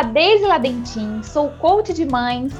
a 0.00 0.02
Deise 0.02 0.46
Ladentim, 0.46 1.22
sou 1.22 1.50
coach 1.58 1.92
de 1.92 2.06
mães 2.06 2.54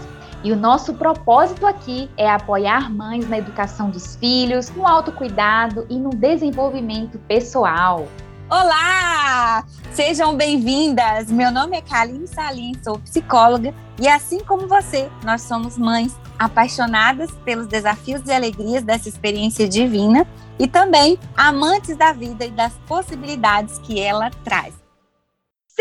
e 0.44 0.52
o 0.52 0.56
nosso 0.56 0.92
propósito 0.92 1.66
aqui 1.66 2.10
é 2.14 2.28
apoiar 2.28 2.92
mães 2.92 3.26
na 3.30 3.38
educação 3.38 3.88
dos 3.88 4.14
filhos, 4.16 4.68
no 4.68 4.86
autocuidado 4.86 5.86
e 5.88 5.98
no 5.98 6.10
desenvolvimento 6.10 7.18
pessoal. 7.20 8.06
Olá! 8.50 9.64
Sejam 9.90 10.36
bem-vindas! 10.36 11.30
Meu 11.30 11.50
nome 11.50 11.78
é 11.78 11.80
Kaline 11.80 12.28
Salim, 12.28 12.72
sou 12.84 12.98
psicóloga 12.98 13.72
e 13.98 14.06
assim 14.06 14.40
como 14.40 14.68
você, 14.68 15.08
nós 15.24 15.40
somos 15.40 15.78
mães 15.78 16.14
apaixonadas 16.38 17.30
pelos 17.42 17.66
desafios 17.66 18.20
e 18.26 18.32
alegrias 18.32 18.82
dessa 18.82 19.08
experiência 19.08 19.66
divina 19.66 20.26
e 20.58 20.68
também 20.68 21.18
amantes 21.34 21.96
da 21.96 22.12
vida 22.12 22.44
e 22.44 22.50
das 22.50 22.74
possibilidades 22.86 23.78
que 23.78 23.98
ela 23.98 24.28
traz. 24.44 24.79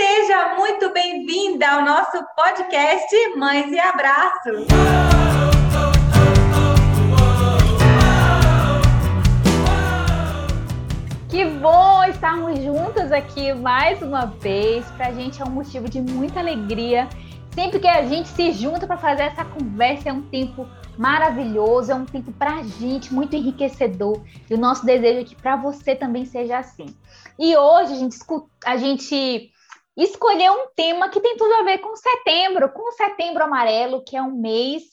Seja 0.02 0.56
muito 0.56 0.94
bem-vinda 0.94 1.70
ao 1.70 1.82
nosso 1.84 2.24
podcast 2.34 3.36
Mães 3.36 3.70
e 3.70 3.78
Abraços. 3.78 4.66
Que 11.28 11.44
bom 11.44 12.06
estarmos 12.06 12.64
juntas 12.64 13.12
aqui 13.12 13.52
mais 13.52 14.02
uma 14.02 14.28
vez. 14.28 14.90
Para 14.92 15.08
a 15.08 15.12
gente 15.12 15.42
é 15.42 15.44
um 15.44 15.50
motivo 15.50 15.90
de 15.90 16.00
muita 16.00 16.40
alegria. 16.40 17.10
Sempre 17.54 17.80
que 17.80 17.88
a 17.88 18.06
gente 18.06 18.30
se 18.30 18.54
junta 18.54 18.88
para 18.88 18.96
fazer 18.98 19.24
essa 19.24 19.44
conversa, 19.44 20.08
é 20.08 20.14
um 20.14 20.22
tempo 20.22 20.66
maravilhoso, 20.98 21.92
é 21.92 21.96
um 21.96 22.06
tempo 22.06 22.32
para 22.32 22.60
a 22.60 22.64
gente 22.64 23.14
muito 23.14 23.36
enriquecedor. 23.36 24.24
E 24.50 24.54
o 24.54 24.58
nosso 24.58 24.86
desejo 24.86 25.20
é 25.20 25.24
que 25.26 25.36
para 25.36 25.58
você 25.58 25.94
também 25.94 26.24
seja 26.24 26.58
assim. 26.58 26.86
E 27.38 27.58
hoje 27.58 27.92
a 27.92 27.98
gente, 27.98 28.18
a 28.66 28.78
gente 28.78 29.52
escolheu 29.98 30.54
um 30.54 30.68
tema 30.76 31.10
que 31.10 31.20
tem 31.20 31.36
tudo 31.38 31.54
a 31.56 31.64
ver 31.64 31.80
com 31.80 31.96
setembro, 31.96 32.72
com 32.72 32.90
o 32.90 32.94
setembro 32.94 33.44
amarelo, 33.44 34.04
que 34.04 34.16
é 34.16 34.22
um 34.22 34.40
mês 34.40 34.84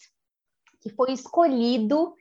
que 0.81 0.91
foi 0.91 1.13
escolhido 1.13 2.15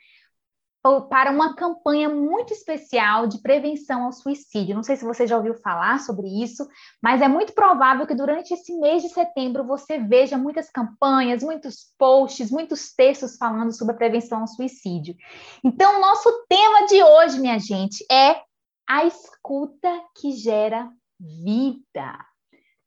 para 1.09 1.31
uma 1.31 1.55
campanha 1.55 2.07
muito 2.07 2.53
especial 2.53 3.25
de 3.25 3.41
prevenção 3.41 4.05
ao 4.05 4.11
suicídio. 4.11 4.75
Não 4.75 4.83
sei 4.83 4.95
se 4.95 5.03
você 5.03 5.25
já 5.25 5.35
ouviu 5.35 5.55
falar 5.55 5.99
sobre 5.99 6.27
isso, 6.27 6.67
mas 7.01 7.21
é 7.21 7.27
muito 7.27 7.53
provável 7.53 8.05
que 8.05 8.13
durante 8.13 8.53
esse 8.53 8.77
mês 8.77 9.01
de 9.01 9.09
setembro 9.09 9.65
você 9.65 9.97
veja 9.97 10.37
muitas 10.37 10.69
campanhas, 10.69 11.41
muitos 11.41 11.91
posts, 11.97 12.51
muitos 12.51 12.93
textos 12.93 13.35
falando 13.35 13.75
sobre 13.75 13.95
a 13.95 13.97
prevenção 13.97 14.41
ao 14.41 14.47
suicídio. 14.47 15.15
Então, 15.63 15.99
nosso 15.99 16.29
tema 16.47 16.85
de 16.85 17.01
hoje, 17.01 17.39
minha 17.39 17.57
gente, 17.57 18.05
é 18.11 18.41
a 18.87 19.05
escuta 19.05 19.89
que 20.15 20.33
gera 20.33 20.87
vida. 21.19 22.15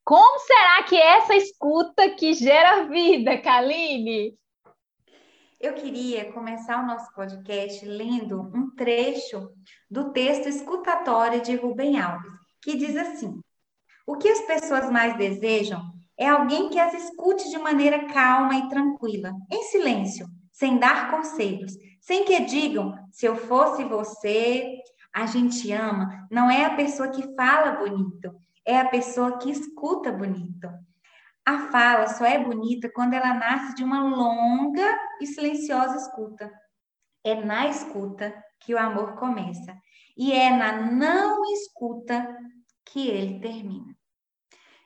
Como 0.09 0.39
será 0.39 0.83
que 0.85 0.97
é 0.97 1.19
essa 1.19 1.35
escuta 1.35 2.09
que 2.09 2.33
gera 2.33 2.85
vida, 2.85 3.37
Kaline? 3.43 4.35
Eu 5.61 5.75
queria 5.75 6.33
começar 6.33 6.83
o 6.83 6.87
nosso 6.87 7.13
podcast 7.13 7.85
lendo 7.85 8.41
um 8.41 8.75
trecho 8.75 9.51
do 9.91 10.11
texto 10.11 10.49
escutatório 10.49 11.43
de 11.43 11.57
Rubem 11.57 12.01
Alves, 12.01 12.33
que 12.63 12.75
diz 12.75 12.97
assim: 12.97 13.39
O 14.07 14.17
que 14.17 14.31
as 14.31 14.41
pessoas 14.47 14.91
mais 14.91 15.15
desejam 15.19 15.83
é 16.17 16.27
alguém 16.27 16.71
que 16.71 16.81
as 16.81 16.95
escute 16.95 17.51
de 17.51 17.59
maneira 17.59 18.07
calma 18.07 18.55
e 18.55 18.69
tranquila, 18.71 19.35
em 19.53 19.63
silêncio, 19.65 20.27
sem 20.51 20.79
dar 20.79 21.11
conselhos, 21.11 21.75
sem 22.01 22.25
que 22.25 22.41
digam: 22.47 22.95
se 23.13 23.27
eu 23.27 23.37
fosse 23.37 23.85
você, 23.85 24.75
a 25.13 25.27
gente 25.27 25.71
ama. 25.71 26.27
Não 26.31 26.51
é 26.51 26.65
a 26.65 26.77
pessoa 26.77 27.11
que 27.11 27.35
fala 27.35 27.73
bonito, 27.73 28.35
é 28.69 28.79
a 28.79 28.89
pessoa 28.89 29.39
que 29.39 29.51
escuta 29.51 30.13
bonito. 30.13 30.69
A 31.43 31.71
fala 31.71 32.07
só 32.07 32.27
é 32.27 32.39
bonita 32.39 32.93
quando 32.95 33.15
ela 33.15 33.33
nasce 33.33 33.75
de 33.75 33.83
uma 33.83 34.05
longa 34.05 35.01
e 35.23 35.27
silenciosa 35.27 35.97
escuta. 35.97 36.53
É 37.25 37.35
na 37.35 37.67
escuta 37.67 38.31
que 38.61 38.75
o 38.75 38.79
amor 38.79 39.15
começa. 39.17 39.75
E 40.15 40.35
é 40.35 40.51
na 40.51 40.83
não 40.83 41.43
escuta 41.51 42.29
que 42.85 43.09
ele 43.09 43.41
termina. 43.41 43.97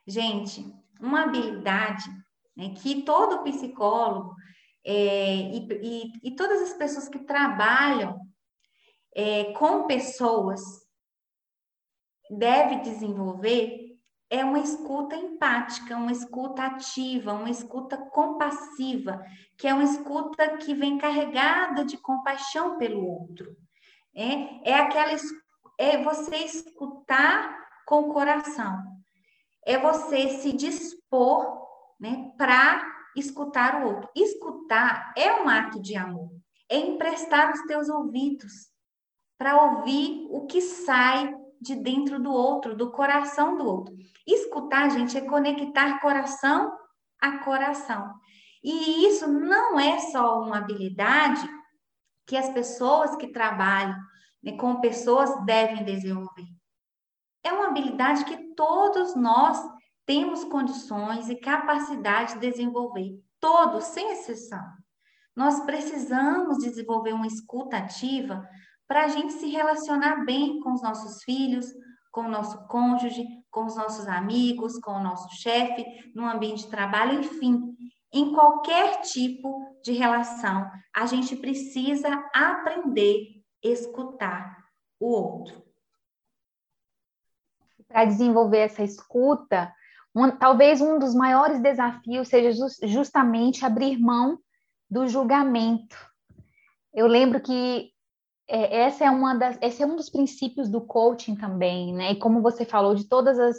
Gente, 0.06 0.64
uma 1.00 1.24
habilidade 1.24 2.08
né, 2.56 2.74
que 2.76 3.02
todo 3.02 3.42
psicólogo 3.42 4.32
é, 4.84 5.34
e, 5.34 5.68
e, 5.82 6.28
e, 6.28 6.36
todas 6.36 6.62
as 6.62 6.74
pessoas 6.74 7.08
que 7.08 7.18
trabalham 7.20 8.20
é, 9.12 9.52
com 9.54 9.88
pessoas 9.88 10.60
deve 12.30 12.76
desenvolver 12.80 13.92
é 14.30 14.42
uma 14.42 14.60
escuta 14.60 15.14
empática, 15.14 15.94
uma 15.94 16.10
escuta 16.10 16.62
ativa, 16.64 17.34
uma 17.34 17.50
escuta 17.50 17.98
compassiva, 17.98 19.22
que 19.58 19.68
é 19.68 19.74
uma 19.74 19.84
escuta 19.84 20.56
que 20.56 20.72
vem 20.74 20.96
carregada 20.96 21.84
de 21.84 21.98
compaixão 21.98 22.78
pelo 22.78 23.06
outro. 23.06 23.54
É, 24.14 24.70
é 24.70 24.74
aquela 24.74 25.12
é 25.78 26.02
você 26.02 26.36
escutar 26.36 27.58
com 27.86 28.08
o 28.08 28.12
coração. 28.12 28.82
É 29.66 29.76
você 29.76 30.30
se 30.38 30.52
dispor, 30.52 31.66
né, 32.00 32.32
para 32.38 32.90
escutar 33.14 33.82
o 33.82 33.88
outro. 33.88 34.08
Escutar 34.16 35.12
é 35.14 35.42
um 35.42 35.48
ato 35.48 35.80
de 35.80 35.94
amor. 35.94 36.30
É 36.70 36.78
emprestar 36.78 37.52
os 37.52 37.60
teus 37.62 37.90
ouvidos 37.90 38.70
para 39.36 39.60
ouvir 39.62 40.26
o 40.30 40.46
que 40.46 40.60
sai 40.60 41.34
de 41.62 41.76
dentro 41.76 42.20
do 42.20 42.32
outro, 42.32 42.76
do 42.76 42.90
coração 42.90 43.56
do 43.56 43.64
outro. 43.64 43.94
Escutar, 44.26 44.90
gente, 44.90 45.16
é 45.16 45.20
conectar 45.20 46.00
coração 46.00 46.72
a 47.20 47.38
coração. 47.38 48.12
E 48.62 49.06
isso 49.06 49.28
não 49.28 49.78
é 49.78 49.98
só 49.98 50.40
uma 50.40 50.58
habilidade 50.58 51.48
que 52.26 52.36
as 52.36 52.48
pessoas 52.50 53.16
que 53.16 53.28
trabalham 53.28 53.96
né, 54.42 54.56
com 54.56 54.80
pessoas 54.80 55.44
devem 55.44 55.84
desenvolver. 55.84 56.46
É 57.44 57.52
uma 57.52 57.68
habilidade 57.68 58.24
que 58.24 58.54
todos 58.54 59.14
nós 59.16 59.58
temos 60.04 60.44
condições 60.44 61.28
e 61.28 61.36
capacidade 61.36 62.34
de 62.34 62.40
desenvolver, 62.40 63.20
todos, 63.40 63.84
sem 63.84 64.12
exceção. 64.12 64.64
Nós 65.34 65.60
precisamos 65.60 66.58
desenvolver 66.58 67.12
uma 67.12 67.26
escuta 67.26 67.78
ativa 67.78 68.46
para 68.92 69.04
a 69.04 69.08
gente 69.08 69.32
se 69.32 69.48
relacionar 69.48 70.22
bem 70.22 70.60
com 70.60 70.74
os 70.74 70.82
nossos 70.82 71.24
filhos, 71.24 71.64
com 72.10 72.26
o 72.26 72.28
nosso 72.28 72.68
cônjuge, 72.68 73.26
com 73.50 73.64
os 73.64 73.74
nossos 73.74 74.06
amigos, 74.06 74.78
com 74.80 74.90
o 74.90 75.02
nosso 75.02 75.34
chefe, 75.34 75.82
no 76.14 76.26
ambiente 76.28 76.64
de 76.64 76.70
trabalho, 76.70 77.20
enfim, 77.20 77.74
em 78.12 78.34
qualquer 78.34 79.00
tipo 79.00 79.80
de 79.82 79.92
relação, 79.92 80.70
a 80.94 81.06
gente 81.06 81.34
precisa 81.36 82.06
aprender 82.34 83.42
a 83.64 83.68
escutar 83.68 84.58
o 85.00 85.06
outro. 85.06 85.64
Para 87.88 88.04
desenvolver 88.04 88.58
essa 88.58 88.82
escuta, 88.82 89.72
um, 90.14 90.30
talvez 90.32 90.82
um 90.82 90.98
dos 90.98 91.14
maiores 91.14 91.62
desafios 91.62 92.28
seja 92.28 92.52
just, 92.52 92.86
justamente 92.86 93.64
abrir 93.64 93.98
mão 93.98 94.38
do 94.90 95.08
julgamento. 95.08 95.96
Eu 96.92 97.06
lembro 97.06 97.40
que 97.40 97.91
é, 98.52 98.82
essa 98.82 99.06
é 99.06 99.10
uma 99.10 99.34
das, 99.34 99.56
esse 99.62 99.82
é 99.82 99.86
um 99.86 99.96
dos 99.96 100.10
princípios 100.10 100.68
do 100.68 100.82
coaching 100.82 101.34
também, 101.34 101.94
né? 101.94 102.12
E 102.12 102.16
como 102.16 102.42
você 102.42 102.66
falou 102.66 102.94
de 102.94 103.08
todas 103.08 103.38
as, 103.38 103.56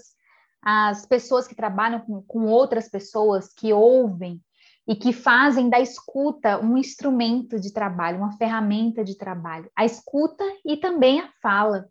as 0.61 1.05
pessoas 1.07 1.47
que 1.47 1.55
trabalham 1.55 1.99
com, 2.01 2.21
com 2.21 2.45
outras 2.45 2.87
pessoas, 2.87 3.51
que 3.51 3.73
ouvem 3.73 4.39
e 4.87 4.95
que 4.95 5.11
fazem 5.11 5.67
da 5.67 5.79
escuta 5.79 6.59
um 6.59 6.77
instrumento 6.77 7.59
de 7.59 7.73
trabalho, 7.73 8.19
uma 8.19 8.37
ferramenta 8.37 9.03
de 9.03 9.17
trabalho. 9.17 9.67
A 9.75 9.83
escuta 9.83 10.43
e 10.63 10.77
também 10.77 11.21
a 11.21 11.29
fala. 11.41 11.87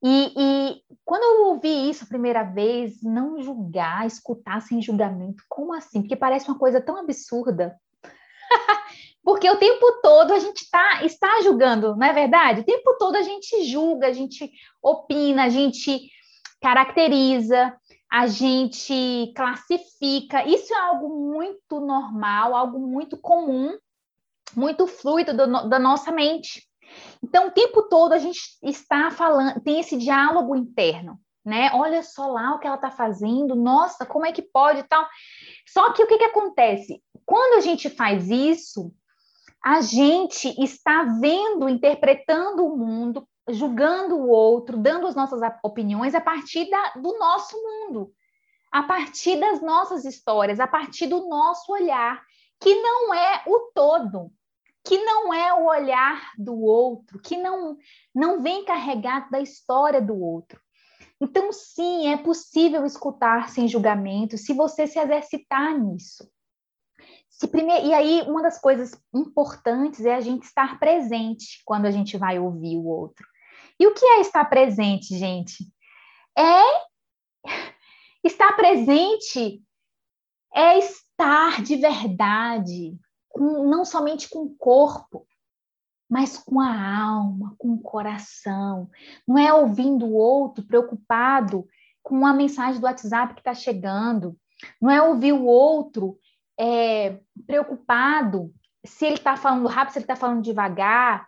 E, 0.00 0.32
e, 0.36 0.82
quando 1.04 1.22
eu 1.24 1.48
ouvi 1.48 1.90
isso 1.90 2.04
a 2.04 2.08
primeira 2.08 2.44
vez, 2.44 3.02
não 3.02 3.42
julgar, 3.42 4.06
escutar 4.06 4.62
sem 4.62 4.80
julgamento, 4.80 5.42
como 5.48 5.74
assim? 5.74 6.00
Porque 6.00 6.16
parece 6.16 6.48
uma 6.48 6.58
coisa 6.58 6.80
tão 6.80 6.96
absurda. 6.96 7.76
Porque 9.22 9.48
o 9.50 9.58
tempo 9.58 10.00
todo 10.02 10.32
a 10.32 10.38
gente 10.38 10.68
tá, 10.70 11.04
está 11.04 11.42
julgando, 11.42 11.94
não 11.94 12.06
é 12.06 12.12
verdade? 12.12 12.62
O 12.62 12.64
tempo 12.64 12.96
todo 12.98 13.16
a 13.16 13.22
gente 13.22 13.64
julga, 13.64 14.06
a 14.06 14.12
gente 14.12 14.50
opina, 14.82 15.44
a 15.44 15.48
gente 15.48 16.10
caracteriza, 16.60 17.74
a 18.10 18.26
gente 18.26 19.32
classifica. 19.36 20.46
Isso 20.46 20.74
é 20.74 20.78
algo 20.78 21.08
muito 21.32 21.80
normal, 21.80 22.54
algo 22.54 22.78
muito 22.78 23.16
comum, 23.16 23.76
muito 24.56 24.86
fluido 24.86 25.34
do, 25.34 25.68
da 25.68 25.78
nossa 25.78 26.10
mente. 26.10 26.66
Então, 27.22 27.48
o 27.48 27.50
tempo 27.52 27.82
todo 27.84 28.12
a 28.12 28.18
gente 28.18 28.40
está 28.62 29.10
falando, 29.10 29.60
tem 29.60 29.78
esse 29.78 29.96
diálogo 29.96 30.56
interno, 30.56 31.20
né? 31.44 31.70
Olha 31.74 32.02
só 32.02 32.26
lá 32.26 32.54
o 32.54 32.58
que 32.58 32.66
ela 32.66 32.76
está 32.76 32.90
fazendo, 32.90 33.54
nossa, 33.54 34.04
como 34.04 34.26
é 34.26 34.32
que 34.32 34.42
pode 34.42 34.80
e 34.80 34.84
tal. 34.84 35.06
Só 35.68 35.92
que 35.92 36.02
o 36.02 36.06
que, 36.06 36.18
que 36.18 36.24
acontece? 36.24 37.00
Quando 37.24 37.58
a 37.58 37.60
gente 37.60 37.88
faz 37.88 38.28
isso, 38.28 38.92
a 39.64 39.80
gente 39.80 40.48
está 40.62 41.04
vendo, 41.20 41.68
interpretando 41.68 42.64
o 42.64 42.76
mundo, 42.76 43.28
julgando 43.48 44.16
o 44.16 44.28
outro, 44.28 44.78
dando 44.78 45.06
as 45.06 45.14
nossas 45.14 45.40
opiniões 45.62 46.14
a 46.14 46.20
partir 46.20 46.68
da, 46.70 46.92
do 46.94 47.18
nosso 47.18 47.56
mundo. 47.56 48.12
a 48.72 48.82
partir 48.84 49.38
das 49.38 49.60
nossas 49.60 50.04
histórias, 50.04 50.60
a 50.60 50.66
partir 50.66 51.08
do 51.08 51.28
nosso 51.28 51.72
olhar, 51.72 52.22
que 52.60 52.72
não 52.80 53.12
é 53.12 53.42
o 53.46 53.70
todo, 53.74 54.30
que 54.84 54.96
não 55.02 55.34
é 55.34 55.52
o 55.52 55.66
olhar 55.66 56.32
do 56.38 56.58
outro, 56.60 57.18
que 57.20 57.36
não, 57.36 57.76
não 58.14 58.40
vem 58.42 58.64
carregado 58.64 59.28
da 59.30 59.40
história 59.40 60.00
do 60.00 60.18
outro. 60.18 60.60
Então, 61.20 61.52
sim, 61.52 62.12
é 62.12 62.16
possível 62.16 62.86
escutar 62.86 63.50
sem 63.50 63.68
julgamento 63.68 64.38
se 64.38 64.54
você 64.54 64.86
se 64.86 64.98
exercitar 64.98 65.78
nisso. 65.78 66.30
Se 67.40 67.48
primeiro, 67.48 67.86
e 67.86 67.94
aí, 67.94 68.22
uma 68.28 68.42
das 68.42 68.60
coisas 68.60 68.92
importantes 69.14 70.04
é 70.04 70.14
a 70.14 70.20
gente 70.20 70.42
estar 70.42 70.78
presente 70.78 71.62
quando 71.64 71.86
a 71.86 71.90
gente 71.90 72.18
vai 72.18 72.38
ouvir 72.38 72.76
o 72.76 72.84
outro. 72.84 73.26
E 73.78 73.86
o 73.86 73.94
que 73.94 74.04
é 74.04 74.20
estar 74.20 74.44
presente, 74.44 75.16
gente? 75.16 75.64
É 76.36 76.60
estar 78.22 78.54
presente 78.56 79.62
é 80.54 80.78
estar 80.80 81.62
de 81.62 81.76
verdade, 81.76 82.94
com, 83.30 83.66
não 83.70 83.86
somente 83.86 84.28
com 84.28 84.40
o 84.40 84.54
corpo, 84.56 85.26
mas 86.10 86.36
com 86.36 86.60
a 86.60 87.00
alma, 87.02 87.54
com 87.56 87.72
o 87.72 87.80
coração. 87.80 88.90
Não 89.26 89.38
é 89.38 89.50
ouvindo 89.50 90.04
o 90.04 90.14
outro 90.14 90.62
preocupado 90.62 91.66
com 92.02 92.16
uma 92.16 92.34
mensagem 92.34 92.78
do 92.78 92.84
WhatsApp 92.84 93.32
que 93.32 93.40
está 93.40 93.54
chegando. 93.54 94.36
Não 94.78 94.90
é 94.90 95.00
ouvir 95.00 95.32
o 95.32 95.46
outro 95.46 96.18
é, 96.60 97.18
preocupado 97.46 98.52
se 98.84 99.06
ele 99.06 99.14
está 99.14 99.34
falando 99.34 99.66
rápido, 99.66 99.92
se 99.92 99.98
ele 99.98 100.04
está 100.04 100.16
falando 100.16 100.42
devagar. 100.42 101.26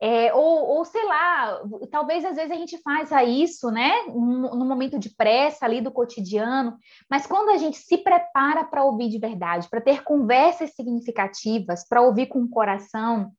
É, 0.00 0.34
ou, 0.34 0.66
ou, 0.76 0.84
sei 0.84 1.02
lá, 1.06 1.62
talvez 1.90 2.24
às 2.24 2.36
vezes 2.36 2.50
a 2.50 2.56
gente 2.56 2.76
faça 2.82 3.24
isso, 3.24 3.70
né, 3.70 4.02
no, 4.08 4.64
momento 4.66 4.98
de 4.98 5.08
pressa 5.08 5.64
ali 5.64 5.80
do 5.80 5.90
cotidiano, 5.90 6.76
mas 7.08 7.26
quando 7.26 7.50
a 7.50 7.56
gente 7.56 7.78
se 7.78 7.96
prepara 7.98 8.64
para 8.64 8.84
ouvir 8.84 9.08
de 9.08 9.18
verdade, 9.18 9.68
para 9.70 9.80
ter 9.80 10.02
conversas 10.02 10.74
significativas, 10.74 11.88
para 11.88 12.02
ouvir 12.02 12.26
com 12.26 12.40
o 12.40 12.50
coração, 12.50 13.30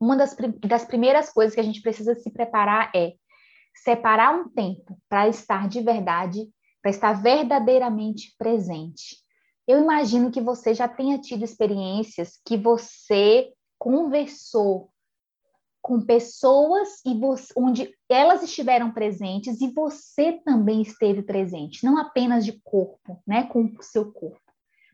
uma 0.00 0.16
das, 0.16 0.34
das 0.66 0.84
primeiras 0.84 1.30
coisas 1.30 1.54
que 1.54 1.60
a 1.60 1.64
gente 1.64 1.82
precisa 1.82 2.16
se 2.16 2.32
preparar 2.32 2.90
é 2.94 3.12
separar 3.76 4.34
um 4.34 4.48
tempo 4.48 4.98
para 5.08 5.28
estar 5.28 5.68
de 5.68 5.82
verdade, 5.82 6.48
para 6.82 6.90
estar 6.90 7.12
verdadeiramente 7.12 8.34
presente. 8.36 9.25
Eu 9.66 9.80
imagino 9.80 10.30
que 10.30 10.40
você 10.40 10.72
já 10.72 10.86
tenha 10.86 11.18
tido 11.18 11.44
experiências 11.44 12.40
que 12.44 12.56
você 12.56 13.52
conversou 13.78 14.90
com 15.82 16.00
pessoas 16.00 17.00
e 17.04 17.14
você, 17.18 17.52
onde 17.56 17.94
elas 18.08 18.42
estiveram 18.42 18.90
presentes 18.90 19.60
e 19.60 19.72
você 19.72 20.32
também 20.44 20.82
esteve 20.82 21.22
presente, 21.22 21.84
não 21.84 21.98
apenas 21.98 22.44
de 22.44 22.60
corpo, 22.64 23.22
né, 23.26 23.44
com 23.44 23.64
o 23.64 23.82
seu 23.82 24.10
corpo, 24.10 24.40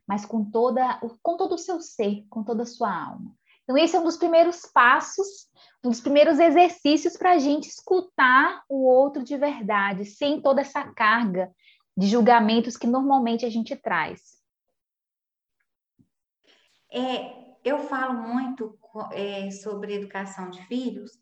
mas 0.07 0.27
com 0.27 0.45
toda 0.45 1.01
com 1.23 1.37
todo 1.37 1.55
o 1.55 1.59
seu 1.59 1.81
ser, 1.81 2.27
com 2.29 2.45
toda 2.45 2.65
a 2.65 2.67
sua 2.67 2.95
alma. 2.95 3.35
Então, 3.63 3.79
esse 3.79 3.97
é 3.97 4.01
um 4.01 4.05
dos 4.05 4.17
primeiros 4.17 4.67
passos, 4.67 5.49
um 5.85 5.89
dos 5.89 6.01
primeiros 6.01 6.39
exercícios 6.39 7.17
para 7.17 7.33
a 7.33 7.39
gente 7.39 7.69
escutar 7.69 8.63
o 8.69 8.85
outro 8.87 9.23
de 9.23 9.37
verdade, 9.37 10.05
sem 10.05 10.43
toda 10.43 10.61
essa 10.61 10.83
carga 10.93 11.51
de 11.97 12.07
julgamentos 12.07 12.77
que 12.77 12.87
normalmente 12.87 13.47
a 13.47 13.51
gente 13.51 13.75
traz. 13.77 14.42
É, 16.93 17.57
eu 17.65 17.79
falo 17.79 18.15
muito 18.15 18.79
é, 19.13 19.51
sobre 19.51 19.95
educação 19.95 20.51
de 20.51 20.63
filhos 20.67 21.13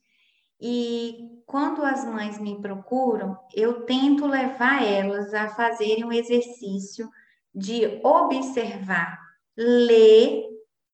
e 0.61 1.43
quando 1.47 1.83
as 1.83 2.05
mães 2.05 2.39
me 2.39 2.61
procuram, 2.61 3.39
eu 3.55 3.87
tento 3.87 4.27
levar 4.27 4.85
elas 4.85 5.33
a 5.33 5.49
fazerem 5.49 6.05
um 6.05 6.13
exercício 6.13 7.09
de 7.55 8.01
observar, 8.05 9.19
ler, 9.57 10.45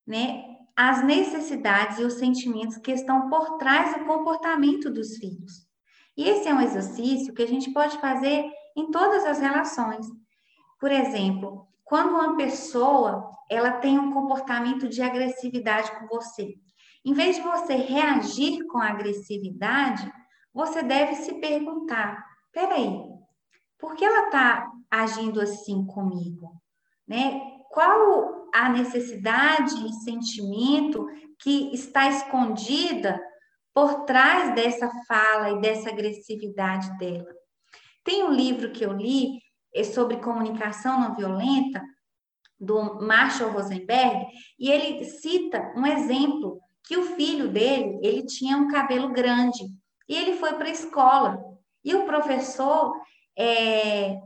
né, 0.06 0.44
as 0.76 1.04
necessidades 1.04 1.98
e 1.98 2.04
os 2.04 2.14
sentimentos 2.14 2.76
que 2.76 2.92
estão 2.92 3.28
por 3.28 3.56
trás 3.56 3.98
do 3.98 4.04
comportamento 4.04 4.90
dos 4.90 5.16
filhos. 5.16 5.66
E 6.16 6.28
esse 6.28 6.48
é 6.48 6.54
um 6.54 6.60
exercício 6.60 7.34
que 7.34 7.42
a 7.42 7.48
gente 7.48 7.72
pode 7.72 7.98
fazer 7.98 8.44
em 8.76 8.90
todas 8.90 9.24
as 9.24 9.38
relações. 9.38 10.06
Por 10.78 10.92
exemplo, 10.92 11.65
quando 11.86 12.10
uma 12.10 12.36
pessoa 12.36 13.30
ela 13.48 13.72
tem 13.72 13.98
um 13.98 14.12
comportamento 14.12 14.86
de 14.88 15.00
agressividade 15.00 15.90
com 15.92 16.06
você, 16.06 16.54
em 17.02 17.14
vez 17.14 17.36
de 17.36 17.42
você 17.42 17.76
reagir 17.76 18.66
com 18.66 18.78
agressividade, 18.78 20.12
você 20.52 20.82
deve 20.82 21.14
se 21.14 21.34
perguntar: 21.40 22.22
peraí, 22.52 23.00
por 23.78 23.94
que 23.94 24.04
ela 24.04 24.26
está 24.26 24.70
agindo 24.90 25.40
assim 25.40 25.86
comigo? 25.86 26.60
Né? 27.08 27.40
Qual 27.70 28.48
a 28.52 28.68
necessidade 28.68 29.74
e 29.86 29.92
sentimento 30.04 31.06
que 31.38 31.72
está 31.74 32.08
escondida 32.08 33.20
por 33.76 34.06
trás 34.06 34.54
dessa 34.54 34.90
fala 35.06 35.50
e 35.50 35.60
dessa 35.60 35.90
agressividade 35.90 36.96
dela. 36.96 37.30
Tem 38.02 38.24
um 38.24 38.32
livro 38.32 38.72
que 38.72 38.82
eu 38.82 38.92
li 38.94 39.38
sobre 39.84 40.18
comunicação 40.18 41.00
não 41.00 41.14
violenta 41.14 41.82
do 42.58 43.00
Marshall 43.02 43.52
Rosenberg 43.52 44.26
e 44.58 44.70
ele 44.70 45.04
cita 45.04 45.72
um 45.76 45.86
exemplo 45.86 46.58
que 46.82 46.96
o 46.96 47.14
filho 47.16 47.48
dele 47.48 47.98
ele 48.02 48.24
tinha 48.24 48.56
um 48.56 48.68
cabelo 48.68 49.10
grande 49.10 49.64
e 50.08 50.16
ele 50.16 50.34
foi 50.34 50.54
para 50.54 50.66
a 50.66 50.70
escola 50.70 51.38
e 51.84 51.94
o 51.94 52.06
professor 52.06 52.94
é, 53.38 54.16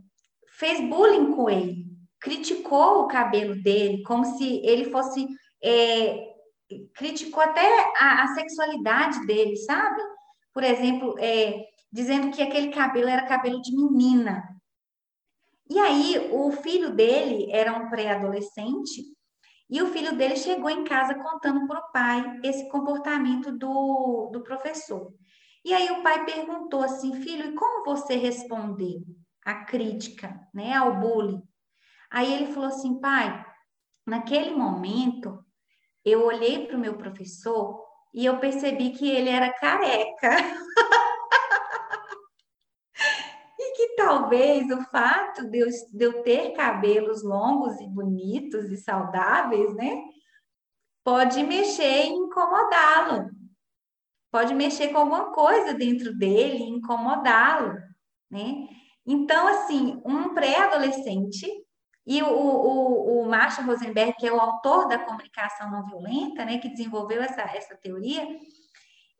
fez 0.59 0.81
bullying 0.89 1.33
com 1.33 1.51
ele 1.51 1.91
criticou 2.21 3.01
o 3.01 3.09
cabelo 3.09 3.61
dele, 3.61 4.03
como 4.03 4.25
se 4.25 4.61
ele 4.65 4.91
fosse. 4.91 5.27
É, 5.63 6.29
criticou 6.95 7.43
até 7.43 7.67
a, 7.99 8.23
a, 8.23 8.35
sexualidade 8.35 9.27
dele, 9.27 9.57
sabe? 9.57 10.01
Por 10.55 10.63
exemplo, 10.63 11.17
é, 11.19 11.65
dizendo 11.91 12.31
que 12.31 12.41
aquele 12.41 12.69
cabelo 12.69 13.09
era 13.09 13.27
cabelo 13.27 13.61
de 13.61 13.75
menina. 13.75 14.45
E 15.71 15.79
aí, 15.79 16.31
o 16.33 16.51
filho 16.51 16.95
dele 16.95 17.51
era 17.53 17.73
um 17.73 17.89
pré-adolescente, 17.89 19.05
e 19.71 19.81
o 19.81 19.87
filho 19.87 20.17
dele 20.17 20.37
chegou 20.37 20.69
em 20.69 20.83
casa 20.83 21.15
contando 21.15 21.65
para 21.69 21.79
o 21.79 21.93
pai 21.93 22.41
esse 22.43 22.69
comportamento 22.69 23.53
do, 23.53 24.29
do 24.33 24.43
professor. 24.43 25.15
E 25.65 25.73
aí 25.73 25.93
o 25.93 26.03
pai 26.03 26.25
perguntou 26.25 26.83
assim, 26.83 27.23
filho, 27.23 27.51
e 27.51 27.55
como 27.55 27.85
você 27.85 28.17
respondeu 28.17 29.05
à 29.45 29.65
crítica, 29.65 30.41
né, 30.53 30.75
ao 30.75 30.99
bullying? 30.99 31.41
Aí 32.11 32.35
ele 32.35 32.53
falou 32.53 32.69
assim, 32.69 32.99
pai, 32.99 33.47
naquele 34.05 34.51
momento 34.51 35.39
eu 36.05 36.27
olhei 36.27 36.67
para 36.67 36.77
o 36.77 36.81
meu 36.81 36.97
professor 36.97 37.81
e 38.13 38.25
eu 38.25 38.39
percebi 38.39 38.91
que 38.91 39.09
ele 39.09 39.29
era 39.29 39.53
careca. 39.53 40.31
e 43.57 43.77
que 43.77 43.95
talvez 44.31 44.71
o 44.71 44.83
fato 44.85 45.51
de 45.51 45.59
eu, 45.59 45.69
de 45.69 46.05
eu 46.05 46.23
ter 46.23 46.53
cabelos 46.53 47.23
longos 47.25 47.81
e 47.81 47.89
bonitos 47.89 48.71
e 48.71 48.77
saudáveis, 48.77 49.75
né? 49.75 50.03
Pode 51.03 51.43
mexer 51.43 52.05
e 52.05 52.11
incomodá-lo. 52.11 53.31
Pode 54.31 54.55
mexer 54.55 54.89
com 54.89 54.99
alguma 54.99 55.33
coisa 55.33 55.75
dentro 55.75 56.17
dele 56.17 56.59
e 56.59 56.69
incomodá-lo, 56.69 57.77
né? 58.31 58.69
Então, 59.05 59.49
assim, 59.49 60.01
um 60.05 60.33
pré-adolescente 60.33 61.49
e 62.07 62.23
o, 62.23 62.29
o, 62.29 63.23
o 63.23 63.29
Marshall 63.29 63.67
Rosenberg, 63.67 64.15
que 64.17 64.29
é 64.29 64.33
o 64.33 64.41
autor 64.41 64.87
da 64.87 64.99
comunicação 64.99 65.71
não 65.71 65.85
violenta, 65.85 66.45
né, 66.45 66.59
que 66.59 66.69
desenvolveu 66.69 67.21
essa, 67.21 67.43
essa 67.43 67.77
teoria, 67.77 68.25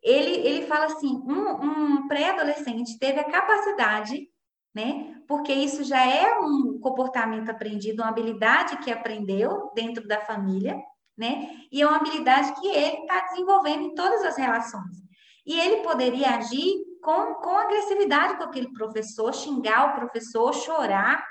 ele, 0.01 0.47
ele 0.47 0.65
fala 0.65 0.85
assim: 0.85 1.21
um, 1.25 1.49
um 1.63 2.07
pré-adolescente 2.07 2.97
teve 2.97 3.19
a 3.19 3.29
capacidade, 3.29 4.30
né, 4.73 5.15
porque 5.27 5.53
isso 5.53 5.83
já 5.83 6.05
é 6.05 6.39
um 6.39 6.79
comportamento 6.79 7.49
aprendido, 7.49 8.01
uma 8.01 8.09
habilidade 8.09 8.77
que 8.77 8.91
aprendeu 8.91 9.71
dentro 9.75 10.07
da 10.07 10.21
família, 10.21 10.81
né, 11.17 11.49
e 11.71 11.81
é 11.81 11.87
uma 11.87 11.97
habilidade 11.97 12.59
que 12.59 12.67
ele 12.67 12.97
está 13.01 13.27
desenvolvendo 13.27 13.83
em 13.83 13.95
todas 13.95 14.23
as 14.23 14.37
relações. 14.37 15.01
E 15.45 15.59
ele 15.59 15.77
poderia 15.77 16.35
agir 16.35 16.73
com, 17.01 17.35
com 17.35 17.57
agressividade 17.57 18.37
com 18.37 18.43
aquele 18.43 18.71
professor, 18.71 19.33
xingar 19.33 19.89
o 19.89 19.99
professor, 19.99 20.53
chorar, 20.53 21.25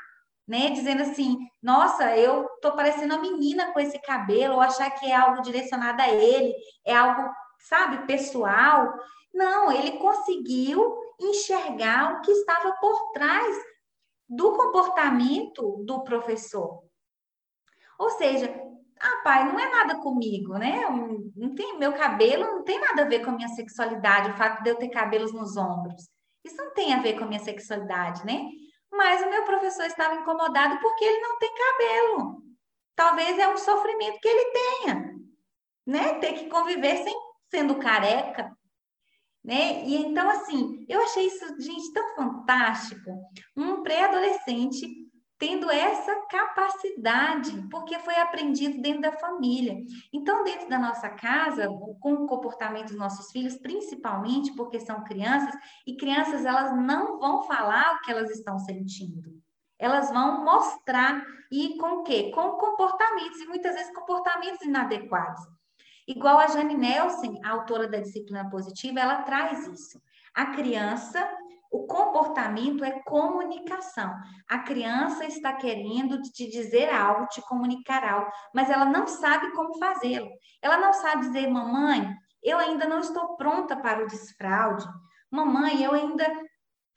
né? 0.46 0.70
Dizendo 0.70 1.02
assim, 1.02 1.38
nossa, 1.62 2.16
eu 2.16 2.44
tô 2.60 2.72
parecendo 2.72 3.14
uma 3.14 3.22
menina 3.22 3.72
com 3.72 3.78
esse 3.78 4.00
cabelo, 4.00 4.54
ou 4.54 4.60
achar 4.60 4.90
que 4.90 5.06
é 5.06 5.14
algo 5.14 5.42
direcionado 5.42 6.02
a 6.02 6.08
ele, 6.08 6.52
é 6.84 6.94
algo, 6.94 7.30
sabe, 7.60 8.04
pessoal. 8.04 8.92
Não, 9.32 9.70
ele 9.70 9.92
conseguiu 9.92 10.99
enxergar 11.20 12.14
o 12.14 12.20
que 12.22 12.30
estava 12.30 12.72
por 12.80 13.12
trás 13.12 13.56
do 14.28 14.52
comportamento 14.52 15.82
do 15.84 16.02
professor. 16.04 16.82
Ou 17.98 18.10
seja, 18.10 18.48
ah, 18.98 19.20
pai, 19.22 19.44
não 19.44 19.58
é 19.58 19.70
nada 19.70 20.00
comigo, 20.00 20.56
né? 20.58 20.82
Não 21.36 21.54
tem 21.54 21.78
meu 21.78 21.92
cabelo, 21.92 22.44
não 22.44 22.64
tem 22.64 22.80
nada 22.80 23.02
a 23.02 23.08
ver 23.08 23.24
com 23.24 23.30
a 23.30 23.34
minha 23.34 23.48
sexualidade, 23.48 24.30
o 24.30 24.36
fato 24.36 24.62
de 24.62 24.70
eu 24.70 24.76
ter 24.76 24.88
cabelos 24.88 25.32
nos 25.32 25.56
ombros. 25.56 26.08
Isso 26.44 26.56
não 26.56 26.72
tem 26.72 26.94
a 26.94 27.02
ver 27.02 27.18
com 27.18 27.24
a 27.24 27.26
minha 27.26 27.40
sexualidade, 27.40 28.24
né? 28.24 28.48
mas 28.90 29.22
o 29.22 29.30
meu 29.30 29.44
professor 29.44 29.86
estava 29.86 30.16
incomodado 30.16 30.78
porque 30.80 31.04
ele 31.04 31.20
não 31.20 31.38
tem 31.38 31.50
cabelo. 31.54 32.42
Talvez 32.96 33.38
é 33.38 33.48
um 33.48 33.56
sofrimento 33.56 34.20
que 34.20 34.28
ele 34.28 34.52
tenha, 34.52 35.14
né? 35.86 36.14
Ter 36.14 36.34
que 36.34 36.48
conviver 36.48 36.96
sem 36.98 37.14
sendo 37.50 37.76
careca, 37.78 38.56
né? 39.44 39.84
E 39.84 39.96
então 39.96 40.28
assim, 40.28 40.84
eu 40.88 41.02
achei 41.02 41.26
isso, 41.26 41.60
gente, 41.60 41.92
tão 41.92 42.14
fantástico. 42.14 43.10
Um 43.56 43.82
pré-adolescente 43.82 45.10
tendo 45.40 45.70
essa 45.70 46.14
capacidade, 46.26 47.66
porque 47.70 47.98
foi 48.00 48.14
aprendido 48.16 48.82
dentro 48.82 49.00
da 49.00 49.12
família. 49.12 49.74
Então, 50.12 50.44
dentro 50.44 50.68
da 50.68 50.78
nossa 50.78 51.08
casa, 51.08 51.66
com 51.98 52.12
o 52.12 52.26
comportamento 52.26 52.88
dos 52.88 52.98
nossos 52.98 53.32
filhos, 53.32 53.56
principalmente 53.56 54.54
porque 54.54 54.78
são 54.78 55.02
crianças, 55.02 55.54
e 55.86 55.96
crianças 55.96 56.44
elas 56.44 56.76
não 56.76 57.18
vão 57.18 57.42
falar 57.44 57.94
o 57.94 58.00
que 58.02 58.12
elas 58.12 58.30
estão 58.30 58.58
sentindo. 58.58 59.40
Elas 59.78 60.10
vão 60.10 60.44
mostrar 60.44 61.24
e 61.50 61.78
com 61.78 62.00
o 62.00 62.02
quê? 62.02 62.30
Com 62.34 62.58
comportamentos, 62.58 63.40
e 63.40 63.46
muitas 63.46 63.74
vezes 63.74 63.94
comportamentos 63.94 64.60
inadequados. 64.60 65.40
Igual 66.10 66.40
a 66.40 66.48
Jane 66.48 66.74
Nelson, 66.74 67.40
a 67.44 67.50
autora 67.50 67.86
da 67.86 68.00
disciplina 68.00 68.50
positiva, 68.50 68.98
ela 68.98 69.22
traz 69.22 69.68
isso. 69.68 70.02
A 70.34 70.46
criança, 70.46 71.24
o 71.70 71.86
comportamento 71.86 72.84
é 72.84 73.00
comunicação. 73.04 74.12
A 74.48 74.58
criança 74.58 75.24
está 75.24 75.52
querendo 75.52 76.20
te 76.20 76.50
dizer 76.50 76.92
algo, 76.92 77.28
te 77.28 77.40
comunicar 77.42 78.02
algo, 78.02 78.28
mas 78.52 78.68
ela 78.68 78.86
não 78.86 79.06
sabe 79.06 79.52
como 79.52 79.78
fazê-lo. 79.78 80.28
Ela 80.60 80.78
não 80.78 80.92
sabe 80.92 81.26
dizer, 81.26 81.48
mamãe, 81.48 82.12
eu 82.42 82.58
ainda 82.58 82.88
não 82.88 82.98
estou 82.98 83.36
pronta 83.36 83.76
para 83.76 84.02
o 84.02 84.08
desfraude. 84.08 84.84
Mamãe, 85.30 85.80
eu 85.80 85.92
ainda 85.92 86.26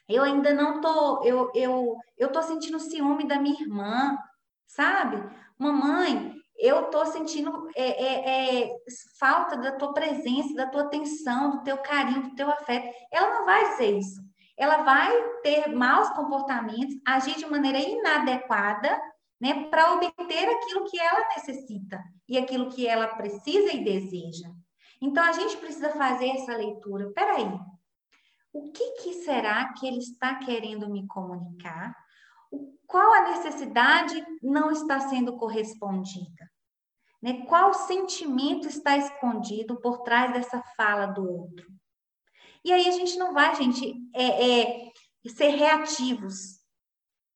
eu 0.09 0.23
ainda 0.23 0.55
não 0.55 0.81
tô, 0.81 1.23
eu 1.23 1.51
eu 1.53 1.95
eu 2.17 2.31
tô 2.31 2.41
sentindo 2.41 2.79
ciúme 2.79 3.27
da 3.27 3.39
minha 3.39 3.61
irmã, 3.61 4.17
sabe? 4.65 5.23
Mamãe, 5.59 6.33
eu 6.57 6.83
tô 6.85 7.05
sentindo 7.05 7.69
é, 7.75 7.83
é, 7.83 8.63
é, 8.63 8.75
falta 9.19 9.57
da 9.57 9.71
tua 9.73 9.93
presença, 9.93 10.53
da 10.53 10.67
tua 10.67 10.83
atenção, 10.83 11.51
do 11.51 11.63
teu 11.63 11.77
carinho, 11.77 12.23
do 12.23 12.35
teu 12.35 12.49
afeto. 12.49 12.93
Ela 13.11 13.39
não 13.39 13.45
vai 13.45 13.69
dizer 13.69 13.97
isso 13.97 14.23
ela 14.57 14.83
vai 14.83 15.11
ter 15.41 15.67
maus 15.73 16.09
comportamentos, 16.11 16.95
agir 17.05 17.35
de 17.35 17.45
maneira 17.45 17.79
inadequada, 17.79 18.99
né, 19.39 19.65
para 19.65 19.93
obter 19.93 20.49
aquilo 20.49 20.85
que 20.85 20.99
ela 20.99 21.27
necessita 21.35 22.01
e 22.29 22.37
aquilo 22.37 22.69
que 22.69 22.87
ela 22.87 23.07
precisa 23.07 23.73
e 23.73 23.83
deseja. 23.83 24.49
Então 25.01 25.23
a 25.23 25.33
gente 25.33 25.57
precisa 25.57 25.89
fazer 25.89 26.29
essa 26.29 26.55
leitura. 26.55 27.11
Peraí, 27.11 27.51
o 28.53 28.71
que, 28.71 28.91
que 29.01 29.13
será 29.15 29.73
que 29.73 29.85
ele 29.85 29.97
está 29.97 30.35
querendo 30.35 30.89
me 30.89 31.05
comunicar? 31.07 31.93
Qual 32.87 33.13
a 33.13 33.29
necessidade 33.29 34.23
não 34.41 34.71
está 34.71 34.99
sendo 35.09 35.37
correspondida? 35.37 36.51
Né? 37.21 37.45
Qual 37.45 37.73
sentimento 37.73 38.67
está 38.67 38.97
escondido 38.97 39.79
por 39.79 40.03
trás 40.03 40.33
dessa 40.33 40.61
fala 40.75 41.05
do 41.05 41.27
outro? 41.27 41.65
E 42.63 42.71
aí 42.71 42.87
a 42.87 42.91
gente 42.91 43.17
não 43.17 43.33
vai, 43.33 43.55
gente, 43.55 43.95
é, 44.13 44.61
é, 44.61 44.91
ser 45.29 45.49
reativos. 45.49 46.59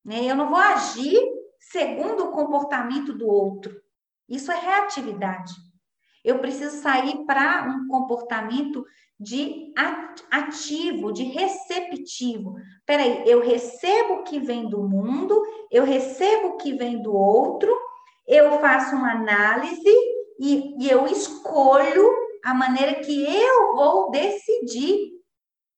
Né? 0.04 0.24
Eu 0.24 0.36
não 0.36 0.50
vou 0.50 0.60
agir 0.60 1.20
segundo 1.60 2.26
o 2.26 2.32
comportamento 2.32 3.14
do 3.14 3.28
outro. 3.28 3.82
Isso 4.28 4.52
é 4.52 4.60
reatividade. 4.60 5.54
Eu 6.28 6.40
preciso 6.40 6.82
sair 6.82 7.24
para 7.26 7.64
um 7.70 7.88
comportamento 7.88 8.86
de 9.18 9.74
ativo, 10.30 11.14
de 11.14 11.24
receptivo. 11.24 12.56
Peraí, 12.86 13.24
eu 13.26 13.40
recebo 13.40 14.16
o 14.16 14.24
que 14.24 14.38
vem 14.38 14.68
do 14.68 14.84
mundo, 14.84 15.42
eu 15.72 15.86
recebo 15.86 16.50
o 16.50 16.58
que 16.58 16.74
vem 16.74 17.02
do 17.02 17.16
outro, 17.16 17.74
eu 18.28 18.60
faço 18.60 18.94
uma 18.94 19.14
análise 19.14 19.90
e, 20.38 20.76
e 20.84 20.90
eu 20.90 21.08
escolho 21.08 22.12
a 22.44 22.54
maneira 22.54 22.96
que 22.96 23.24
eu 23.24 23.74
vou 23.74 24.12
decidir 24.12 25.14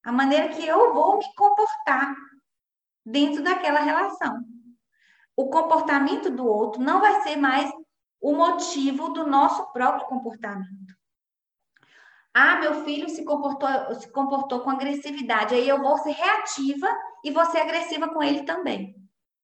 a 0.03 0.11
maneira 0.11 0.49
que 0.49 0.65
eu 0.65 0.91
vou 0.95 1.19
me 1.19 1.25
comportar 1.35 2.15
dentro 3.05 3.43
daquela 3.43 3.81
relação. 3.81 4.39
O 5.35 5.47
comportamento 5.51 6.31
do 6.31 6.47
outro 6.47 6.81
não 6.81 6.99
vai 6.99 7.21
ser 7.21 7.35
mais 7.35 7.71
o 8.21 8.33
motivo 8.33 9.09
do 9.09 9.25
nosso 9.25 9.71
próprio 9.71 10.07
comportamento. 10.07 10.99
Ah, 12.33 12.59
meu 12.59 12.83
filho 12.85 13.09
se 13.09 13.25
comportou, 13.25 13.95
se 13.95 14.11
comportou 14.11 14.59
com 14.61 14.69
agressividade, 14.69 15.55
aí 15.55 15.67
eu 15.67 15.81
vou 15.81 15.97
ser 15.97 16.11
reativa 16.11 16.87
e 17.23 17.31
vou 17.31 17.43
ser 17.45 17.59
agressiva 17.59 18.07
com 18.09 18.21
ele 18.21 18.43
também. 18.43 18.95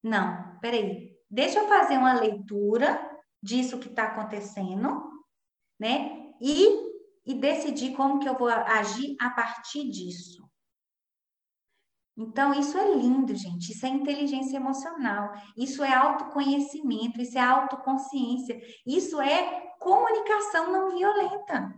Não, 0.02 0.58
peraí. 0.60 1.14
Deixa 1.28 1.58
eu 1.58 1.68
fazer 1.68 1.98
uma 1.98 2.14
leitura 2.14 2.98
disso 3.42 3.78
que 3.78 3.88
está 3.88 4.04
acontecendo, 4.04 5.10
né? 5.78 6.32
E, 6.40 6.66
e 7.26 7.34
decidir 7.34 7.94
como 7.96 8.20
que 8.20 8.28
eu 8.28 8.36
vou 8.36 8.48
agir 8.48 9.16
a 9.20 9.30
partir 9.30 9.90
disso. 9.90 10.45
Então, 12.16 12.54
isso 12.54 12.78
é 12.78 12.94
lindo, 12.94 13.34
gente. 13.34 13.72
Isso 13.72 13.84
é 13.84 13.90
inteligência 13.90 14.56
emocional. 14.56 15.32
Isso 15.56 15.84
é 15.84 15.92
autoconhecimento. 15.94 17.20
Isso 17.20 17.36
é 17.36 17.42
autoconsciência. 17.42 18.58
Isso 18.86 19.20
é 19.20 19.74
comunicação 19.78 20.72
não 20.72 20.96
violenta. 20.96 21.74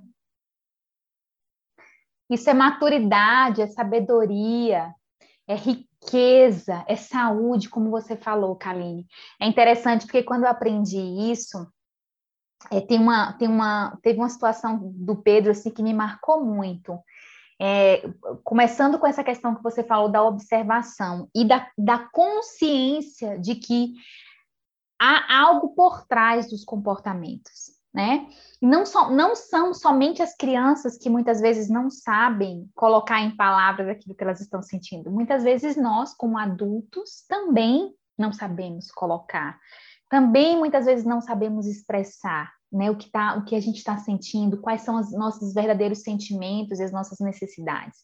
Isso 2.31 2.49
é 2.49 2.55
maturidade, 2.55 3.63
é 3.63 3.67
sabedoria, 3.67 4.95
é 5.47 5.55
riqueza, 5.55 6.85
é 6.87 6.95
saúde, 6.95 7.71
como 7.71 7.91
você 7.91 8.17
falou, 8.17 8.55
Kaline. 8.55 9.07
É 9.41 9.47
interessante 9.47 10.05
porque 10.05 10.23
quando 10.23 10.45
eu 10.45 10.51
aprendi 10.51 10.99
isso, 10.99 11.67
é, 12.71 12.81
tem 12.81 12.99
uma, 12.99 13.33
tem 13.35 13.49
uma, 13.49 13.99
teve 14.03 14.19
uma 14.19 14.29
situação 14.29 14.79
do 14.79 15.17
Pedro 15.17 15.53
assim 15.53 15.71
que 15.71 15.83
me 15.83 15.95
marcou 15.95 16.45
muito. 16.45 16.99
É, 17.61 18.03
começando 18.45 18.99
com 18.99 19.07
essa 19.07 19.25
questão 19.25 19.55
que 19.55 19.63
você 19.63 19.83
falou 19.83 20.09
da 20.09 20.23
observação 20.23 21.29
e 21.35 21.45
da, 21.45 21.69
da 21.77 21.99
consciência 21.99 23.37
de 23.39 23.57
que 23.57 23.95
há 25.01 25.41
algo 25.41 25.71
por 25.75 26.07
trás 26.07 26.49
dos 26.49 26.65
comportamentos, 26.65 27.73
né? 27.93 28.29
Não, 28.63 28.87
so, 28.87 29.11
não 29.11 29.35
são 29.35 29.75
somente 29.75 30.23
as 30.23 30.37
crianças 30.37 30.97
que 30.99 31.11
muitas 31.11 31.41
vezes 31.41 31.69
não 31.69 31.91
sabem 31.91 32.69
colocar 32.75 33.21
em 33.21 33.35
palavras 33.35 33.89
aquilo 33.89 34.15
que 34.15 34.23
elas 34.23 34.41
estão 34.41 34.63
sentindo. 34.63 35.11
Muitas 35.11 35.43
vezes 35.43 35.77
nós, 35.77 36.15
como 36.15 36.39
adultos, 36.39 37.25
também 37.29 37.93
não 38.17 38.33
sabemos 38.33 38.91
colocar. 38.91 39.59
Também 40.09 40.57
muitas 40.57 40.87
vezes 40.87 41.05
não 41.05 41.21
sabemos 41.21 41.67
expressar 41.67 42.58
né, 42.71 42.91
o 42.91 42.97
que 42.97 43.11
tá, 43.11 43.37
o 43.37 43.45
que 43.45 43.55
a 43.55 43.61
gente 43.61 43.79
está 43.79 43.97
sentindo, 43.99 44.61
quais 44.61 44.83
são 44.83 44.97
os 45.01 45.11
nossos 45.13 45.55
verdadeiros 45.55 46.03
sentimentos 46.03 46.79
e 46.79 46.85
as 46.85 46.93
nossas 46.93 47.19
necessidades. 47.19 47.99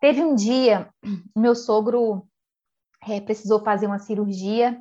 Teve 0.00 0.22
um 0.22 0.34
dia, 0.34 0.88
meu 1.36 1.54
sogro 1.54 2.26
é, 3.08 3.20
precisou 3.20 3.62
fazer 3.62 3.86
uma 3.86 3.98
cirurgia 3.98 4.78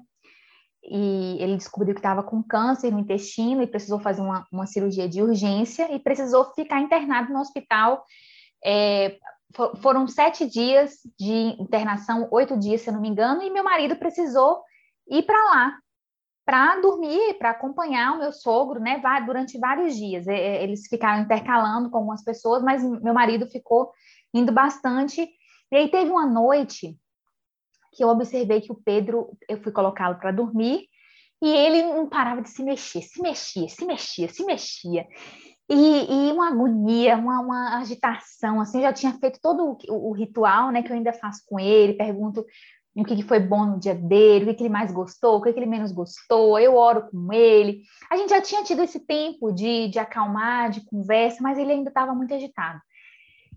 e 0.83 1.37
ele 1.39 1.57
descobriu 1.57 1.93
que 1.93 1.99
estava 1.99 2.23
com 2.23 2.41
câncer 2.41 2.91
no 2.91 2.99
intestino 2.99 3.61
e 3.61 3.67
precisou 3.67 3.99
fazer 3.99 4.21
uma, 4.21 4.45
uma, 4.51 4.67
cirurgia 4.67 5.09
de 5.09 5.21
urgência 5.21 5.93
e 5.93 5.99
precisou 5.99 6.45
ficar 6.53 6.79
internado 6.79 7.33
no 7.33 7.39
hospital. 7.39 8.05
É, 8.63 9.17
for, 9.55 9.75
foram 9.77 10.07
sete 10.07 10.47
dias 10.47 10.99
de 11.19 11.55
internação, 11.59 12.27
oito 12.31 12.57
dias, 12.57 12.81
se 12.81 12.89
eu 12.89 12.93
não 12.93 13.01
me 13.01 13.09
engano, 13.09 13.41
e 13.41 13.49
meu 13.49 13.63
marido 13.63 13.97
precisou 13.97 14.61
ir 15.09 15.23
para 15.23 15.43
lá 15.45 15.77
para 16.47 16.79
dormir, 16.79 17.33
para 17.37 17.49
acompanhar 17.49 18.13
o 18.13 18.19
meu 18.19 18.31
sogro, 18.31 18.79
né, 18.79 19.01
durante 19.25 19.59
vários 19.59 19.97
dias. 19.97 20.25
Eles 20.25 20.87
ficaram 20.87 21.23
intercalando 21.23 21.89
com 21.89 21.97
algumas 21.97 22.23
pessoas, 22.23 22.63
mas 22.63 22.81
meu 22.81 23.13
marido 23.13 23.45
ficou 23.47 23.91
indo 24.33 24.53
bastante. 24.53 25.29
E 25.69 25.75
aí 25.75 25.91
teve 25.91 26.09
uma 26.09 26.25
noite 26.25 26.97
que 27.91 28.01
eu 28.01 28.07
observei 28.07 28.61
que 28.61 28.71
o 28.71 28.81
Pedro, 28.81 29.37
eu 29.49 29.61
fui 29.61 29.73
colocá-lo 29.73 30.15
para 30.19 30.31
dormir, 30.31 30.87
e 31.41 31.49
ele 31.49 31.83
não 31.83 32.07
parava 32.07 32.41
de 32.41 32.49
se 32.49 32.63
mexer, 32.63 33.01
se 33.01 33.21
mexia, 33.21 33.67
se 33.67 33.85
mexia, 33.85 34.29
se 34.29 34.45
mexia. 34.45 35.05
E, 35.69 36.29
e 36.29 36.31
uma 36.31 36.47
agonia, 36.47 37.17
uma, 37.17 37.41
uma, 37.41 37.77
agitação, 37.79 38.61
assim, 38.61 38.81
já 38.81 38.93
tinha 38.93 39.11
feito 39.19 39.37
todo 39.41 39.77
o, 39.89 40.09
o, 40.09 40.13
ritual, 40.13 40.71
né, 40.71 40.81
que 40.81 40.89
eu 40.89 40.95
ainda 40.95 41.11
faço 41.11 41.41
com 41.45 41.59
ele, 41.59 41.93
pergunto 41.93 42.45
o 43.01 43.05
que, 43.05 43.15
que 43.15 43.23
foi 43.23 43.39
bom 43.39 43.65
no 43.65 43.79
dia 43.79 43.93
dele, 43.93 44.45
o 44.45 44.47
que, 44.47 44.53
que 44.55 44.63
ele 44.63 44.69
mais 44.69 44.91
gostou, 44.91 45.37
o 45.37 45.41
que, 45.41 45.53
que 45.53 45.59
ele 45.59 45.67
menos 45.67 45.91
gostou, 45.91 46.57
eu 46.59 46.75
oro 46.75 47.09
com 47.11 47.31
ele. 47.31 47.83
A 48.09 48.17
gente 48.17 48.29
já 48.29 48.41
tinha 48.41 48.63
tido 48.63 48.81
esse 48.81 48.99
tempo 48.99 49.51
de, 49.51 49.87
de 49.87 49.99
acalmar, 49.99 50.71
de 50.71 50.83
conversa, 50.85 51.37
mas 51.41 51.57
ele 51.57 51.71
ainda 51.71 51.89
estava 51.89 52.15
muito 52.15 52.33
agitado. 52.33 52.81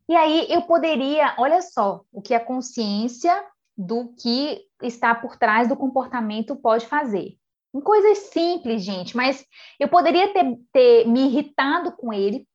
E 0.09 0.15
aí 0.15 0.47
eu 0.51 0.63
poderia, 0.63 1.35
olha 1.39 1.63
só, 1.63 2.03
o 2.13 2.21
que 2.21 2.35
a 2.35 2.45
consciência 2.45 3.33
do 3.77 4.13
que 4.21 4.61
está 4.83 5.15
por 5.15 5.37
trás 5.37 5.69
do 5.69 5.77
comportamento 5.77 6.55
pode 6.55 6.87
fazer. 6.87 7.37
Em 7.75 7.81
coisas 7.81 8.19
simples, 8.31 8.83
gente, 8.83 9.17
mas 9.17 9.45
eu 9.79 9.89
poderia 9.89 10.33
ter, 10.33 10.59
ter 10.73 11.07
me 11.07 11.27
irritado 11.27 11.93
com 11.93 12.13
ele 12.13 12.47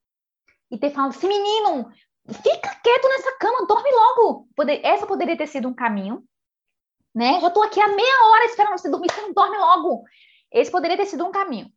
e 0.69 0.77
ter 0.77 0.91
falado 0.91 1.11
assim, 1.11 1.27
menino, 1.27 1.89
fica 2.27 2.75
quieto 2.83 3.07
nessa 3.07 3.37
cama, 3.39 3.65
dorme 3.65 3.89
logo. 3.91 4.47
Poder, 4.55 4.81
essa 4.83 5.07
poderia 5.07 5.37
ter 5.37 5.47
sido 5.47 5.67
um 5.67 5.73
caminho, 5.73 6.23
né? 7.15 7.39
Já 7.39 7.47
estou 7.47 7.63
aqui 7.63 7.79
há 7.79 7.87
meia 7.87 8.25
hora 8.27 8.45
esperando 8.45 8.77
você 8.77 8.89
dormir, 8.89 9.11
você 9.11 9.21
não 9.21 9.33
dorme 9.33 9.57
logo. 9.57 10.03
Esse 10.51 10.69
poderia 10.69 10.97
ter 10.97 11.05
sido 11.05 11.25
um 11.25 11.31
caminho. 11.31 11.71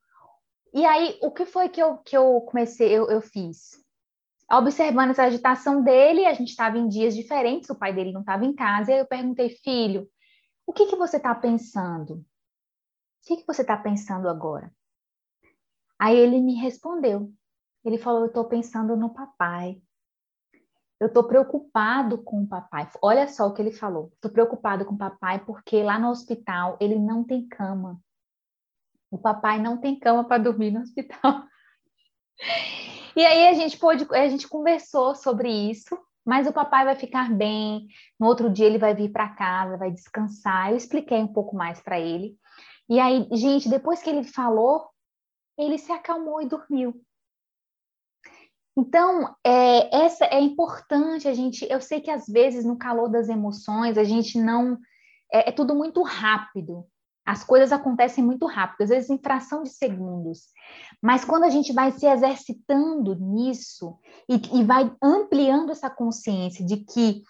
E 0.75 0.85
aí, 0.85 1.18
o 1.23 1.30
que 1.30 1.47
foi 1.47 1.68
que 1.68 1.80
eu, 1.80 1.99
que 1.99 2.16
eu 2.16 2.40
comecei, 2.42 2.90
eu, 2.90 3.09
eu 3.09 3.23
fiz? 3.23 3.83
Observando 4.50 5.11
essa 5.11 5.25
agitação 5.25 5.83
dele, 5.83 6.26
a 6.26 6.35
gente 6.35 6.49
estava 6.49 6.76
em 6.76 6.88
dias 6.88 7.14
diferentes, 7.14 7.71
o 7.71 7.78
pai 7.78 7.92
dele 7.92 8.12
não 8.12 8.21
estava 8.21 8.45
em 8.45 8.54
casa, 8.54 8.90
e 8.90 8.95
aí 8.95 9.00
eu 9.00 9.07
perguntei, 9.07 9.50
filho, 9.50 10.09
o 10.66 10.73
que, 10.73 10.87
que 10.87 10.97
você 10.97 11.16
está 11.16 11.35
pensando? 11.35 12.14
O 12.14 12.25
que, 13.26 13.37
que 13.37 13.47
você 13.47 13.62
está 13.62 13.76
pensando 13.76 14.28
agora? 14.28 14.73
Aí 15.99 16.16
ele 16.16 16.40
me 16.40 16.54
respondeu. 16.54 17.33
Ele 17.85 17.99
falou: 17.99 18.21
Eu 18.21 18.26
estou 18.26 18.45
pensando 18.45 18.97
no 18.97 19.12
papai. 19.12 19.83
Eu 21.00 21.07
estou 21.07 21.25
preocupado 21.25 22.19
com 22.19 22.43
o 22.43 22.47
papai. 22.47 22.88
Olha 23.00 23.28
só 23.28 23.47
o 23.47 23.55
que 23.55 23.62
ele 23.62 23.73
falou. 23.73 24.11
Estou 24.14 24.31
preocupado 24.31 24.85
com 24.85 24.95
o 24.95 24.99
papai 24.99 25.38
porque 25.45 25.83
lá 25.83 25.99
no 25.99 26.09
hospital 26.09 26.76
ele 26.81 26.99
não 26.99 27.23
tem 27.23 27.47
cama. 27.47 28.00
O 29.11 29.17
papai 29.17 29.61
não 29.61 29.76
tem 29.76 29.99
cama 29.99 30.25
para 30.25 30.43
dormir 30.43 30.71
no 30.71 30.81
hospital. 30.81 31.45
E 33.17 33.26
aí 33.26 33.49
a 33.49 33.52
gente 33.52 33.76
pôde, 33.76 34.07
a 34.12 34.28
gente 34.28 34.47
conversou 34.47 35.12
sobre 35.12 35.50
isso, 35.50 35.99
mas 36.25 36.47
o 36.47 36.52
papai 36.52 36.85
vai 36.85 36.95
ficar 36.95 37.28
bem. 37.28 37.88
No 38.17 38.28
outro 38.28 38.49
dia 38.49 38.64
ele 38.64 38.78
vai 38.78 38.95
vir 38.95 39.11
para 39.11 39.31
casa, 39.31 39.76
vai 39.76 39.90
descansar. 39.90 40.71
Eu 40.71 40.76
expliquei 40.76 41.19
um 41.19 41.33
pouco 41.33 41.57
mais 41.57 41.81
para 41.81 41.99
ele. 41.99 42.38
E 42.88 43.00
aí, 43.00 43.26
gente, 43.33 43.69
depois 43.69 44.00
que 44.00 44.09
ele 44.09 44.23
falou, 44.23 44.88
ele 45.59 45.78
se 45.78 45.90
acalmou 45.90 46.40
e 46.40 46.47
dormiu. 46.47 46.95
Então, 48.78 49.35
é, 49.44 50.04
essa 50.04 50.25
é 50.26 50.40
importante 50.40 51.26
a 51.26 51.35
gente. 51.35 51.66
Eu 51.68 51.80
sei 51.80 52.00
que 52.00 52.12
às 52.12 52.28
vezes 52.28 52.64
no 52.64 52.78
calor 52.78 53.08
das 53.08 53.28
emoções 53.28 53.99
a 53.99 54.04
gente 54.04 54.40
não 54.40 54.78
é, 55.32 55.49
é 55.49 55.52
tudo 55.52 55.75
muito 55.75 56.00
rápido. 56.04 56.87
As 57.26 57.42
coisas 57.42 57.73
acontecem 57.73 58.23
muito 58.23 58.47
rápido, 58.47 58.82
às 58.82 58.90
vezes 58.90 59.11
em 59.11 59.18
fração 59.18 59.64
de 59.64 59.70
segundos. 59.70 60.44
Mas 61.02 61.25
quando 61.25 61.42
a 61.42 61.50
gente 61.50 61.73
vai 61.73 61.90
se 61.90 62.06
exercitando 62.06 63.16
nisso 63.16 63.99
e, 64.28 64.61
e 64.61 64.62
vai 64.62 64.94
ampliando 65.02 65.73
essa 65.73 65.90
consciência 65.90 66.64
de 66.64 66.76
que 66.76 67.25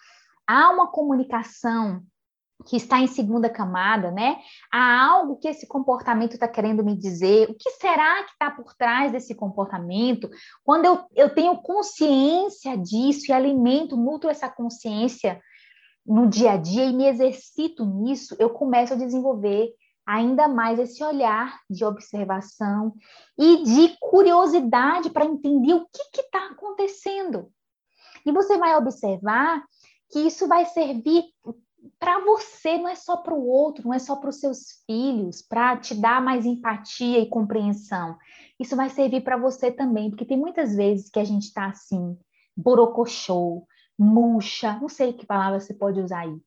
há 0.47 0.69
uma 0.69 0.91
comunicação 0.91 2.03
que 2.65 2.75
está 2.75 2.99
em 2.99 3.07
segunda 3.07 3.49
camada, 3.49 4.11
né? 4.11 4.37
Há 4.71 5.05
algo 5.07 5.37
que 5.37 5.47
esse 5.47 5.67
comportamento 5.67 6.33
está 6.33 6.47
querendo 6.47 6.83
me 6.83 6.95
dizer. 6.95 7.49
O 7.49 7.55
que 7.55 7.71
será 7.71 8.23
que 8.23 8.31
está 8.31 8.51
por 8.51 8.73
trás 8.75 9.11
desse 9.11 9.33
comportamento? 9.33 10.29
Quando 10.63 10.85
eu, 10.85 11.05
eu 11.15 11.33
tenho 11.33 11.57
consciência 11.61 12.77
disso 12.77 13.29
e 13.29 13.33
alimento, 13.33 13.95
nutro 13.95 14.29
essa 14.29 14.49
consciência 14.49 15.41
no 16.05 16.27
dia 16.27 16.53
a 16.53 16.57
dia 16.57 16.85
e 16.85 16.93
me 16.93 17.05
exercito 17.05 17.85
nisso, 17.85 18.35
eu 18.39 18.49
começo 18.49 18.93
a 18.93 18.97
desenvolver 18.97 19.71
ainda 20.05 20.47
mais 20.47 20.79
esse 20.79 21.03
olhar 21.03 21.59
de 21.69 21.85
observação 21.85 22.95
e 23.37 23.63
de 23.63 23.95
curiosidade 23.99 25.11
para 25.11 25.25
entender 25.25 25.73
o 25.73 25.85
que 25.85 26.21
está 26.21 26.47
acontecendo. 26.47 27.51
E 28.25 28.31
você 28.31 28.57
vai 28.57 28.75
observar 28.75 29.63
que 30.09 30.19
isso 30.19 30.47
vai 30.47 30.65
servir 30.65 31.23
para 31.97 32.19
você, 32.19 32.77
não 32.77 32.89
é 32.89 32.95
só 32.95 33.17
para 33.17 33.33
o 33.33 33.47
outro, 33.47 33.85
não 33.85 33.93
é 33.93 33.99
só 33.99 34.15
para 34.15 34.29
os 34.29 34.39
seus 34.39 34.83
filhos, 34.85 35.41
para 35.41 35.77
te 35.77 35.95
dar 35.95 36.21
mais 36.21 36.45
empatia 36.45 37.19
e 37.19 37.29
compreensão. 37.29 38.17
Isso 38.59 38.75
vai 38.75 38.89
servir 38.89 39.21
para 39.21 39.37
você 39.37 39.71
também, 39.71 40.09
porque 40.09 40.25
tem 40.25 40.37
muitas 40.37 40.75
vezes 40.75 41.09
que 41.09 41.19
a 41.19 41.23
gente 41.23 41.43
está 41.43 41.67
assim, 41.67 42.17
borocochô, 42.55 43.65
murcha, 43.97 44.77
não 44.79 44.89
sei 44.89 45.13
que 45.13 45.25
palavra 45.25 45.59
você 45.59 45.73
pode 45.73 45.99
usar 45.99 46.19
aí, 46.19 46.37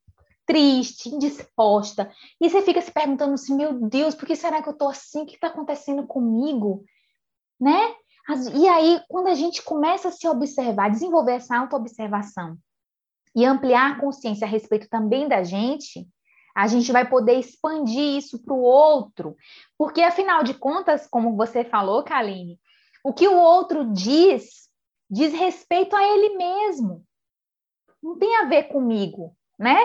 triste, 0.47 1.09
indisposta, 1.09 2.11
e 2.40 2.49
você 2.49 2.62
fica 2.62 2.81
se 2.81 2.90
perguntando 2.90 3.35
assim, 3.35 3.57
meu 3.57 3.88
Deus, 3.88 4.14
por 4.14 4.27
que 4.27 4.37
será 4.37 4.62
que 4.62 4.69
eu 4.69 4.73
estou 4.73 4.88
assim? 4.88 5.23
O 5.23 5.27
que 5.27 5.35
está 5.35 5.49
acontecendo 5.49 6.07
comigo? 6.07 6.85
Né? 7.61 7.95
E 8.55 8.69
aí, 8.69 9.01
quando 9.09 9.29
a 9.29 9.35
gente 9.35 9.62
começa 9.62 10.09
a 10.09 10.12
se 10.12 10.29
observar, 10.29 10.90
desenvolver 10.90 11.33
essa 11.33 11.57
autoobservação, 11.57 12.57
e 13.35 13.45
ampliar 13.45 13.92
a 13.92 14.01
consciência 14.01 14.47
a 14.47 14.51
respeito 14.51 14.88
também 14.88 15.29
da 15.29 15.42
gente, 15.42 16.07
a 16.55 16.66
gente 16.66 16.92
vai 16.92 17.09
poder 17.09 17.38
expandir 17.38 18.16
isso 18.16 18.42
para 18.42 18.55
o 18.55 18.61
outro. 18.61 19.37
Porque, 19.79 20.03
afinal 20.03 20.42
de 20.42 20.55
contas, 20.55 21.07
como 21.07 21.37
você 21.37 21.64
falou, 21.64 22.03
Kaline, 22.03 22.61
o 23.03 23.12
que 23.12 23.27
o 23.27 23.37
outro 23.37 23.90
diz, 23.92 24.68
diz 25.11 25.33
respeito 25.33 25.97
a 25.97 26.05
ele 26.05 26.37
mesmo. 26.37 27.05
Não 28.03 28.18
tem 28.18 28.37
a 28.37 28.45
ver 28.45 28.64
comigo, 28.64 29.35
né? 29.59 29.79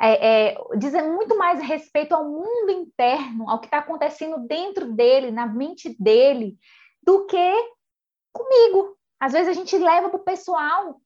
É, 0.00 0.52
é, 0.52 0.56
diz 0.78 0.92
muito 0.92 1.36
mais 1.36 1.60
respeito 1.60 2.14
ao 2.14 2.24
mundo 2.24 2.70
interno, 2.70 3.48
ao 3.50 3.60
que 3.60 3.66
está 3.66 3.78
acontecendo 3.78 4.38
dentro 4.46 4.92
dele, 4.92 5.30
na 5.30 5.46
mente 5.46 5.94
dele, 6.00 6.56
do 7.02 7.26
que 7.26 7.74
comigo. 8.32 8.96
Às 9.20 9.32
vezes 9.32 9.48
a 9.48 9.52
gente 9.52 9.76
leva 9.76 10.08
para 10.08 10.20
o 10.20 10.24
pessoal 10.24 11.00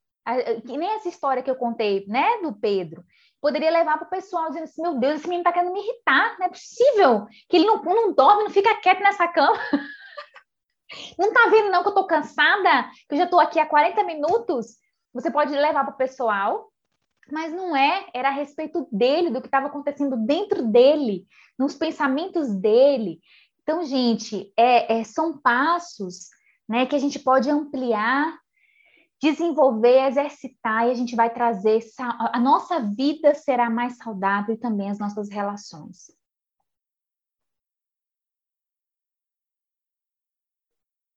que 0.67 0.77
nem 0.77 0.91
essa 0.91 1.09
história 1.09 1.43
que 1.43 1.51
eu 1.51 1.57
contei, 1.57 2.05
né, 2.07 2.39
do 2.43 2.53
Pedro, 2.53 3.05
poderia 3.41 3.71
levar 3.71 3.99
para 3.99 4.07
o 4.07 4.11
pessoal 4.11 4.49
dizendo 4.49 4.65
assim: 4.65 4.83
meu 4.83 4.99
Deus, 4.99 5.17
esse 5.17 5.29
menino 5.29 5.43
está 5.43 5.53
querendo 5.53 5.73
me 5.73 5.81
irritar, 5.81 6.37
não 6.39 6.47
é 6.47 6.49
possível 6.49 7.27
que 7.49 7.57
ele 7.57 7.67
não, 7.67 7.83
não 7.83 8.13
dorme, 8.15 8.45
não 8.45 8.51
fica 8.51 8.75
quieto 8.81 9.01
nessa 9.01 9.29
cama. 9.29 9.59
não 11.19 11.29
está 11.29 11.49
vendo, 11.49 11.71
não, 11.71 11.83
que 11.83 11.89
eu 11.89 11.93
estou 11.93 12.07
cansada, 12.07 12.91
que 13.09 13.15
eu 13.15 13.19
já 13.19 13.25
estou 13.25 13.41
aqui 13.41 13.59
há 13.59 13.67
40 13.67 14.05
minutos. 14.05 14.77
Você 15.13 15.31
pode 15.31 15.53
levar 15.53 15.85
para 15.85 15.95
o 15.95 15.99
pessoal, 15.99 16.71
mas 17.31 17.53
não 17.53 17.77
é, 17.77 18.07
era 18.15 18.29
a 18.29 18.33
respeito 18.33 18.89
dele, 18.93 19.31
do 19.31 19.41
que 19.41 19.47
estava 19.47 19.67
acontecendo 19.67 20.17
dentro 20.17 20.63
dele, 20.63 21.27
nos 21.59 21.75
pensamentos 21.75 22.55
dele. 22.55 23.21
Então, 23.63 23.85
gente, 23.85 24.53
é, 24.57 25.01
é, 25.01 25.05
são 25.05 25.39
passos 25.39 26.29
né, 26.69 26.87
que 26.87 26.97
a 26.97 26.99
gente 26.99 27.19
pode 27.19 27.51
ampliar 27.51 28.39
desenvolver, 29.21 30.07
exercitar 30.07 30.87
e 30.87 30.91
a 30.91 30.95
gente 30.95 31.17
vai 31.17 31.33
trazer 31.33 31.81
a 31.99 32.39
nossa 32.39 32.81
vida 32.81 33.35
será 33.35 33.69
mais 33.69 33.97
saudável 33.97 34.55
e 34.55 34.59
também 34.59 34.91
as 34.91 34.99
nossas 34.99 35.29
relações. 35.29 36.17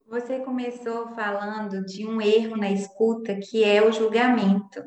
Você 0.08 0.40
começou 0.40 1.08
falando 1.16 1.86
de 1.86 2.06
um 2.06 2.20
erro 2.20 2.58
na 2.58 2.70
escuta 2.70 3.34
que 3.36 3.64
é 3.64 3.82
o 3.82 3.94
julgamento, 3.94 4.84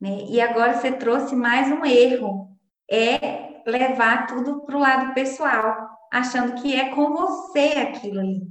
né? 0.00 0.24
E 0.28 0.40
agora 0.40 0.74
você 0.74 0.90
trouxe 0.90 1.36
mais 1.36 1.70
um 1.70 1.84
erro, 1.84 2.50
é 2.90 3.62
levar 3.64 4.26
tudo 4.26 4.64
para 4.64 4.76
o 4.76 4.80
lado 4.80 5.14
pessoal, 5.14 5.88
achando 6.12 6.60
que 6.60 6.74
é 6.74 6.92
com 6.92 7.12
você 7.12 7.78
aquilo 7.78 8.18
ali, 8.18 8.48